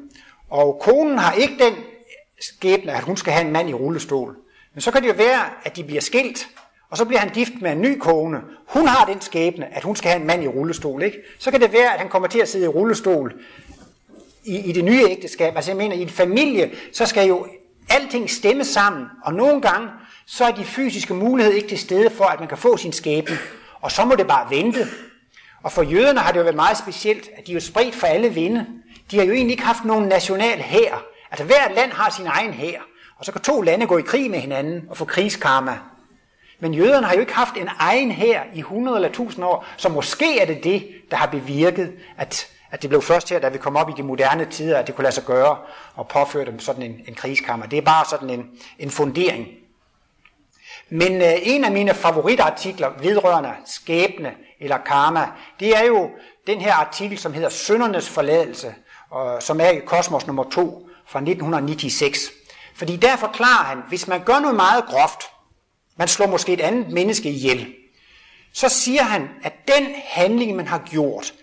og 0.50 0.80
konen 0.82 1.18
har 1.18 1.34
ikke 1.34 1.64
den 1.64 1.74
skæbne, 2.42 2.92
at 2.92 3.04
hun 3.04 3.18
skal 3.18 3.34
have 3.34 3.46
en 3.46 3.54
mand 3.54 3.70
i 3.70 3.74
rullestol. 3.74 4.36
Men 4.74 4.82
så 4.82 4.92
kan 4.92 5.02
det 5.02 5.08
jo 5.08 5.14
være, 5.14 5.46
at 5.64 5.76
de 5.76 5.84
bliver 5.84 6.02
skilt, 6.02 6.48
og 6.94 6.98
så 6.98 7.06
bliver 7.06 7.20
han 7.20 7.30
gift 7.30 7.54
med 7.62 7.72
en 7.72 7.82
ny 7.82 7.98
kone. 8.00 8.42
Hun 8.68 8.88
har 8.88 9.06
den 9.06 9.22
skæbne, 9.22 9.76
at 9.76 9.84
hun 9.84 9.96
skal 9.96 10.12
have 10.12 10.22
en 10.22 10.28
mand 10.28 10.44
i 10.44 10.48
rullestol. 10.48 11.04
Ikke? 11.04 11.18
Så 11.40 11.52
kan 11.52 11.62
det 11.62 11.74
være, 11.74 11.94
at 11.94 12.00
han 12.00 12.10
kommer 12.10 12.28
til 12.28 12.40
at 12.40 12.50
sidde 12.50 12.66
i 12.66 12.68
rullestol 12.68 13.34
i, 14.44 14.58
i 14.58 14.72
det 14.72 14.84
nye 14.84 15.04
ægteskab. 15.10 15.56
Altså 15.56 15.72
jeg 15.72 15.78
mener, 15.78 15.96
i 15.96 16.02
en 16.02 16.10
familie, 16.10 16.72
så 16.92 17.06
skal 17.06 17.28
jo 17.28 17.48
alting 17.90 18.30
stemme 18.30 18.64
sammen. 18.64 19.06
Og 19.24 19.34
nogle 19.34 19.62
gange, 19.62 19.90
så 20.26 20.46
er 20.46 20.52
de 20.52 20.64
fysiske 20.64 21.14
muligheder 21.14 21.56
ikke 21.56 21.68
til 21.68 21.80
stede 21.80 22.10
for, 22.10 22.26
at 22.26 22.40
man 22.40 22.50
kan 22.50 22.58
få 22.58 22.78
sin 22.78 22.92
skæbne. 22.92 23.38
Og 23.82 23.92
så 23.92 24.06
må 24.06 24.16
det 24.16 24.28
bare 24.28 24.50
vente. 24.50 24.88
Og 25.64 25.72
for 25.72 25.82
jøderne 25.82 26.20
har 26.20 26.32
det 26.32 26.38
jo 26.40 26.44
været 26.44 26.56
meget 26.56 26.78
specielt, 26.78 27.30
at 27.38 27.48
de 27.48 27.52
er 27.52 27.54
jo 27.54 27.60
spredt 27.60 27.96
for 27.96 28.08
alle 28.08 28.30
vinde. 28.30 28.66
De 29.12 29.18
har 29.18 29.26
jo 29.26 29.34
egentlig 29.34 29.54
ikke 29.54 29.64
haft 29.64 29.86
nogen 29.86 30.08
national 30.08 30.60
hær. 30.60 31.06
Altså 31.32 31.46
hvert 31.46 31.76
land 31.76 31.92
har 31.92 32.10
sin 32.10 32.28
egen 32.28 32.54
hær. 32.54 32.80
Og 33.18 33.26
så 33.26 33.32
kan 33.32 33.42
to 33.42 33.62
lande 33.62 33.88
gå 33.88 33.98
i 33.98 34.02
krig 34.02 34.32
med 34.32 34.40
hinanden 34.40 34.82
og 34.90 34.98
få 34.98 35.06
krigskarma. 35.06 35.80
Men 36.64 36.74
jøderne 36.74 37.08
har 37.08 37.14
jo 37.14 37.20
ikke 37.20 37.34
haft 37.34 37.58
en 37.58 37.70
egen 37.80 38.12
her 38.12 38.42
i 38.54 38.60
100 38.60 38.98
eller 38.98 39.10
1000 39.10 39.46
år, 39.46 39.66
så 39.78 39.90
måske 39.90 40.40
er 40.40 40.46
det 40.46 40.64
det, 40.64 40.88
der 41.12 41.18
har 41.18 41.28
bevirket, 41.28 41.94
at, 42.18 42.48
at 42.72 42.82
det 42.82 42.90
blev 42.90 43.02
først 43.02 43.30
her, 43.30 43.40
da 43.40 43.50
vi 43.50 43.58
kom 43.58 43.76
op 43.76 43.90
i 43.90 43.94
de 43.98 44.04
moderne 44.04 44.46
tider, 44.46 44.78
at 44.78 44.88
det 44.88 44.96
kunne 44.96 45.04
lade 45.04 45.16
sig 45.16 45.24
gøre 45.24 45.58
og 45.96 46.08
påføre 46.08 46.46
dem 46.46 46.60
sådan 46.60 46.82
en, 46.82 47.02
en 47.08 47.16
krigskammer. 47.16 47.66
Det 47.66 47.78
er 47.78 47.82
bare 47.82 48.06
sådan 48.10 48.30
en, 48.30 48.50
en 48.80 48.92
fundering. 48.92 49.48
Men 50.90 51.22
øh, 51.22 51.34
en 51.42 51.64
af 51.64 51.72
mine 51.72 51.94
favoritartikler 51.94 52.90
vedrørende 53.00 53.52
skæbne 53.66 54.34
eller 54.60 54.78
karma, 54.78 55.28
det 55.60 55.78
er 55.78 55.86
jo 55.86 56.10
den 56.48 56.62
her 56.62 56.74
artikel, 56.74 57.18
som 57.18 57.34
hedder 57.34 57.50
Søndernes 57.50 58.10
forladelse, 58.10 58.76
og, 59.10 59.44
som 59.44 59.62
er 59.62 59.70
i 59.70 59.80
Kosmos 59.80 60.28
nummer 60.28 60.44
2 60.44 60.88
fra 61.08 61.20
1996. 61.20 62.20
Fordi 62.76 62.96
der 62.96 63.16
forklarer 63.16 63.64
han, 63.64 63.78
hvis 63.90 64.08
man 64.08 64.24
gør 64.24 64.40
noget 64.40 64.56
meget 64.56 64.86
groft, 64.86 65.33
man 65.98 66.08
slår 66.08 66.28
måske 66.28 66.54
et 66.54 66.62
andet 66.62 66.90
menneske 66.90 67.30
ihjel, 67.30 67.74
så 68.54 68.70
siger 68.70 69.04
han, 69.04 69.30
at 69.44 69.54
den 69.68 69.88
handling, 70.06 70.56
man 70.56 70.68
har 70.68 70.84
gjort, 70.92 71.34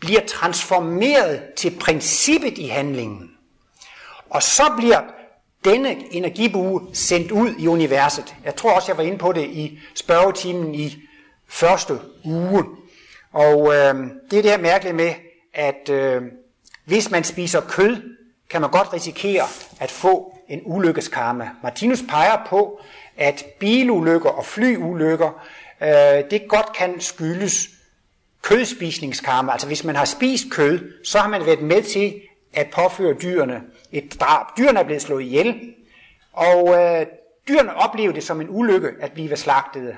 bliver 0.00 0.20
transformeret 0.26 1.42
til 1.56 1.76
princippet 1.80 2.58
i 2.58 2.66
handlingen. 2.66 3.30
Og 4.30 4.42
så 4.42 4.62
bliver 4.76 5.00
denne 5.64 6.14
energibue 6.14 6.82
sendt 6.92 7.30
ud 7.30 7.54
i 7.58 7.66
universet. 7.66 8.34
Jeg 8.44 8.56
tror 8.56 8.72
også, 8.72 8.88
jeg 8.88 8.96
var 8.96 9.02
inde 9.02 9.18
på 9.18 9.32
det 9.32 9.44
i 9.44 9.78
spørgetimen 9.94 10.74
i 10.74 10.96
første 11.48 12.00
uge. 12.24 12.64
Og 13.32 13.74
øh, 13.74 13.94
det 14.30 14.38
er 14.38 14.42
det 14.42 14.50
her 14.50 14.58
mærkelige 14.58 14.94
med, 14.94 15.14
at 15.54 15.88
øh, 15.88 16.22
hvis 16.84 17.10
man 17.10 17.24
spiser 17.24 17.60
kød, 17.60 17.96
kan 18.50 18.60
man 18.60 18.70
godt 18.70 18.92
risikere 18.92 19.44
at 19.80 19.90
få 19.90 20.34
en 20.48 20.60
ulykkeskarma. 20.64 21.50
Martinus 21.62 22.02
peger 22.08 22.46
på, 22.46 22.80
at 23.18 23.44
bilulykker 23.58 24.28
og 24.28 24.44
flyulykker, 24.44 25.46
øh, 25.82 26.30
det 26.30 26.42
godt 26.48 26.72
kan 26.72 27.00
skyldes 27.00 27.68
kødspisningskarma. 28.42 29.52
Altså 29.52 29.66
hvis 29.66 29.84
man 29.84 29.96
har 29.96 30.04
spist 30.04 30.44
kød, 30.50 31.04
så 31.04 31.18
har 31.18 31.28
man 31.28 31.46
været 31.46 31.62
med 31.62 31.82
til 31.82 32.20
at 32.52 32.70
påføre 32.74 33.14
dyrene 33.22 33.62
et 33.92 34.20
drab. 34.20 34.46
Dyrene 34.58 34.80
er 34.80 34.84
blevet 34.84 35.02
slået 35.02 35.22
ihjel, 35.22 35.60
og 36.32 36.68
øh, 36.68 37.06
dyrene 37.48 37.74
oplever 37.74 38.12
det 38.12 38.24
som 38.24 38.40
en 38.40 38.46
ulykke 38.50 38.90
at 39.00 39.12
blive 39.12 39.36
slagtet. 39.36 39.96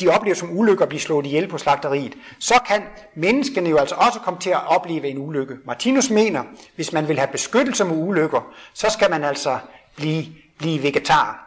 De 0.00 0.08
oplever 0.08 0.34
som 0.34 0.58
ulykke 0.58 0.82
at 0.82 0.88
blive 0.88 1.00
slået 1.00 1.26
ihjel 1.26 1.48
på 1.48 1.58
slagteriet. 1.58 2.14
Så 2.38 2.54
kan 2.68 2.82
menneskene 3.14 3.70
jo 3.70 3.76
altså 3.76 3.94
også 3.94 4.20
komme 4.20 4.40
til 4.40 4.50
at 4.50 4.66
opleve 4.66 5.08
en 5.08 5.18
ulykke. 5.18 5.56
Martinus 5.64 6.10
mener, 6.10 6.42
hvis 6.74 6.92
man 6.92 7.08
vil 7.08 7.18
have 7.18 7.28
beskyttelse 7.32 7.84
mod 7.84 8.08
ulykker, 8.08 8.54
så 8.74 8.90
skal 8.90 9.10
man 9.10 9.24
altså 9.24 9.58
blive, 9.96 10.24
blive 10.58 10.82
vegetar. 10.82 11.45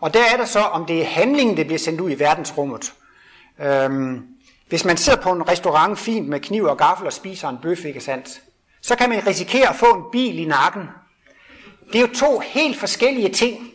Og 0.00 0.14
der 0.14 0.24
er 0.32 0.36
der 0.36 0.44
så, 0.44 0.60
om 0.60 0.86
det 0.86 1.00
er 1.00 1.06
handlingen, 1.06 1.56
der 1.56 1.64
bliver 1.64 1.78
sendt 1.78 2.00
ud 2.00 2.10
i 2.10 2.18
verdensrummet. 2.18 2.92
Øhm, 3.60 4.26
hvis 4.68 4.84
man 4.84 4.96
sidder 4.96 5.20
på 5.22 5.32
en 5.32 5.48
restaurant 5.48 5.98
fint 5.98 6.28
med 6.28 6.40
kniv 6.40 6.64
og 6.64 6.78
gaffel 6.78 7.06
og 7.06 7.12
spiser 7.12 7.48
en 7.48 7.58
bøf, 7.62 7.84
ikke 7.84 8.00
sandt? 8.00 8.42
så 8.82 8.96
kan 8.96 9.08
man 9.08 9.26
risikere 9.26 9.68
at 9.68 9.76
få 9.76 9.94
en 9.94 10.02
bil 10.12 10.38
i 10.38 10.44
nakken. 10.44 10.82
Det 11.92 11.96
er 11.96 12.00
jo 12.00 12.14
to 12.14 12.38
helt 12.38 12.78
forskellige 12.78 13.28
ting. 13.28 13.70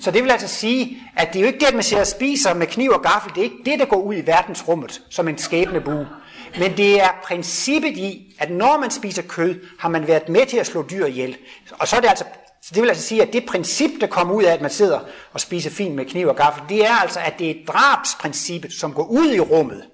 Så 0.00 0.10
det 0.10 0.22
vil 0.22 0.30
altså 0.30 0.48
sige, 0.48 1.02
at 1.16 1.28
det 1.32 1.36
er 1.36 1.40
jo 1.40 1.46
ikke 1.46 1.58
det, 1.58 1.66
at 1.66 1.74
man 1.74 1.82
sidder 1.82 2.00
og 2.00 2.06
spiser 2.06 2.54
med 2.54 2.66
kniv 2.66 2.90
og 2.90 3.02
gaffel. 3.02 3.34
Det 3.34 3.40
er 3.40 3.44
ikke 3.44 3.70
det, 3.70 3.78
der 3.78 3.84
går 3.84 3.96
ud 3.96 4.14
i 4.14 4.26
verdensrummet 4.26 5.02
som 5.10 5.28
en 5.28 5.38
skæbnebue. 5.38 6.08
Men 6.58 6.76
det 6.76 7.00
er 7.02 7.08
princippet 7.24 7.96
i, 7.96 8.36
at 8.38 8.50
når 8.50 8.78
man 8.78 8.90
spiser 8.90 9.22
kød, 9.22 9.60
har 9.78 9.88
man 9.88 10.06
været 10.06 10.28
med 10.28 10.46
til 10.46 10.56
at 10.56 10.66
slå 10.66 10.82
dyr 10.90 11.06
ihjel. 11.06 11.36
Og 11.72 11.88
så 11.88 11.96
er 11.96 12.00
det 12.00 12.08
altså 12.08 12.24
så 12.62 12.74
det 12.74 12.82
vil 12.82 12.88
altså 12.88 13.04
sige, 13.04 13.22
at 13.22 13.32
det 13.32 13.46
princip, 13.46 13.90
der 14.00 14.06
kommer 14.06 14.34
ud 14.34 14.42
af, 14.42 14.52
at 14.52 14.60
man 14.60 14.70
sidder 14.70 15.00
og 15.32 15.40
spiser 15.40 15.70
fint 15.70 15.94
med 15.94 16.04
kniv 16.04 16.28
og 16.28 16.36
gaffel, 16.36 16.62
det 16.68 16.86
er 16.86 16.94
altså, 16.94 17.20
at 17.20 17.34
det 17.38 17.50
er 17.50 17.64
drabsprincippet, 17.66 18.72
som 18.72 18.94
går 18.94 19.06
ud 19.06 19.32
i 19.32 19.40
rummet. 19.40 19.84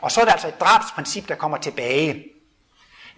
Og 0.00 0.12
så 0.12 0.20
er 0.20 0.24
det 0.24 0.32
altså 0.32 0.48
et 0.48 0.60
drabsprincip, 0.60 1.28
der 1.28 1.34
kommer 1.34 1.58
tilbage. 1.58 2.24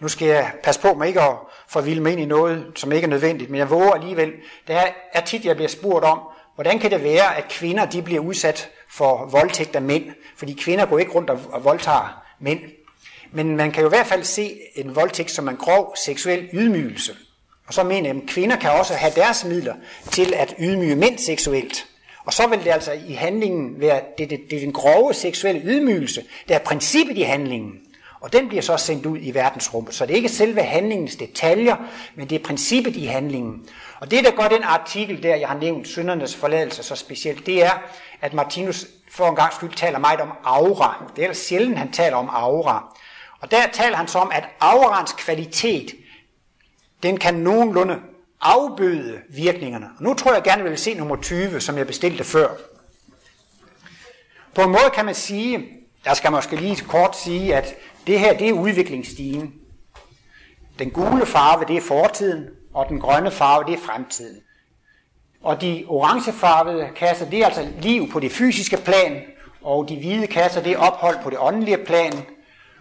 Nu 0.01 0.09
skal 0.09 0.29
jeg 0.29 0.53
passe 0.63 0.81
på 0.81 0.95
mig 0.95 1.09
ikke 1.09 1.21
at 1.21 1.37
forvilde 1.69 2.01
mig 2.01 2.13
ind 2.13 2.21
i 2.21 2.25
noget, 2.25 2.67
som 2.75 2.93
ikke 2.93 3.05
er 3.05 3.09
nødvendigt, 3.09 3.51
men 3.51 3.59
jeg 3.59 3.71
våger 3.71 3.93
alligevel. 3.93 4.33
Det 4.67 4.77
er 5.13 5.21
tit, 5.21 5.45
jeg 5.45 5.57
bliver 5.57 5.69
spurgt 5.69 6.05
om, 6.05 6.21
hvordan 6.55 6.79
kan 6.79 6.91
det 6.91 7.03
være, 7.03 7.37
at 7.37 7.49
kvinder 7.49 7.87
de 7.87 8.03
bliver 8.03 8.21
udsat 8.21 8.71
for 8.91 9.27
voldtægt 9.27 9.77
af 9.77 9.83
mænd? 9.83 10.05
Fordi 10.37 10.53
kvinder 10.53 10.87
går 10.87 10.99
ikke 10.99 11.13
rundt 11.13 11.31
og 11.31 11.65
voldtager 11.65 12.23
mænd. 12.41 12.61
Men 13.33 13.57
man 13.57 13.73
kan 13.73 13.81
jo 13.81 13.89
i 13.89 13.95
hvert 13.97 14.07
fald 14.07 14.25
se 14.25 14.61
en 14.75 14.97
voldtægt 14.97 15.31
som 15.31 15.49
en 15.49 15.57
grov 15.57 15.97
seksuel 15.97 16.49
ydmygelse. 16.53 17.17
Og 17.73 17.75
så 17.75 17.83
mener 17.83 18.09
jeg, 18.09 18.23
at 18.23 18.29
kvinder 18.29 18.57
kan 18.57 18.71
også 18.71 18.95
have 18.95 19.13
deres 19.17 19.45
midler 19.45 19.75
til 20.11 20.35
at 20.37 20.55
ydmyge 20.59 20.97
mænd 20.97 21.19
seksuelt. 21.19 21.87
Og 22.25 22.33
så 22.33 22.47
vil 22.47 22.65
det 22.65 22.71
altså 22.71 22.93
i 22.93 23.13
handlingen 23.13 23.81
være, 23.81 24.01
det, 24.19 24.31
det, 24.31 24.41
det 24.51 24.57
er 24.57 24.61
den 24.61 24.73
grove 24.73 25.15
seksuelle 25.15 25.63
ydmygelse, 25.65 26.25
der 26.49 26.55
er 26.55 26.59
princippet 26.59 27.19
i 27.19 27.23
handlingen. 27.23 27.73
Og 28.21 28.33
den 28.33 28.49
bliver 28.49 28.63
så 28.63 28.77
sendt 28.77 29.07
ud 29.07 29.19
i 29.21 29.35
verdensrummet. 29.35 29.95
Så 29.95 30.07
det 30.07 30.13
er 30.13 30.17
ikke 30.17 30.29
selve 30.29 30.63
handlingens 30.63 31.17
detaljer, 31.17 31.77
men 32.15 32.31
det 32.31 32.41
er 32.41 32.45
princippet 32.45 32.97
i 32.97 33.05
handlingen. 33.05 33.67
Og 34.01 34.11
det, 34.11 34.25
der 34.25 34.31
gør 34.31 34.49
den 34.49 34.63
artikel 34.63 35.23
der, 35.23 35.37
jeg 35.37 35.49
har 35.49 35.59
nævnt, 35.59 35.89
syndernes 35.89 36.37
forladelse 36.37 36.83
så 36.83 36.97
specielt, 36.97 37.47
det 37.47 37.65
er, 37.65 37.83
at 38.21 38.35
Martinus 38.35 38.87
for 39.11 39.29
en 39.29 39.37
gang 39.37 39.53
skyld 39.53 39.73
taler 39.73 39.99
meget 39.99 40.21
om 40.21 40.33
aura. 40.45 41.05
Det 41.17 41.23
er 41.23 41.27
ellers 41.27 41.39
sjældent, 41.39 41.79
han 41.79 41.93
taler 41.93 42.17
om 42.17 42.29
aura. 42.29 42.97
Og 43.41 43.51
der 43.51 43.63
taler 43.73 43.97
han 43.97 44.09
så 44.09 44.19
om, 44.19 44.31
at 44.35 44.45
aurans 44.61 45.13
kvalitet, 45.13 45.95
den 47.03 47.17
kan 47.17 47.35
nogenlunde 47.35 47.99
afbøde 48.41 49.21
virkningerne. 49.29 49.87
Og 49.99 50.03
nu 50.05 50.15
tror 50.15 50.35
jeg 50.35 50.43
gerne, 50.43 50.63
vil 50.63 50.79
se 50.79 50.95
nummer 50.95 51.17
20, 51.17 51.61
som 51.61 51.79
jeg 51.79 51.87
bestilte 51.87 52.25
før. 52.25 52.49
På 54.55 54.63
en 54.63 54.71
måde 54.71 54.91
kan 54.95 55.05
man 55.05 55.15
sige, 55.15 55.69
der 56.05 56.15
skal 56.15 56.33
måske 56.33 56.57
lige 56.57 56.85
kort 56.85 57.17
sige, 57.17 57.57
at 57.57 57.75
det 58.07 58.21
her 58.21 58.39
det 58.39 58.49
er 58.49 58.53
udviklingsstigen. 58.53 59.55
Den 60.79 60.91
gule 60.91 61.27
farve, 61.27 61.65
det 61.69 61.77
er 61.77 61.81
fortiden, 61.81 62.49
og 62.75 62.87
den 62.89 63.01
grønne 63.01 63.31
farve, 63.31 63.65
det 63.65 63.75
er 63.75 63.87
fremtiden. 63.87 64.37
Og 65.43 65.61
de 65.61 65.85
orangefarvede 65.89 66.89
kasser, 66.97 67.31
det 67.31 67.39
er 67.39 67.47
altså 67.47 67.69
liv 67.81 68.11
på 68.11 68.21
det 68.21 68.33
fysiske 68.33 68.77
plan, 68.77 69.23
og 69.63 69.89
de 69.89 69.97
hvide 69.97 70.27
kasser, 70.27 70.63
det 70.63 70.73
er 70.73 70.79
ophold 70.79 71.17
på 71.23 71.31
det 71.31 71.39
åndelige 71.41 71.79
plan. 71.79 72.13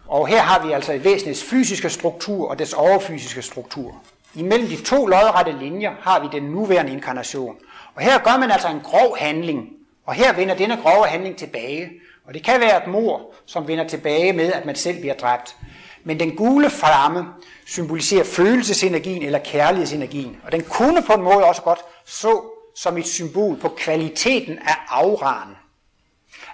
Og 0.08 0.28
her 0.28 0.42
har 0.42 0.66
vi 0.66 0.72
altså 0.72 0.94
et 0.94 1.04
væsentligt 1.04 1.44
fysiske 1.44 1.90
struktur 1.90 2.50
og 2.50 2.60
dets 2.60 2.74
overfysiske 2.74 3.42
struktur. 3.42 4.02
Imellem 4.36 4.68
de 4.68 4.84
to 4.84 5.06
lodrette 5.06 5.52
linjer 5.52 5.96
har 6.02 6.20
vi 6.20 6.28
den 6.32 6.44
nuværende 6.44 6.92
inkarnation. 6.92 7.56
Og 7.96 8.02
her 8.02 8.20
gør 8.20 8.38
man 8.38 8.52
altså 8.52 8.68
en 8.68 8.80
grov 8.80 9.18
handling, 9.18 9.70
og 10.06 10.14
her 10.14 10.34
vender 10.34 10.56
denne 10.56 10.78
grove 10.84 11.08
handling 11.08 11.38
tilbage. 11.38 11.92
Og 12.26 12.34
det 12.34 12.44
kan 12.44 12.60
være 12.60 12.84
et 12.84 12.92
mor, 12.92 13.34
som 13.46 13.68
vender 13.68 13.88
tilbage 13.88 14.34
med, 14.34 14.54
at 14.54 14.66
man 14.66 14.76
selv 14.76 15.00
bliver 15.00 15.14
dræbt. 15.14 15.58
Men 16.04 16.20
den 16.20 16.36
gule 16.36 16.70
flamme 16.70 17.26
symboliserer 17.66 18.24
følelsesenergien 18.24 19.24
eller 19.24 19.40
kærlighedsenergien. 19.40 20.38
Og 20.44 20.52
den 20.52 20.62
kunne 20.62 21.04
på 21.04 21.14
en 21.14 21.22
måde 21.22 21.46
også 21.46 21.62
godt 21.62 21.80
så 22.06 22.42
som 22.76 22.98
et 22.98 23.08
symbol 23.08 23.58
på 23.58 23.70
kvaliteten 23.70 24.58
af 24.58 24.76
auraen. 24.90 25.56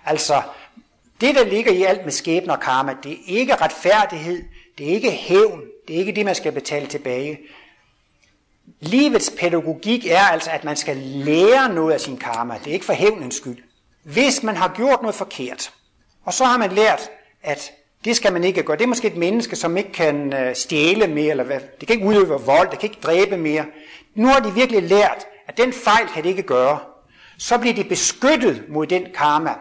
Altså, 0.05 0.41
det 1.21 1.35
der 1.35 1.45
ligger 1.45 1.71
i 1.71 1.83
alt 1.83 2.03
med 2.03 2.11
skæbne 2.11 2.53
og 2.53 2.59
karma, 2.59 2.95
det 3.03 3.11
er 3.11 3.17
ikke 3.27 3.55
retfærdighed, 3.55 4.43
det 4.77 4.89
er 4.89 4.93
ikke 4.93 5.11
hævn, 5.11 5.61
det 5.87 5.95
er 5.95 5.99
ikke 5.99 6.11
det, 6.11 6.25
man 6.25 6.35
skal 6.35 6.51
betale 6.51 6.87
tilbage. 6.87 7.39
Livets 8.79 9.33
pædagogik 9.39 10.05
er 10.07 10.19
altså, 10.19 10.49
at 10.51 10.63
man 10.63 10.75
skal 10.75 10.97
lære 10.97 11.73
noget 11.73 11.93
af 11.93 12.01
sin 12.01 12.17
karma. 12.17 12.53
Det 12.63 12.67
er 12.67 12.73
ikke 12.73 12.85
for 12.85 12.93
hævnens 12.93 13.35
skyld. 13.35 13.57
Hvis 14.03 14.43
man 14.43 14.55
har 14.55 14.73
gjort 14.75 15.01
noget 15.01 15.15
forkert, 15.15 15.73
og 16.25 16.33
så 16.33 16.45
har 16.45 16.57
man 16.57 16.71
lært, 16.71 17.09
at 17.43 17.71
det 18.05 18.15
skal 18.15 18.33
man 18.33 18.43
ikke 18.43 18.63
gøre. 18.63 18.77
Det 18.77 18.83
er 18.83 18.87
måske 18.87 19.07
et 19.07 19.17
menneske, 19.17 19.55
som 19.55 19.77
ikke 19.77 19.91
kan 19.91 20.33
øh, 20.33 20.55
stjæle 20.55 21.07
mere, 21.07 21.31
eller 21.31 21.43
hvad. 21.43 21.59
det 21.79 21.87
kan 21.87 21.95
ikke 21.95 22.07
udøve 22.07 22.41
vold, 22.45 22.71
det 22.71 22.79
kan 22.79 22.89
ikke 22.89 23.01
dræbe 23.03 23.37
mere. 23.37 23.65
Nu 24.15 24.27
har 24.27 24.39
de 24.39 24.53
virkelig 24.53 24.83
lært, 24.83 25.25
at 25.47 25.57
den 25.57 25.73
fejl 25.73 26.07
kan 26.13 26.23
det 26.23 26.29
ikke 26.29 26.43
gøre. 26.43 26.79
Så 27.37 27.57
bliver 27.57 27.75
de 27.75 27.83
beskyttet 27.83 28.63
mod 28.69 28.87
den 28.87 29.05
karma. 29.15 29.53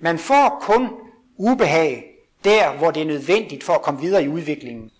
Man 0.00 0.18
får 0.18 0.58
kun 0.60 0.88
ubehag 1.36 2.04
der, 2.44 2.72
hvor 2.72 2.90
det 2.90 3.02
er 3.02 3.06
nødvendigt 3.06 3.64
for 3.64 3.72
at 3.72 3.82
komme 3.82 4.00
videre 4.00 4.24
i 4.24 4.28
udviklingen. 4.28 4.90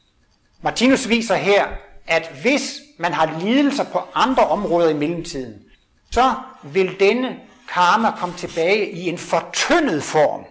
Martinus 0.63 1.09
viser 1.09 1.35
her, 1.35 1.67
at 2.07 2.33
hvis 2.43 2.81
man 2.99 3.13
har 3.13 3.39
lidelser 3.41 3.85
på 3.85 4.01
andre 4.15 4.47
områder 4.49 4.89
i 4.89 4.95
mellemtiden, 4.95 5.55
så 6.11 6.35
vil 6.63 7.01
denne 7.01 7.37
karma 7.73 8.11
komme 8.11 8.35
tilbage 8.39 8.91
i 8.91 9.09
en 9.09 9.19
fortyndet 9.19 10.03
form. 10.03 10.45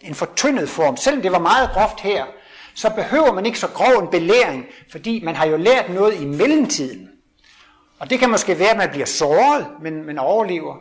En 0.00 0.14
fortyndet 0.14 0.68
form. 0.68 0.96
Selvom 0.96 1.22
det 1.22 1.32
var 1.32 1.38
meget 1.38 1.70
groft 1.70 2.00
her, 2.00 2.24
så 2.74 2.90
behøver 2.90 3.32
man 3.32 3.46
ikke 3.46 3.58
så 3.58 3.66
grov 3.66 4.02
en 4.02 4.08
belæring, 4.08 4.66
fordi 4.90 5.24
man 5.24 5.36
har 5.36 5.46
jo 5.46 5.56
lært 5.56 5.88
noget 5.88 6.20
i 6.20 6.24
mellemtiden. 6.24 7.08
Og 7.98 8.10
det 8.10 8.18
kan 8.18 8.30
måske 8.30 8.58
være, 8.58 8.70
at 8.70 8.76
man 8.76 8.90
bliver 8.90 9.06
såret, 9.06 9.66
men 9.82 10.06
man 10.06 10.18
overlever. 10.18 10.76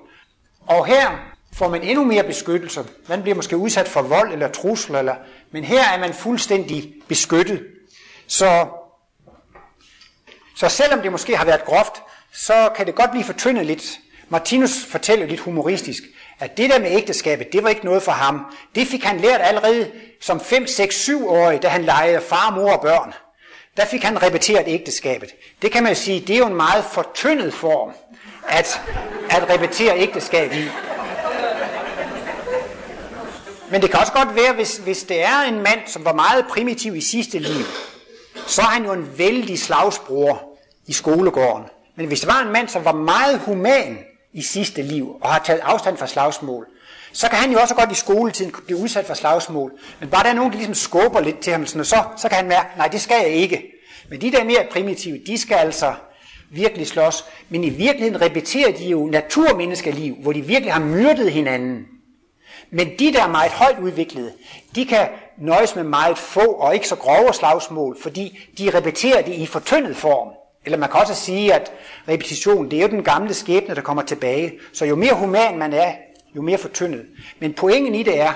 Og 0.68 0.86
her 0.86 1.10
får 1.54 1.70
man 1.70 1.82
endnu 1.82 2.04
mere 2.04 2.24
beskyttelse. 2.24 2.84
Man 3.10 3.22
bliver 3.22 3.36
måske 3.36 3.58
udsat 3.58 3.88
for 3.88 4.02
vold 4.02 4.34
eller 4.34 4.48
trusler, 4.48 5.00
eller, 5.00 5.16
men 5.52 5.64
her 5.64 5.84
er 5.84 6.00
man 6.00 6.14
fuldstændig 6.14 6.94
beskyttet. 7.08 7.68
Så 8.28 8.68
så 10.58 10.70
selvom 10.70 11.02
det 11.02 11.12
måske 11.12 11.38
har 11.38 11.46
været 11.46 11.66
groft, 11.66 11.94
så 12.34 12.70
kan 12.76 12.86
det 12.86 12.96
godt 12.96 13.12
blive 13.12 13.24
fortyndet 13.24 13.66
lidt. 13.66 14.00
Martinus 14.30 14.86
fortæller 14.90 15.26
lidt 15.26 15.40
humoristisk, 15.40 16.04
at 16.40 16.58
det 16.58 16.70
der 16.70 16.80
med 16.80 16.92
ægteskabet, 16.92 17.54
det 17.54 17.64
var 17.64 17.70
ikke 17.70 17.86
noget 17.86 18.04
for 18.04 18.12
ham. 18.12 18.46
Det 18.76 18.88
fik 18.88 19.04
han 19.04 19.20
lært 19.20 19.42
allerede 19.44 19.92
som 20.22 20.40
5, 20.40 20.68
6, 20.68 20.96
7 20.96 21.28
årig, 21.28 21.62
da 21.62 21.68
han 21.68 21.84
legede 21.84 22.22
far, 22.22 22.52
mor 22.52 22.72
og 22.72 22.82
børn. 22.82 23.14
Der 23.78 23.86
fik 23.86 24.04
han 24.04 24.24
repeteret 24.24 24.64
ægteskabet. 24.68 25.30
Det 25.62 25.72
kan 25.72 25.84
man 25.84 25.96
sige, 25.96 26.20
det 26.20 26.34
er 26.34 26.38
jo 26.38 26.48
en 26.48 26.56
meget 26.56 26.86
fortyndet 26.86 27.54
form 27.54 27.92
at, 28.48 28.82
at 29.30 29.50
repetere 29.50 30.00
ægteskab 30.00 30.54
i. 30.54 30.70
Men 33.72 33.82
det 33.82 33.92
kan 33.92 34.00
også 34.00 34.14
godt 34.14 34.36
være, 34.36 34.54
hvis, 34.54 34.78
hvis 34.78 35.04
det 35.04 35.24
er 35.24 35.42
en 35.42 35.56
mand, 35.62 35.80
som 35.88 36.06
var 36.06 36.14
meget 36.14 36.46
primitiv 36.50 36.96
i 36.96 37.02
sidste 37.02 37.40
liv, 37.40 37.66
så 38.48 38.62
er 38.62 38.66
han 38.66 38.86
jo 38.86 38.94
en 38.94 39.18
vældig 39.18 39.60
slagsbror 39.60 40.60
i 40.88 40.94
skolegården. 40.94 41.66
Men 41.96 42.08
hvis 42.08 42.20
det 42.20 42.28
var 42.28 42.42
en 42.42 42.54
mand, 42.54 42.68
som 42.68 42.86
var 42.86 42.92
meget 42.92 43.40
human 43.40 43.98
i 44.34 44.42
sidste 44.42 44.82
liv, 44.82 45.18
og 45.22 45.30
har 45.30 45.40
taget 45.40 45.60
afstand 45.64 45.98
fra 45.98 46.08
slagsmål, 46.08 46.66
så 47.12 47.28
kan 47.30 47.38
han 47.38 47.52
jo 47.52 47.60
også 47.60 47.76
godt 47.76 47.92
i 47.92 47.96
skoletiden 47.96 48.54
blive 48.66 48.80
udsat 48.80 49.06
for 49.06 49.14
slagsmål. 49.14 49.72
Men 50.00 50.10
bare 50.10 50.24
der 50.24 50.30
er 50.30 50.34
nogen, 50.34 50.52
der 50.52 50.58
ligesom 50.58 50.74
skubber 50.74 51.20
lidt 51.20 51.40
til 51.40 51.54
ham, 51.54 51.66
sådan, 51.66 51.80
og 51.80 51.86
så, 51.86 52.04
så 52.18 52.30
kan 52.30 52.38
han 52.38 52.48
mærke, 52.48 52.70
nej, 52.78 52.88
det 52.88 53.02
skal 53.02 53.18
jeg 53.22 53.30
ikke. 53.30 53.64
Men 54.10 54.22
de 54.22 54.32
der 54.32 54.44
mere 54.44 54.68
primitive, 54.72 55.20
de 55.28 55.38
skal 55.38 55.56
altså 55.56 55.94
virkelig 56.50 56.88
slås. 56.88 57.26
Men 57.50 57.64
i 57.64 57.70
virkeligheden 57.70 58.22
repeterer 58.22 58.72
de 58.72 58.86
jo 58.86 59.06
naturmenneskeliv, 59.06 60.16
hvor 60.16 60.34
de 60.34 60.42
virkelig 60.42 60.74
har 60.74 60.82
myrdet 60.82 61.32
hinanden. 61.32 61.86
Men 62.72 62.90
de, 63.00 63.14
der 63.14 63.28
meget 63.28 63.52
højt 63.52 63.80
udviklede, 63.80 64.32
de 64.76 64.86
kan 64.86 65.08
nøjes 65.38 65.76
med 65.76 65.84
meget 65.84 66.18
få 66.18 66.52
og 66.52 66.74
ikke 66.74 66.88
så 66.88 66.96
grove 66.96 67.34
slagsmål, 67.34 67.98
fordi 68.02 68.50
de 68.58 68.78
repeterer 68.78 69.22
det 69.22 69.34
i 69.34 69.46
fortyndet 69.46 69.96
form. 69.96 70.30
Eller 70.66 70.78
man 70.78 70.90
kan 70.90 71.00
også 71.00 71.16
sige, 71.16 71.54
at 71.54 71.72
repetition, 72.08 72.72
det 72.72 72.78
er 72.78 72.82
jo 72.82 72.88
den 72.88 73.04
gamle 73.04 73.34
skæbne, 73.34 73.76
der 73.76 73.82
kommer 73.82 74.04
tilbage. 74.04 74.60
Så 74.74 74.86
jo 74.86 74.96
mere 74.96 75.14
human 75.14 75.58
man 75.58 75.74
er, 75.74 75.94
jo 76.36 76.42
mere 76.42 76.58
fortyndet. 76.58 77.06
Men 77.40 77.54
pointen 77.54 77.96
i 77.96 78.04
det 78.04 78.20
er, 78.20 78.34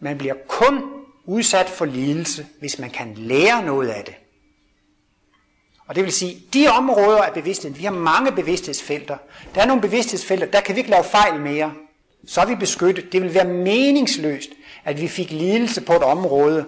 man 0.00 0.18
bliver 0.18 0.34
kun 0.48 0.82
udsat 1.26 1.68
for 1.68 1.84
lidelse, 1.84 2.46
hvis 2.60 2.78
man 2.78 2.90
kan 2.90 3.14
lære 3.16 3.64
noget 3.64 3.88
af 3.88 4.04
det. 4.04 4.14
Og 5.86 5.94
det 5.94 6.04
vil 6.04 6.12
sige, 6.12 6.42
de 6.54 6.68
områder 6.68 7.22
af 7.22 7.32
bevidstheden, 7.32 7.78
vi 7.78 7.84
har 7.84 7.92
mange 7.92 8.32
bevidsthedsfelter. 8.32 9.16
Der 9.54 9.62
er 9.62 9.66
nogle 9.66 9.82
bevidsthedsfelter, 9.82 10.46
der 10.46 10.60
kan 10.60 10.74
vi 10.74 10.80
ikke 10.80 10.90
lave 10.90 11.04
fejl 11.04 11.40
mere. 11.40 11.72
Så 12.28 12.40
er 12.40 12.46
vi 12.46 12.54
beskyttet. 12.54 13.12
Det 13.12 13.22
vil 13.22 13.34
være 13.34 13.44
meningsløst, 13.44 14.50
at 14.84 15.00
vi 15.00 15.08
fik 15.08 15.30
lidelse 15.30 15.80
på 15.80 15.92
et 15.92 16.02
område, 16.02 16.66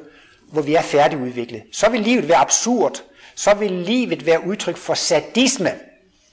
hvor 0.53 0.63
vi 0.63 0.75
er 0.75 0.83
færdigudviklet. 0.83 1.63
Så 1.73 1.91
vil 1.91 2.01
livet 2.01 2.29
være 2.29 2.39
absurd. 2.39 3.03
Så 3.35 3.55
vil 3.55 3.73
livet 3.73 4.27
være 4.27 4.47
udtryk 4.47 4.77
for 4.77 4.95
sadisme. 4.95 5.73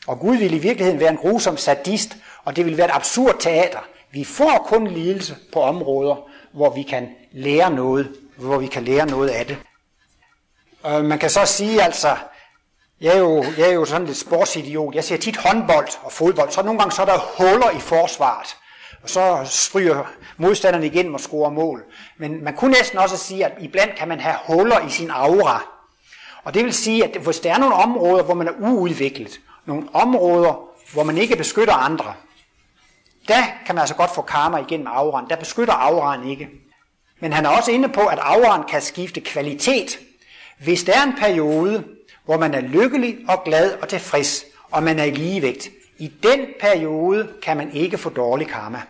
Og 0.07 0.19
Gud 0.19 0.38
vil 0.38 0.53
i 0.53 0.57
virkeligheden 0.57 0.99
være 0.99 1.09
en 1.11 1.17
grusom 1.17 1.57
sadist, 1.57 2.17
og 2.45 2.55
det 2.55 2.65
vil 2.65 2.78
være 2.78 2.88
et 2.88 2.95
absurd 2.95 3.36
teater. 3.39 3.80
Vi 4.11 4.24
får 4.24 4.65
kun 4.67 4.88
lidelse 4.88 5.36
på 5.53 5.61
områder, 5.61 6.15
hvor 6.53 6.69
vi 6.69 6.82
kan 6.82 7.09
lære 7.32 7.71
noget, 7.71 8.11
hvor 8.38 8.57
vi 8.57 8.67
kan 8.67 8.84
lære 8.84 9.05
noget 9.05 9.30
af 9.30 9.45
det. 9.45 9.57
Og 10.84 11.05
man 11.05 11.19
kan 11.19 11.30
så 11.30 11.45
sige 11.45 11.82
altså, 11.82 12.15
jeg 13.01 13.13
er, 13.13 13.19
jo, 13.19 13.43
jeg 13.57 13.69
er 13.69 13.74
jo 13.74 13.86
sådan 13.86 14.07
lidt 14.07 14.17
sportsidiot. 14.17 14.95
Jeg 14.95 15.03
ser 15.03 15.17
tit 15.17 15.38
håndbold 15.38 15.88
og 16.01 16.11
fodbold, 16.11 16.51
så 16.51 16.63
nogle 16.63 16.80
gange 16.80 16.95
så 16.95 17.01
er 17.01 17.05
der 17.05 17.34
huller 17.38 17.69
i 17.69 17.80
forsvaret 17.80 18.55
og 19.04 19.10
så 19.10 19.41
stryger 19.45 20.14
modstanderne 20.38 20.86
igen 20.86 21.14
og 21.14 21.20
scorer 21.20 21.49
mål. 21.49 21.84
Men 22.18 22.43
man 22.43 22.56
kunne 22.56 22.72
næsten 22.72 22.99
også 22.99 23.18
sige, 23.18 23.45
at 23.45 23.51
iblandt 23.60 23.95
kan 23.95 24.08
man 24.08 24.20
have 24.20 24.36
huller 24.47 24.88
i 24.88 24.89
sin 24.89 25.10
aura. 25.10 25.64
Og 26.43 26.54
det 26.54 26.66
vil 26.66 26.74
sige, 26.74 27.04
at 27.04 27.22
hvis 27.22 27.39
der 27.39 27.54
er 27.54 27.58
nogle 27.58 27.76
områder, 27.76 28.24
hvor 28.24 28.34
man 28.34 28.47
er 28.47 28.51
uudviklet, 28.60 29.39
nogle 29.66 29.88
områder, 29.93 30.70
hvor 30.93 31.04
man 31.04 31.18
ikke 31.18 31.36
beskytter 31.36 31.74
andre, 31.74 32.14
der 33.28 33.43
kan 33.66 33.76
man 33.76 33.80
altså 33.80 33.95
godt 33.95 34.16
få 34.16 34.22
karma 34.22 34.58
igennem 34.58 34.88
auraen. 34.88 35.30
Der 35.30 35.36
beskytter 35.36 35.74
auraen 35.74 36.30
ikke. 36.30 36.49
Men 37.20 37.34
han 37.34 37.45
er 37.45 37.49
også 37.49 37.72
inde 37.72 37.89
på, 37.89 38.01
at 38.01 38.20
auraen 38.22 38.64
kan 38.64 38.82
skifte 38.82 39.22
kvalitet. 39.22 39.99
Hvis 40.60 40.84
der 40.84 40.93
er 40.93 41.04
en 41.04 41.16
periode, 41.20 41.84
hvor 42.26 42.38
man 42.38 42.54
er 42.54 42.62
lykkelig 42.62 43.18
og 43.30 43.43
glad 43.43 43.74
og 43.82 43.89
tilfreds, 43.89 44.45
og 44.72 44.84
man 44.84 44.99
er 44.99 45.04
i 45.04 45.12
ligevægt, 45.12 45.70
i 45.97 46.12
den 46.24 46.39
periode 46.60 47.34
kan 47.43 47.58
man 47.58 47.72
ikke 47.72 47.97
få 47.97 48.10
dårlig 48.10 48.47
karma. 48.47 48.82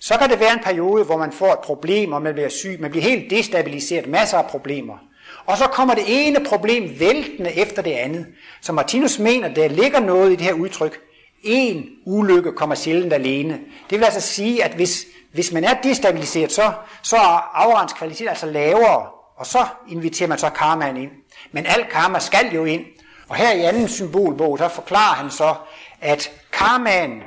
Så 0.00 0.18
kan 0.18 0.30
det 0.30 0.40
være 0.40 0.52
en 0.52 0.62
periode, 0.64 1.04
hvor 1.04 1.16
man 1.16 1.32
får 1.32 1.52
et 1.52 1.58
problem, 1.58 2.12
og 2.12 2.22
man 2.22 2.34
bliver 2.34 2.48
syg, 2.48 2.76
man 2.80 2.90
bliver 2.90 3.04
helt 3.04 3.30
destabiliseret, 3.30 4.06
masser 4.06 4.38
af 4.38 4.46
problemer. 4.46 4.98
Og 5.46 5.58
så 5.58 5.66
kommer 5.66 5.94
det 5.94 6.04
ene 6.06 6.44
problem 6.44 7.00
væltende 7.00 7.52
efter 7.52 7.82
det 7.82 7.90
andet. 7.90 8.26
Så 8.60 8.72
Martinus 8.72 9.18
mener, 9.18 9.54
der 9.54 9.68
ligger 9.68 10.00
noget 10.00 10.32
i 10.32 10.36
det 10.36 10.44
her 10.44 10.52
udtryk. 10.52 11.00
En 11.42 11.86
ulykke 12.06 12.52
kommer 12.52 12.74
sjældent 12.74 13.12
alene. 13.12 13.60
Det 13.90 13.98
vil 13.98 14.04
altså 14.04 14.20
sige, 14.20 14.64
at 14.64 14.74
hvis, 14.74 15.04
hvis 15.32 15.52
man 15.52 15.64
er 15.64 15.74
destabiliseret, 15.82 16.52
så, 16.52 16.72
så 17.02 17.16
er 17.16 17.50
aurans 17.54 17.92
kvalitet 17.92 18.28
altså 18.28 18.46
lavere, 18.46 19.06
og 19.36 19.46
så 19.46 19.66
inviterer 19.88 20.28
man 20.28 20.38
så 20.38 20.50
karmaen 20.50 20.96
ind. 20.96 21.10
Men 21.52 21.66
alt 21.66 21.88
karma 21.88 22.18
skal 22.18 22.54
jo 22.54 22.64
ind. 22.64 22.84
Og 23.28 23.36
her 23.36 23.52
i 23.52 23.60
anden 23.60 23.88
symbolbog, 23.88 24.58
der 24.58 24.68
forklarer 24.68 25.14
han 25.14 25.30
så, 25.30 25.54
at 26.00 26.30
karmaen 26.52 27.22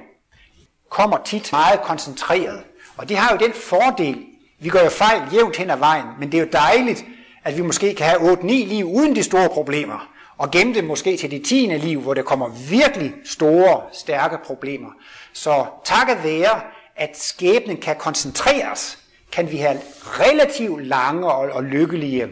kommer 0.91 1.17
tit 1.25 1.51
meget 1.51 1.81
koncentreret. 1.81 2.63
Og 2.97 3.09
det 3.09 3.17
har 3.17 3.33
jo 3.33 3.45
den 3.45 3.53
fordel, 3.53 4.25
vi 4.59 4.69
gør 4.69 4.83
jo 4.83 4.89
fejl 4.89 5.21
jævnt 5.33 5.57
hen 5.57 5.69
ad 5.69 5.77
vejen, 5.77 6.05
men 6.19 6.31
det 6.31 6.37
er 6.37 6.41
jo 6.41 6.49
dejligt, 6.53 7.05
at 7.43 7.57
vi 7.57 7.61
måske 7.61 7.95
kan 7.95 8.05
have 8.05 8.33
8-9 8.33 8.45
liv 8.47 8.85
uden 8.85 9.15
de 9.15 9.23
store 9.23 9.49
problemer. 9.49 10.07
og 10.37 10.51
gemme 10.51 10.73
det 10.73 10.83
måske 10.83 11.17
til 11.17 11.31
det 11.31 11.45
tiende 11.45 11.77
liv, 11.77 12.01
hvor 12.01 12.13
der 12.13 12.23
kommer 12.23 12.49
virkelig 12.69 13.13
store, 13.25 13.81
stærke 13.93 14.37
problemer. 14.45 14.89
Så 15.33 15.65
takket 15.83 16.23
være, 16.23 16.61
at 16.95 17.17
skæbnen 17.17 17.77
kan 17.77 17.95
koncentreres, 17.95 18.97
kan 19.31 19.51
vi 19.51 19.57
have 19.57 19.79
relativt 20.03 20.87
lange 20.87 21.31
og, 21.31 21.51
og 21.51 21.63
lykkelige 21.63 22.27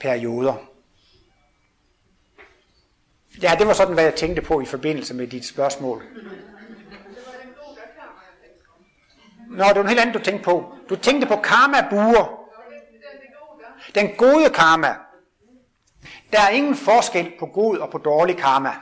perioder. 0.00 0.54
Ja, 3.42 3.56
det 3.58 3.66
var 3.66 3.72
sådan, 3.72 3.94
hvad 3.94 4.04
jeg 4.04 4.14
tænkte 4.14 4.42
på 4.42 4.60
i 4.60 4.64
forbindelse 4.64 5.14
med 5.14 5.26
dit 5.26 5.46
spørgsmål. 5.46 6.02
Nå, 9.56 9.64
det 9.64 9.66
var 9.68 9.72
noget 9.74 9.88
helt 9.88 10.00
andet, 10.00 10.14
du 10.14 10.18
tænkte 10.18 10.44
på. 10.44 10.72
Du 10.88 10.96
tænkte 10.96 11.26
på 11.26 11.36
karma-buer. 11.36 12.40
Den 13.94 14.08
gode 14.16 14.50
karma. 14.50 14.94
Der 16.32 16.40
er 16.40 16.48
ingen 16.48 16.76
forskel 16.76 17.32
på 17.38 17.46
god 17.46 17.78
og 17.78 17.90
på 17.90 17.98
dårlig 17.98 18.36
karma. 18.36 18.72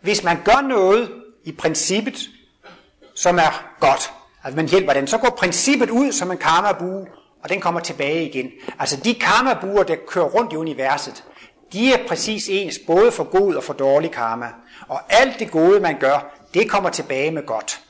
Hvis 0.00 0.24
man 0.24 0.42
gør 0.44 0.60
noget 0.60 1.22
i 1.44 1.52
princippet, 1.52 2.18
som 3.14 3.38
er 3.38 3.74
godt, 3.80 4.12
altså 4.44 4.56
man 4.56 4.68
hjælper 4.68 4.92
den, 4.92 5.06
så 5.06 5.18
går 5.18 5.30
princippet 5.30 5.90
ud 5.90 6.12
som 6.12 6.30
en 6.30 6.38
karma-bue, 6.38 7.06
og 7.42 7.48
den 7.48 7.60
kommer 7.60 7.80
tilbage 7.80 8.28
igen. 8.28 8.50
Altså 8.78 9.00
de 9.00 9.14
karma 9.14 9.82
der 9.82 9.96
kører 10.06 10.24
rundt 10.24 10.52
i 10.52 10.56
universet, 10.56 11.24
de 11.72 11.92
er 11.92 12.08
præcis 12.08 12.48
ens, 12.48 12.78
både 12.86 13.12
for 13.12 13.24
god 13.24 13.54
og 13.54 13.64
for 13.64 13.72
dårlig 13.72 14.10
karma. 14.10 14.48
Og 14.88 15.00
alt 15.08 15.38
det 15.38 15.50
gode, 15.50 15.80
man 15.80 15.98
gør, 15.98 16.34
det 16.54 16.70
kommer 16.70 16.90
tilbage 16.90 17.30
med 17.30 17.46
godt. 17.46 17.80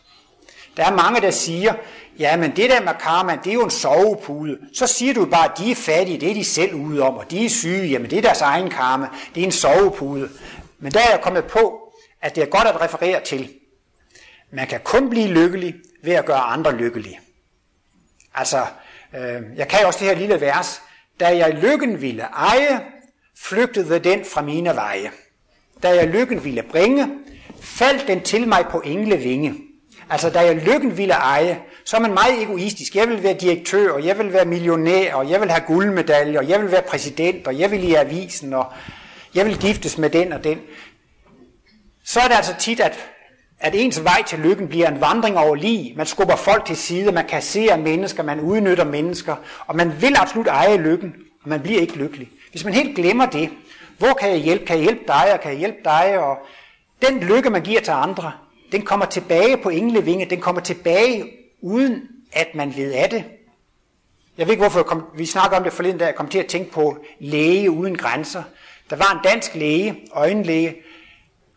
Der 0.77 0.85
er 0.85 0.97
mange, 0.97 1.21
der 1.21 1.31
siger, 1.31 1.75
ja, 2.19 2.37
men 2.37 2.57
det 2.57 2.71
der 2.71 2.81
med 2.81 2.93
karma, 3.01 3.39
det 3.45 3.51
er 3.51 3.55
jo 3.55 3.65
en 3.65 3.71
sovepude. 3.71 4.59
Så 4.75 4.87
siger 4.87 5.15
du 5.15 5.25
bare, 5.25 5.51
at 5.53 5.59
de 5.59 5.71
er 5.71 5.75
fattige, 5.75 6.21
det 6.21 6.31
er 6.31 6.35
de 6.35 6.45
selv 6.45 6.75
ude 6.75 7.03
om, 7.03 7.15
og 7.15 7.31
de 7.31 7.45
er 7.45 7.49
syge, 7.49 7.87
jamen 7.87 8.11
det 8.11 8.19
er 8.19 8.23
deres 8.23 8.41
egen 8.41 8.71
karma, 8.71 9.09
det 9.35 9.41
er 9.41 9.45
en 9.45 9.53
sovepude. 9.53 10.29
Men 10.79 10.93
der 10.93 11.01
er 11.01 11.11
jeg 11.11 11.21
kommet 11.21 11.45
på, 11.45 11.93
at 12.23 12.37
det 12.37 12.43
er 12.43 12.47
godt 12.47 12.69
at 12.69 12.81
referere 12.81 13.21
til. 13.21 13.51
Man 14.53 14.67
kan 14.67 14.81
kun 14.85 15.11
blive 15.11 15.29
lykkelig 15.29 15.75
ved 16.03 16.13
at 16.13 16.25
gøre 16.25 16.41
andre 16.41 16.77
lykkelige. 16.77 17.21
Altså, 18.35 18.67
øh, 19.15 19.43
jeg 19.57 19.69
kan 19.69 19.87
også 19.87 19.99
det 19.99 20.09
her 20.09 20.15
lille 20.15 20.41
vers. 20.41 20.83
Da 21.21 21.37
jeg 21.37 21.55
lykken 21.55 22.01
ville 22.01 22.23
eje, 22.23 22.81
flygtede 23.39 23.99
den 23.99 24.25
fra 24.25 24.43
mine 24.43 24.71
veje. 24.75 25.11
Da 25.83 25.95
jeg 25.95 26.09
lykken 26.09 26.45
ville 26.45 26.63
bringe, 26.63 27.09
faldt 27.61 28.07
den 28.07 28.21
til 28.21 28.49
mig 28.49 28.67
på 28.71 28.81
englevinge. 28.81 29.55
Altså, 30.11 30.31
da 30.31 30.41
jeg 30.41 30.57
lykken 30.57 30.99
ville 30.99 31.15
eje, 31.15 31.61
så 31.85 31.97
er 31.97 32.01
man 32.01 32.15
meget 32.15 32.43
egoistisk. 32.43 32.97
Jeg 32.97 33.09
vil 33.09 33.23
være 33.23 33.35
direktør, 33.35 33.93
og 33.93 34.07
jeg 34.07 34.19
vil 34.19 34.33
være 34.33 34.45
millionær, 34.45 35.15
og 35.15 35.31
jeg 35.31 35.41
vil 35.41 35.51
have 35.51 35.65
guldmedalje, 35.67 36.39
og 36.39 36.49
jeg 36.49 36.61
vil 36.61 36.71
være 36.71 36.83
præsident, 36.83 37.47
og 37.47 37.59
jeg 37.59 37.71
vil 37.71 37.85
i 37.85 37.95
avisen, 37.95 38.55
og 38.55 38.67
jeg 39.35 39.47
vil 39.47 39.59
giftes 39.59 39.99
med 39.99 40.11
den 40.11 40.33
og 40.33 40.45
den. 40.45 40.59
Så 42.05 42.21
er 42.21 42.29
det 42.29 42.35
altså 42.35 42.55
tit, 42.59 42.81
at, 42.81 42.99
at 43.61 43.75
ens 43.75 44.05
vej 44.05 44.23
til 44.27 44.39
lykken 44.39 44.69
bliver 44.69 44.89
en 44.89 45.01
vandring 45.01 45.39
over 45.39 45.55
lige. 45.55 45.95
Man 45.97 46.07
skubber 46.07 46.37
folk 46.37 46.65
til 46.65 46.77
side, 46.77 47.13
man 47.13 47.27
kasserer 47.27 47.77
mennesker, 47.77 48.23
man 48.23 48.41
udnytter 48.41 48.85
mennesker, 48.85 49.37
og 49.67 49.77
man 49.77 49.93
vil 50.01 50.17
absolut 50.19 50.47
eje 50.47 50.77
lykken, 50.77 51.15
og 51.43 51.49
man 51.49 51.61
bliver 51.61 51.81
ikke 51.81 51.97
lykkelig. 51.97 52.29
Hvis 52.51 52.65
man 52.65 52.75
helt 52.75 52.97
glemmer 52.97 53.27
det, 53.27 53.51
hvor 53.99 54.13
kan 54.13 54.31
jeg 54.31 54.39
hjælpe? 54.39 54.67
Kan 54.67 54.77
jeg 54.77 54.83
hjælpe 54.83 55.03
dig, 55.07 55.33
og 55.33 55.41
kan 55.41 55.51
jeg 55.51 55.59
hjælpe 55.59 55.79
dig? 55.85 56.19
Og 56.19 56.39
den 57.03 57.21
lykke, 57.21 57.51
man 57.51 57.63
giver 57.63 57.81
til 57.81 57.91
andre, 57.91 58.33
den 58.73 58.83
kommer 58.83 59.07
tilbage 59.07 59.57
på 59.57 59.69
englevinge, 59.69 60.31
den 60.31 60.41
kommer 60.41 60.61
tilbage 60.61 61.31
uden 61.61 62.03
at 62.33 62.55
man 62.55 62.77
ved 62.77 62.93
af 62.93 63.11
det. 63.11 63.25
Jeg 64.39 64.47
ved 64.47 64.53
ikke, 64.53 64.63
hvorfor 64.63 64.83
kom, 64.83 65.05
vi 65.17 65.27
snakker 65.27 65.57
om 65.57 65.65
det 65.65 65.73
forleden, 65.73 65.99
da 65.99 66.05
jeg 66.05 66.15
kom 66.15 66.29
til 66.29 66.39
at 66.39 66.47
tænke 66.47 66.71
på 66.71 66.99
læge 67.21 67.71
uden 67.71 67.97
grænser. 67.97 68.43
Der 68.91 68.97
var 68.97 69.13
en 69.13 69.31
dansk 69.33 69.55
læge, 69.55 69.97
øjenlæge. 70.13 70.77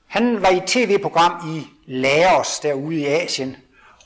Han 0.07 0.41
var 0.41 0.49
i 0.49 0.57
et 0.57 0.63
tv-program 0.63 1.49
i 1.55 1.67
Laos 1.85 2.59
derude 2.59 2.95
i 2.95 3.05
Asien. 3.05 3.57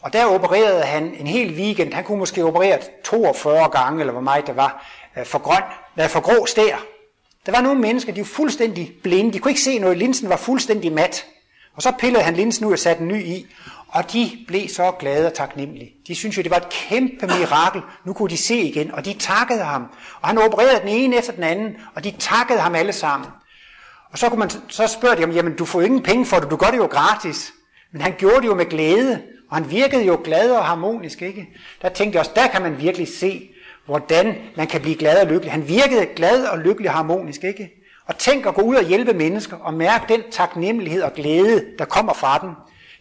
Og 0.01 0.13
der 0.13 0.25
opererede 0.25 0.83
han 0.83 1.15
en 1.19 1.27
hel 1.27 1.53
weekend. 1.53 1.93
Han 1.93 2.03
kunne 2.03 2.19
måske 2.19 2.45
operere 2.45 2.79
42 3.03 3.69
gange, 3.69 3.99
eller 3.99 4.13
hvor 4.13 4.21
meget 4.21 4.47
der 4.47 4.53
var, 4.53 4.87
øh, 5.17 5.25
for 5.25 5.39
grøn, 5.39 5.63
for 6.09 6.19
grå 6.19 6.45
stær. 6.45 6.85
Der 7.45 7.51
var 7.51 7.61
nogle 7.61 7.79
mennesker, 7.79 8.13
de 8.13 8.19
var 8.19 8.25
fuldstændig 8.25 8.93
blinde. 9.03 9.33
De 9.33 9.39
kunne 9.39 9.51
ikke 9.51 9.61
se 9.61 9.79
noget. 9.79 9.97
Linsen 9.97 10.29
var 10.29 10.37
fuldstændig 10.37 10.91
mat. 10.91 11.25
Og 11.75 11.81
så 11.81 11.91
pillede 11.99 12.23
han 12.23 12.33
linsen 12.33 12.65
ud 12.65 12.71
og 12.71 12.79
satte 12.79 13.01
en 13.01 13.07
ny 13.07 13.23
i. 13.23 13.45
Og 13.87 14.13
de 14.13 14.31
blev 14.47 14.69
så 14.69 14.91
glade 14.91 15.27
og 15.27 15.33
taknemmelige. 15.33 15.93
De 16.07 16.15
syntes 16.15 16.37
jo, 16.37 16.41
det 16.41 16.51
var 16.51 16.57
et 16.57 16.69
kæmpe 16.69 17.27
mirakel. 17.27 17.81
Nu 18.05 18.13
kunne 18.13 18.29
de 18.29 18.37
se 18.37 18.55
igen, 18.61 18.91
og 18.91 19.05
de 19.05 19.13
takkede 19.13 19.63
ham. 19.63 19.85
Og 20.21 20.27
han 20.27 20.37
opererede 20.37 20.79
den 20.79 20.89
ene 20.89 21.17
efter 21.17 21.33
den 21.33 21.43
anden, 21.43 21.75
og 21.95 22.03
de 22.03 22.11
takkede 22.19 22.59
ham 22.59 22.75
alle 22.75 22.93
sammen. 22.93 23.29
Og 24.11 24.17
så, 24.17 24.29
kunne 24.29 24.39
man, 24.39 24.49
så 24.67 24.87
spørge 24.87 25.15
de 25.15 25.21
ham, 25.21 25.31
jamen 25.31 25.55
du 25.55 25.65
får 25.65 25.81
ingen 25.81 26.03
penge 26.03 26.25
for 26.25 26.39
det, 26.39 26.51
du 26.51 26.55
gør 26.55 26.67
det 26.67 26.77
jo 26.77 26.85
gratis. 26.85 27.53
Men 27.91 28.01
han 28.01 28.13
gjorde 28.17 28.41
det 28.41 28.47
jo 28.47 28.55
med 28.55 28.65
glæde, 28.65 29.21
og 29.49 29.57
han 29.57 29.71
virkede 29.71 30.03
jo 30.03 30.21
glad 30.23 30.51
og 30.51 30.65
harmonisk, 30.65 31.21
ikke? 31.21 31.47
Der 31.81 31.89
tænkte 31.89 32.15
jeg 32.15 32.19
også, 32.19 32.31
der 32.35 32.47
kan 32.47 32.61
man 32.61 32.81
virkelig 32.81 33.07
se, 33.07 33.49
hvordan 33.85 34.35
man 34.57 34.67
kan 34.67 34.81
blive 34.81 34.95
glad 34.95 35.21
og 35.21 35.27
lykkelig. 35.27 35.51
Han 35.51 35.67
virkede 35.67 36.05
glad 36.15 36.45
og 36.45 36.59
lykkelig 36.59 36.89
og 36.89 36.95
harmonisk, 36.95 37.43
ikke? 37.43 37.80
Og 38.05 38.17
tænk 38.17 38.45
at 38.45 38.55
gå 38.55 38.61
ud 38.61 38.75
og 38.75 38.83
hjælpe 38.83 39.13
mennesker 39.13 39.57
og 39.57 39.73
mærke 39.73 40.13
den 40.13 40.21
taknemmelighed 40.31 41.01
og 41.01 41.13
glæde, 41.13 41.65
der 41.79 41.85
kommer 41.85 42.13
fra 42.13 42.37
dem. 42.37 42.49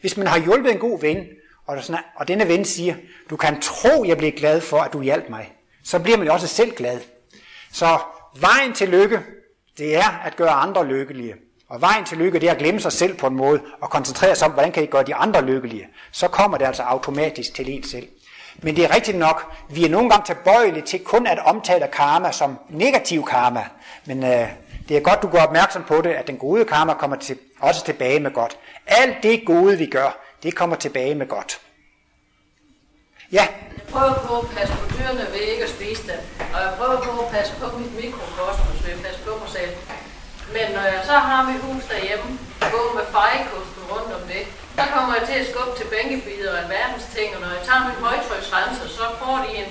Hvis 0.01 0.17
man 0.17 0.27
har 0.27 0.39
hjulpet 0.39 0.73
en 0.73 0.79
god 0.79 1.01
ven, 1.01 1.27
og, 1.67 1.85
sådan, 1.85 2.03
og 2.17 2.29
denne 2.29 2.49
ven 2.49 2.65
siger, 2.65 2.95
du 3.31 3.37
kan 3.37 3.61
tro, 3.61 4.05
jeg 4.05 4.17
bliver 4.17 4.33
glad 4.33 4.61
for, 4.61 4.79
at 4.79 4.93
du 4.93 5.03
hjalp 5.03 5.31
mig, 5.31 5.53
så 5.85 5.99
bliver 5.99 6.19
man 6.19 6.27
jo 6.27 6.33
også 6.33 6.47
selv 6.47 6.71
glad. 6.71 7.01
Så 7.73 7.99
vejen 8.41 8.73
til 8.73 8.89
lykke, 8.89 9.21
det 9.79 9.97
er 9.97 10.21
at 10.25 10.37
gøre 10.37 10.51
andre 10.51 10.87
lykkelige. 10.87 11.35
Og 11.69 11.81
vejen 11.81 12.05
til 12.05 12.19
lykke, 12.19 12.39
det 12.39 12.49
er 12.49 12.53
at 12.53 12.59
glemme 12.59 12.81
sig 12.81 12.93
selv 12.93 13.17
på 13.17 13.27
en 13.27 13.37
måde, 13.37 13.61
og 13.81 13.91
koncentrere 13.91 14.35
sig 14.37 14.49
om, 14.49 14.53
hvordan 14.53 14.73
kan 14.73 14.83
I 14.83 14.87
gøre 14.87 15.03
de 15.03 15.15
andre 15.15 15.43
lykkelige. 15.45 15.89
Så 16.13 16.29
kommer 16.29 16.59
det 16.59 16.65
altså 16.65 16.83
automatisk 16.83 17.55
til 17.55 17.71
en 17.71 17.83
selv. 17.83 18.09
Men 18.63 18.77
det 18.77 18.85
er 18.85 18.95
rigtigt 18.95 19.19
nok, 19.19 19.53
vi 19.71 19.85
er 19.85 19.89
nogle 19.89 20.11
gange 20.11 20.25
tilbøjelige 20.27 20.83
til 20.83 21.05
kun 21.05 21.27
at 21.27 21.39
omtale 21.39 21.89
karma 21.93 22.33
som 22.33 22.59
negativ 22.69 23.25
karma. 23.25 23.65
Men 24.05 24.25
øh, 24.25 24.49
det 24.91 24.99
er 24.99 25.01
godt, 25.11 25.23
du 25.23 25.29
går 25.29 25.43
opmærksom 25.49 25.83
på 25.85 25.97
det, 26.05 26.11
at 26.21 26.27
den 26.27 26.37
gode 26.37 26.65
karma 26.65 26.95
kommer 26.95 27.17
til, 27.17 27.39
også 27.61 27.85
tilbage 27.85 28.21
med 28.21 28.31
godt. 28.31 28.59
Alt 28.87 29.17
det 29.23 29.47
gode, 29.47 29.79
vi 29.79 29.87
gør, 29.87 30.11
det 30.43 30.55
kommer 30.55 30.77
tilbage 30.77 31.15
med 31.15 31.29
godt. 31.29 31.61
Ja? 33.33 33.47
Jeg 33.77 33.87
prøver 33.93 34.15
på 34.29 34.35
at 34.43 34.47
passe 34.57 34.75
på 34.81 34.87
dyrene 34.97 35.25
ved 35.35 35.43
ikke 35.53 35.65
at 35.65 35.71
spise 35.71 36.03
dem. 36.11 36.21
Og 36.55 36.59
jeg 36.65 36.73
prøver 36.79 37.01
på 37.07 37.11
at 37.25 37.29
passe 37.37 37.53
på 37.61 37.67
mit 37.79 37.93
mikrokosmos 38.01 38.79
ved 38.87 38.93
at 38.97 39.03
passe 39.07 39.21
på 39.27 39.33
mig 39.43 39.51
selv. 39.59 39.73
Men 40.55 40.67
når 40.77 40.85
jeg 40.95 41.01
så 41.11 41.17
har 41.29 41.41
mit 41.51 41.61
hus 41.67 41.83
derhjemme, 41.93 42.29
gå 42.75 42.83
med 42.99 43.07
fejkosten 43.17 43.83
rundt 43.93 44.11
om 44.19 44.23
det, 44.33 44.43
så 44.79 44.85
kommer 44.95 45.13
jeg 45.19 45.25
til 45.31 45.37
at 45.43 45.47
skubbe 45.51 45.73
til 45.79 45.87
bænkebider 45.95 46.51
og 46.53 46.59
alverdens 46.63 47.07
ting, 47.17 47.29
og 47.35 47.41
når 47.45 47.51
jeg 47.57 47.63
tager 47.69 47.83
min 47.89 48.01
højtryksrenser, 48.07 48.87
så 48.99 49.05
får 49.21 49.37
de 49.45 49.51
en 49.61 49.69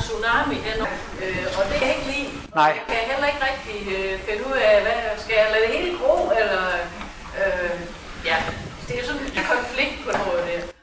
tsunami 0.00 0.58
hen. 0.66 0.78
Øh, 1.22 1.46
og 1.58 1.62
det 1.70 1.76
er 1.84 1.90
ikke 1.94 2.06
lige. 2.12 2.28
Nej. 2.60 2.72
Jeg 2.90 2.98
kan 3.02 3.10
heller 3.12 3.28
ikke 3.32 3.44
rigtig 3.50 3.78
øh, 3.96 4.12
finde 4.26 4.42
ud 4.50 4.58
af, 4.70 4.74
hvad 4.84 5.00
skal 5.22 5.34
jeg 5.42 5.48
lade 5.52 5.64
det 5.66 5.72
hele 5.76 5.90
gro, 5.98 6.16
eller... 6.40 6.62
Øh, 7.40 7.80
ja, 8.30 8.36
det 8.88 8.94
er 8.98 9.04
sådan 9.04 9.22
en 9.22 9.46
konflikt 9.54 9.96
på 10.04 10.10
noget 10.18 10.42
der. 10.48 10.75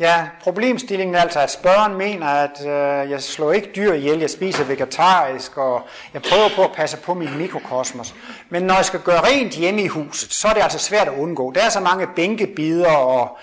Ja, 0.00 0.28
problemstillingen 0.42 1.14
er 1.14 1.20
altså, 1.20 1.40
at 1.40 1.50
spørgeren 1.50 1.94
mener, 1.94 2.26
at 2.26 2.66
øh, 2.66 3.10
jeg 3.10 3.22
slår 3.22 3.52
ikke 3.52 3.70
dyr 3.76 3.92
ihjel, 3.92 4.18
jeg 4.18 4.30
spiser 4.30 4.64
vegetarisk, 4.64 5.56
og 5.56 5.82
jeg 6.14 6.22
prøver 6.22 6.48
på 6.56 6.64
at 6.64 6.72
passe 6.72 6.96
på 6.96 7.14
min 7.14 7.38
mikrokosmos. 7.38 8.14
Men 8.48 8.62
når 8.62 8.74
jeg 8.74 8.84
skal 8.84 9.00
gøre 9.00 9.20
rent 9.20 9.52
hjemme 9.52 9.82
i 9.82 9.86
huset, 9.86 10.32
så 10.32 10.48
er 10.48 10.52
det 10.52 10.62
altså 10.62 10.78
svært 10.78 11.08
at 11.08 11.14
undgå. 11.14 11.52
Der 11.52 11.62
er 11.62 11.68
så 11.68 11.80
mange 11.80 12.06
bænkebider, 12.16 12.92
og, 12.92 13.38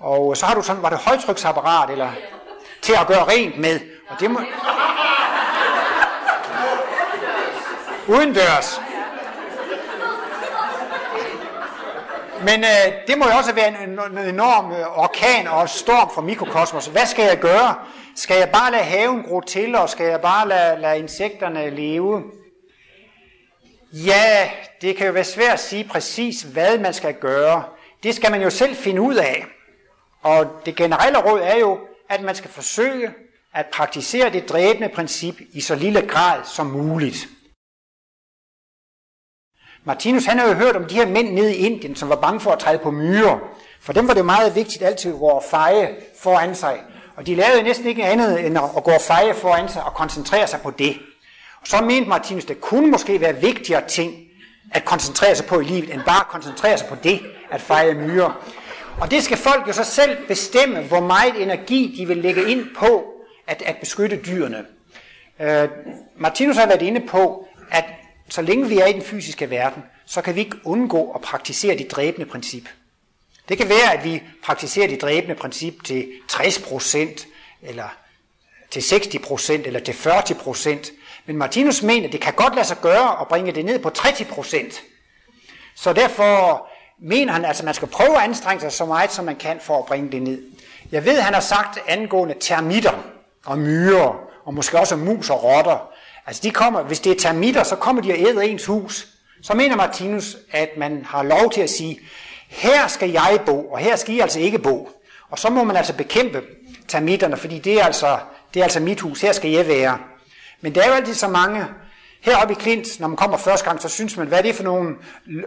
og 0.00 0.36
så 0.36 0.46
har 0.46 0.54
du 0.54 0.62
sådan, 0.62 0.82
var 0.82 0.90
det 0.90 0.98
højtryksapparat, 0.98 1.90
eller 1.90 2.10
til 2.82 2.92
at 3.00 3.06
gøre 3.06 3.24
rent 3.24 3.58
med. 3.58 3.80
Og 4.08 4.20
det 4.20 4.30
må... 4.30 4.40
Udendørs. 8.08 8.80
Men 12.48 12.64
øh, 12.64 12.92
det 13.06 13.18
må 13.18 13.24
jo 13.24 13.36
også 13.36 13.52
være 13.52 13.68
en, 13.68 13.90
en 13.90 14.18
enorm 14.18 14.72
øh, 14.72 14.98
orkan 14.98 15.46
og 15.48 15.68
storm 15.68 16.10
for 16.14 16.22
mikrokosmos. 16.22 16.86
Hvad 16.86 17.06
skal 17.06 17.24
jeg 17.24 17.38
gøre? 17.38 17.74
Skal 18.16 18.36
jeg 18.38 18.50
bare 18.52 18.72
lade 18.72 18.82
haven 18.82 19.22
gro 19.22 19.40
til, 19.40 19.74
og 19.74 19.88
skal 19.88 20.06
jeg 20.06 20.20
bare 20.20 20.48
lade, 20.48 20.80
lade 20.80 20.98
insekterne 20.98 21.70
leve? 21.70 22.22
Ja, 23.92 24.50
det 24.80 24.96
kan 24.96 25.06
jo 25.06 25.12
være 25.12 25.24
svært 25.24 25.52
at 25.52 25.60
sige 25.60 25.84
præcis, 25.84 26.42
hvad 26.42 26.78
man 26.78 26.94
skal 26.94 27.14
gøre. 27.14 27.64
Det 28.02 28.14
skal 28.14 28.30
man 28.30 28.42
jo 28.42 28.50
selv 28.50 28.76
finde 28.76 29.00
ud 29.00 29.14
af. 29.14 29.46
Og 30.22 30.46
det 30.66 30.76
generelle 30.76 31.18
råd 31.18 31.40
er 31.40 31.56
jo, 31.56 31.78
at 32.08 32.22
man 32.22 32.34
skal 32.34 32.50
forsøge 32.50 33.10
at 33.54 33.66
praktisere 33.66 34.30
det 34.30 34.48
dræbende 34.48 34.88
princip 34.88 35.40
i 35.52 35.60
så 35.60 35.74
lille 35.74 36.02
grad 36.02 36.40
som 36.44 36.66
muligt. 36.66 37.28
Martinus 39.86 40.24
han 40.24 40.38
havde 40.38 40.52
jo 40.52 40.58
hørt 40.58 40.76
om 40.76 40.84
de 40.84 40.94
her 40.94 41.06
mænd 41.06 41.32
nede 41.32 41.56
i 41.56 41.66
Indien, 41.66 41.96
som 41.96 42.08
var 42.08 42.16
bange 42.16 42.40
for 42.40 42.50
at 42.50 42.58
træde 42.58 42.78
på 42.78 42.90
myrer. 42.90 43.38
For 43.80 43.92
dem 43.92 44.08
var 44.08 44.14
det 44.14 44.24
meget 44.24 44.54
vigtigt 44.54 44.82
altid 44.82 45.12
at 45.12 45.18
gå 45.18 45.26
og 45.26 45.44
feje 45.50 45.88
foran 46.18 46.54
sig. 46.54 46.80
Og 47.16 47.26
de 47.26 47.34
lavede 47.34 47.62
næsten 47.62 47.86
ikke 47.86 48.04
andet 48.04 48.46
end 48.46 48.58
at 48.58 48.84
gå 48.84 48.90
og 48.90 49.00
feje 49.00 49.34
foran 49.34 49.68
sig 49.68 49.84
og 49.84 49.94
koncentrere 49.94 50.46
sig 50.46 50.60
på 50.60 50.70
det. 50.70 50.96
Og 51.60 51.66
så 51.66 51.80
mente 51.80 52.08
Martinus, 52.08 52.44
det 52.44 52.60
kunne 52.60 52.90
måske 52.90 53.20
være 53.20 53.40
vigtigere 53.40 53.88
ting 53.88 54.14
at 54.72 54.84
koncentrere 54.84 55.34
sig 55.34 55.46
på 55.46 55.60
i 55.60 55.64
livet, 55.64 55.94
end 55.94 56.02
bare 56.06 56.20
at 56.20 56.28
koncentrere 56.28 56.78
sig 56.78 56.88
på 56.88 56.96
det, 57.02 57.20
at 57.50 57.60
feje 57.60 57.94
myrer. 57.94 58.46
Og 59.00 59.10
det 59.10 59.22
skal 59.22 59.36
folk 59.36 59.68
jo 59.68 59.72
så 59.72 59.84
selv 59.84 60.26
bestemme, 60.28 60.80
hvor 60.80 61.00
meget 61.00 61.42
energi 61.42 61.94
de 61.98 62.06
vil 62.06 62.16
lægge 62.16 62.50
ind 62.50 62.66
på 62.78 63.04
at, 63.46 63.62
at 63.66 63.76
beskytte 63.76 64.20
dyrene. 64.26 64.64
Uh, 65.40 65.70
Martinus 66.16 66.56
har 66.56 66.66
været 66.66 66.82
inde 66.82 67.00
på, 67.00 67.45
så 68.28 68.42
længe 68.42 68.68
vi 68.68 68.78
er 68.78 68.86
i 68.86 68.92
den 68.92 69.02
fysiske 69.02 69.50
verden, 69.50 69.82
så 70.06 70.22
kan 70.22 70.34
vi 70.34 70.40
ikke 70.40 70.56
undgå 70.64 71.10
at 71.10 71.20
praktisere 71.20 71.78
det 71.78 71.90
dræbende 71.90 72.26
princip. 72.26 72.68
Det 73.48 73.58
kan 73.58 73.68
være, 73.68 73.92
at 73.92 74.04
vi 74.04 74.22
praktiserer 74.44 74.88
det 74.88 75.02
dræbende 75.02 75.34
princip 75.34 75.84
til 75.84 76.08
60%, 76.32 77.26
eller 77.62 77.88
til 78.70 78.80
60% 78.80 79.52
eller 79.52 79.80
til 79.80 79.92
40%. 79.92 80.92
Men 81.26 81.36
Martinus 81.36 81.82
mener, 81.82 82.06
at 82.06 82.12
det 82.12 82.20
kan 82.20 82.34
godt 82.34 82.54
lade 82.54 82.66
sig 82.66 82.76
gøre 82.82 83.20
at 83.20 83.28
bringe 83.28 83.52
det 83.52 83.64
ned 83.64 83.78
på 83.78 83.90
30%. 83.98 84.80
Så 85.74 85.92
derfor 85.92 86.66
mener 86.98 87.32
han, 87.32 87.44
altså, 87.44 87.60
at 87.60 87.64
man 87.64 87.74
skal 87.74 87.88
prøve 87.88 88.16
at 88.16 88.22
anstrenge 88.22 88.60
sig 88.60 88.72
så 88.72 88.84
meget, 88.84 89.12
som 89.12 89.24
man 89.24 89.36
kan 89.36 89.60
for 89.60 89.78
at 89.78 89.86
bringe 89.86 90.12
det 90.12 90.22
ned. 90.22 90.42
Jeg 90.92 91.04
ved, 91.04 91.18
at 91.18 91.24
han 91.24 91.34
har 91.34 91.40
sagt 91.40 91.78
angående 91.86 92.34
termitter 92.40 93.04
og 93.44 93.58
myrer, 93.58 94.20
og 94.44 94.54
måske 94.54 94.78
også 94.78 94.96
mus 94.96 95.30
og 95.30 95.44
rotter. 95.44 95.90
Altså 96.26 96.42
de 96.42 96.50
kommer, 96.50 96.82
hvis 96.82 97.00
det 97.00 97.12
er 97.12 97.20
termitter, 97.20 97.62
så 97.62 97.76
kommer 97.76 98.02
de 98.02 98.12
og 98.12 98.18
æder 98.18 98.40
ens 98.40 98.66
hus. 98.66 99.06
Så 99.42 99.54
mener 99.54 99.76
Martinus, 99.76 100.36
at 100.50 100.68
man 100.76 101.04
har 101.08 101.22
lov 101.22 101.52
til 101.52 101.60
at 101.60 101.70
sige, 101.70 102.00
her 102.48 102.86
skal 102.88 103.10
jeg 103.10 103.38
bo, 103.46 103.66
og 103.72 103.78
her 103.78 103.96
skal 103.96 104.14
I 104.14 104.20
altså 104.20 104.40
ikke 104.40 104.58
bo. 104.58 104.90
Og 105.30 105.38
så 105.38 105.50
må 105.50 105.64
man 105.64 105.76
altså 105.76 105.92
bekæmpe 105.92 106.42
termitterne, 106.88 107.36
fordi 107.36 107.58
det 107.58 107.80
er 107.80 107.84
altså, 107.84 108.18
det 108.54 108.60
er 108.60 108.64
altså 108.64 108.80
mit 108.80 109.00
hus, 109.00 109.20
her 109.20 109.32
skal 109.32 109.50
jeg 109.50 109.68
være. 109.68 109.98
Men 110.60 110.74
der 110.74 110.82
er 110.82 110.88
jo 110.88 110.94
altid 110.94 111.14
så 111.14 111.28
mange, 111.28 111.64
heroppe 112.20 112.54
i 112.54 112.56
Klint, 112.60 113.00
når 113.00 113.08
man 113.08 113.16
kommer 113.16 113.36
første 113.36 113.64
gang, 113.64 113.82
så 113.82 113.88
synes 113.88 114.16
man, 114.16 114.26
hvad 114.26 114.38
er 114.38 114.42
det 114.42 114.54
for 114.54 114.62
nogle 114.62 114.94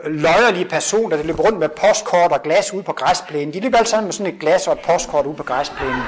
løjerlige 0.05 0.65
personer, 0.65 1.17
der 1.17 1.23
løber 1.23 1.43
rundt 1.43 1.59
med 1.59 1.69
postkort 1.69 2.32
og 2.32 2.43
glas 2.43 2.73
ude 2.73 2.84
på 2.84 2.93
græsplænen. 2.93 3.53
De 3.53 3.59
løber 3.59 3.77
alle 3.77 3.89
sammen 3.89 4.07
med 4.07 4.13
sådan 4.13 4.34
et 4.34 4.39
glas 4.39 4.67
og 4.67 4.73
et 4.73 4.80
postkort 4.80 5.25
ude 5.25 5.36
på 5.36 5.43
græsplænen. 5.43 6.01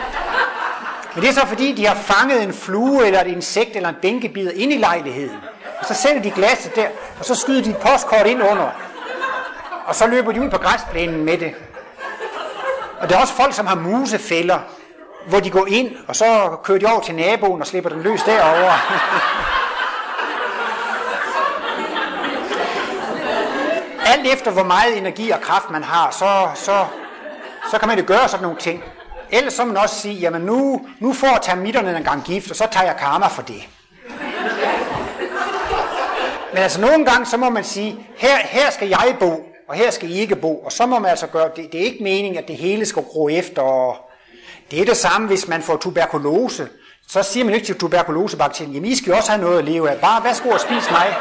Men 1.15 1.23
det 1.23 1.29
er 1.29 1.33
så 1.33 1.45
fordi, 1.45 1.73
de 1.73 1.87
har 1.87 1.95
fanget 1.95 2.43
en 2.43 2.53
flue 2.53 3.05
eller 3.05 3.21
et 3.21 3.27
insekt 3.27 3.75
eller 3.75 3.89
en 3.89 3.95
bænkebider 4.01 4.51
ind 4.55 4.73
i 4.73 4.77
lejligheden. 4.77 5.37
Og 5.79 5.85
så 5.85 5.93
sætter 5.93 6.21
de 6.21 6.31
glasset 6.31 6.75
der, 6.75 6.87
og 7.19 7.25
så 7.25 7.35
skyder 7.35 7.63
de 7.63 7.69
et 7.69 7.77
postkort 7.77 8.27
ind 8.27 8.43
under. 8.43 8.69
Og 9.85 9.95
så 9.95 10.07
løber 10.07 10.31
de 10.31 10.41
ud 10.41 10.49
på 10.49 10.57
græsplænen 10.57 11.25
med 11.25 11.37
det. 11.37 11.55
Og 12.99 13.09
der 13.09 13.17
er 13.17 13.21
også 13.21 13.33
folk, 13.33 13.53
som 13.53 13.67
har 13.67 13.75
musefælder, 13.75 14.59
hvor 15.27 15.39
de 15.39 15.49
går 15.49 15.67
ind, 15.67 15.95
og 16.07 16.15
så 16.15 16.57
kører 16.63 16.79
de 16.79 16.85
over 16.85 17.01
til 17.01 17.15
naboen 17.15 17.61
og 17.61 17.67
slipper 17.67 17.89
den 17.89 18.01
løs 18.01 18.23
derovre. 18.23 18.73
Alt 24.13 24.33
efter 24.33 24.51
hvor 24.51 24.63
meget 24.63 24.97
energi 24.97 25.29
og 25.29 25.41
kraft 25.41 25.69
man 25.69 25.83
har, 25.83 26.11
så, 26.11 26.49
så, 26.55 26.85
så 27.71 27.77
kan 27.77 27.87
man 27.87 27.99
jo 27.99 28.03
gøre 28.07 28.27
sådan 28.27 28.43
nogle 28.43 28.57
ting. 28.57 28.83
Ellers 29.31 29.53
så 29.53 29.65
man 29.65 29.77
også 29.77 29.95
sige, 29.95 30.15
jamen 30.15 30.41
nu, 30.41 30.81
nu 30.99 31.13
får 31.13 31.39
termitterne 31.41 31.97
en 31.97 32.03
gang 32.03 32.23
gift, 32.23 32.49
og 32.49 32.55
så 32.55 32.67
tager 32.71 32.85
jeg 32.85 32.95
karma 32.99 33.27
for 33.27 33.41
det. 33.41 33.67
Men 36.53 36.63
altså 36.63 36.81
nogle 36.81 37.05
gange, 37.05 37.25
så 37.25 37.37
må 37.37 37.49
man 37.49 37.63
sige, 37.63 38.07
her, 38.17 38.37
her 38.37 38.71
skal 38.71 38.87
jeg 38.87 39.15
bo, 39.19 39.45
og 39.69 39.75
her 39.75 39.91
skal 39.91 40.09
I 40.11 40.13
ikke 40.13 40.35
bo. 40.35 40.57
Og 40.57 40.71
så 40.71 40.85
må 40.85 40.99
man 40.99 41.09
altså 41.11 41.27
gøre, 41.27 41.49
det, 41.55 41.71
det 41.71 41.81
er 41.81 41.85
ikke 41.85 42.03
meningen, 42.03 42.37
at 42.37 42.47
det 42.47 42.57
hele 42.57 42.85
skal 42.85 43.03
gro 43.03 43.29
efter. 43.29 43.61
Og 43.61 43.97
det 44.71 44.81
er 44.81 44.85
det 44.85 44.97
samme, 44.97 45.27
hvis 45.27 45.47
man 45.47 45.61
får 45.61 45.77
tuberkulose. 45.77 46.67
Så 47.07 47.23
siger 47.23 47.45
man 47.45 47.53
ikke 47.53 47.65
til 47.65 47.77
tuberkulosebakterien, 47.77 48.73
jamen 48.73 48.91
I 48.91 48.95
skal 48.95 49.11
jo 49.11 49.17
også 49.17 49.31
have 49.31 49.41
noget 49.41 49.57
at 49.59 49.65
leve 49.65 49.89
af. 49.89 49.97
Bare 49.97 50.23
værsgo 50.23 50.49
og 50.49 50.59
spis 50.59 50.91
mig. 50.91 51.15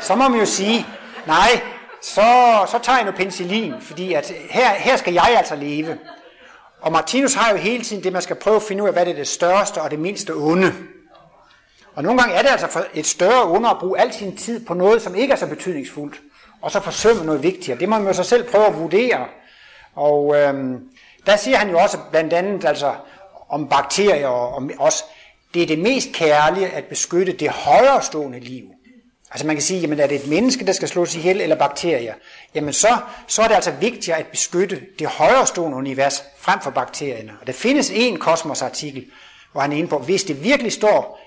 Så 0.00 0.14
må 0.14 0.28
man 0.28 0.40
jo 0.40 0.46
sige, 0.46 0.86
nej, 1.26 1.60
så, 2.02 2.22
så 2.70 2.78
tager 2.82 2.96
jeg 2.96 3.04
noget 3.04 3.18
penicillin, 3.18 3.74
fordi 3.80 4.12
at 4.12 4.32
her, 4.50 4.68
her 4.68 4.96
skal 4.96 5.14
jeg 5.14 5.34
altså 5.38 5.56
leve. 5.56 5.98
Og 6.86 6.92
Martinus 6.92 7.34
har 7.34 7.50
jo 7.50 7.56
hele 7.56 7.84
tiden 7.84 8.04
det, 8.04 8.12
man 8.12 8.22
skal 8.22 8.36
prøve 8.36 8.56
at 8.56 8.62
finde 8.62 8.82
ud 8.82 8.88
af, 8.88 8.94
hvad 8.94 9.04
det 9.04 9.12
er 9.12 9.16
det 9.16 9.28
største 9.28 9.82
og 9.82 9.90
det 9.90 9.98
mindste 9.98 10.34
onde. 10.34 10.74
Og 11.94 12.02
nogle 12.02 12.20
gange 12.20 12.34
er 12.34 12.42
det 12.42 12.48
altså 12.48 12.66
for 12.66 12.84
et 12.94 13.06
større 13.06 13.50
onde 13.50 13.68
at 13.68 13.78
bruge 13.80 14.00
al 14.00 14.12
sin 14.12 14.36
tid 14.36 14.66
på 14.66 14.74
noget, 14.74 15.02
som 15.02 15.14
ikke 15.14 15.32
er 15.32 15.36
så 15.36 15.46
betydningsfuldt, 15.46 16.20
og 16.62 16.70
så 16.70 16.80
forsømme 16.80 17.24
noget 17.24 17.42
vigtigere. 17.42 17.80
Det 17.80 17.88
må 17.88 17.98
man 17.98 18.06
jo 18.06 18.12
så 18.12 18.22
selv 18.22 18.50
prøve 18.50 18.66
at 18.66 18.78
vurdere. 18.78 19.26
Og 19.94 20.36
øhm, 20.36 20.80
der 21.26 21.36
siger 21.36 21.56
han 21.56 21.70
jo 21.70 21.78
også 21.78 21.98
blandt 22.10 22.32
andet 22.32 22.64
altså, 22.64 22.94
om 23.48 23.68
bakterier 23.68 24.28
og 24.28 24.54
om 24.54 24.70
os, 24.78 25.04
det 25.54 25.62
er 25.62 25.66
det 25.66 25.78
mest 25.78 26.08
kærlige 26.12 26.68
at 26.68 26.84
beskytte 26.84 27.32
det 27.32 27.50
højere 27.50 28.02
stående 28.02 28.40
liv. 28.40 28.75
Altså 29.36 29.46
man 29.46 29.56
kan 29.56 29.62
sige, 29.62 29.80
jamen 29.80 30.00
er 30.00 30.06
det 30.06 30.22
et 30.22 30.28
menneske, 30.28 30.66
der 30.66 30.72
skal 30.72 30.88
slås 30.88 31.14
ihjel, 31.14 31.40
eller 31.40 31.56
bakterier? 31.56 32.14
Jamen 32.54 32.72
så, 32.72 32.96
så 33.26 33.42
er 33.42 33.48
det 33.48 33.54
altså 33.54 33.70
vigtigere 33.70 34.18
at 34.18 34.26
beskytte 34.26 34.80
det 34.98 35.06
højrestående 35.06 35.76
univers 35.76 36.22
frem 36.38 36.60
for 36.60 36.70
bakterierne. 36.70 37.32
Og 37.40 37.46
der 37.46 37.52
findes 37.52 37.90
en 37.94 38.18
kosmosartikel, 38.18 39.04
hvor 39.52 39.60
han 39.60 39.72
er 39.72 39.76
inde 39.76 39.88
på, 39.88 39.98
hvis 39.98 40.24
det 40.24 40.44
virkelig 40.44 40.72
står 40.72 41.20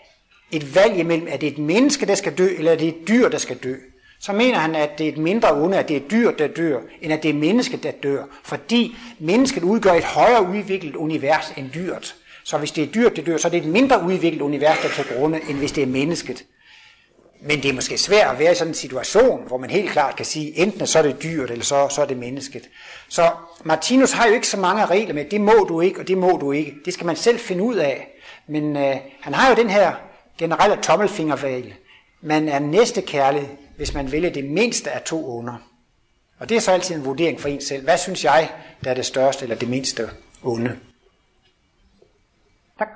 et 0.52 0.76
valg 0.76 1.00
imellem, 1.00 1.28
at 1.32 1.42
det 1.42 1.48
er 1.48 1.52
et 1.52 1.58
menneske, 1.58 2.06
der 2.06 2.16
skal 2.16 2.38
dø, 2.38 2.48
eller 2.58 2.72
er 2.72 2.76
det 2.76 2.88
et 2.88 3.08
dyr, 3.08 3.30
der 3.30 3.38
skal 3.38 3.58
dø, 3.58 3.76
så 4.20 4.34
mener 4.34 4.58
han, 4.58 4.76
at 4.76 4.90
det 4.98 5.08
er 5.08 5.12
et 5.12 5.18
mindre 5.18 5.54
onde, 5.54 5.78
at 5.78 5.90
det 5.90 5.98
er 5.98 6.08
dyr, 6.12 6.32
der 6.32 6.48
dør, 6.48 6.80
end 7.02 7.14
at 7.14 7.24
det 7.24 7.30
er 7.30 7.34
mennesket, 7.34 7.84
der 7.84 7.92
dør. 7.92 8.24
Fordi 8.44 8.96
mennesket 9.20 9.64
udgør 9.64 9.94
et 9.94 10.04
højere 10.04 10.44
udviklet 10.44 10.96
univers 10.96 11.54
end 11.58 11.70
dyret. 11.74 12.16
Så 12.44 12.58
hvis 12.58 12.72
det 12.72 12.84
er 12.84 12.88
dyrt, 12.88 13.16
der 13.16 13.22
dør, 13.22 13.38
så 13.38 13.48
er 13.48 13.52
det 13.52 13.64
et 13.64 13.70
mindre 13.70 14.04
udviklet 14.04 14.42
univers, 14.42 14.78
der 14.82 14.90
tager 14.90 15.20
grunde, 15.20 15.40
end 15.50 15.58
hvis 15.58 15.72
det 15.72 15.82
er 15.82 15.88
mennesket. 15.88 16.44
Men 17.42 17.64
det 17.64 17.70
er 17.70 17.74
måske 17.74 17.98
svært 17.98 18.32
at 18.32 18.40
være 18.40 18.52
i 18.52 18.56
sådan 18.56 18.72
en 18.72 18.76
situation, 18.76 19.48
hvor 19.48 19.58
man 19.58 19.70
helt 19.70 19.92
klart 19.92 20.16
kan 20.16 20.26
sige, 20.26 20.58
enten 20.58 20.88
så 20.88 21.00
er 21.00 21.04
det 21.04 21.24
dyrt, 21.24 21.52
eller 21.52 21.66
så, 21.66 21.88
så 21.90 22.02
er 22.02 22.06
det 22.06 22.18
mennesket. 22.18 22.70
Så 23.08 23.32
Martinus 23.64 24.12
har 24.12 24.28
jo 24.28 24.34
ikke 24.34 24.48
så 24.48 24.58
mange 24.58 24.86
regler 24.86 25.14
med, 25.14 25.26
det 25.26 25.42
må 25.42 25.66
du 25.70 25.82
ikke, 25.82 26.00
og 26.00 26.08
det 26.08 26.18
må 26.18 26.38
du 26.42 26.52
ikke. 26.52 26.76
Det 26.86 26.94
skal 26.94 27.06
man 27.06 27.16
selv 27.16 27.40
finde 27.40 27.64
ud 27.64 27.76
af. 27.76 28.08
Men 28.48 28.78
øh, 28.78 28.96
han 29.22 29.34
har 29.34 29.50
jo 29.50 29.56
den 29.56 29.70
her 29.70 29.94
generelle 30.38 30.78
tommelfingerregel. 30.82 31.74
Man 32.22 32.50
er 32.50 32.60
næste 32.60 33.02
kærlig, 33.02 33.50
hvis 33.78 33.94
man 33.94 34.12
vælger 34.12 34.30
det 34.30 34.46
mindste 34.46 34.92
af 34.92 35.02
to 35.02 35.38
onder. 35.38 35.56
Og 36.40 36.50
det 36.50 36.58
er 36.58 36.62
så 36.62 36.72
altid 36.72 36.96
en 36.96 37.06
vurdering 37.06 37.42
for 37.42 37.50
en 37.50 37.62
selv. 37.62 37.84
Hvad 37.84 37.98
synes 37.98 38.24
jeg, 38.24 38.52
der 38.84 38.90
er 38.90 38.94
det 38.94 39.06
største 39.06 39.44
eller 39.44 39.56
det 39.56 39.70
mindste 39.70 40.10
onde? 40.44 40.80
Tak. 42.80 42.90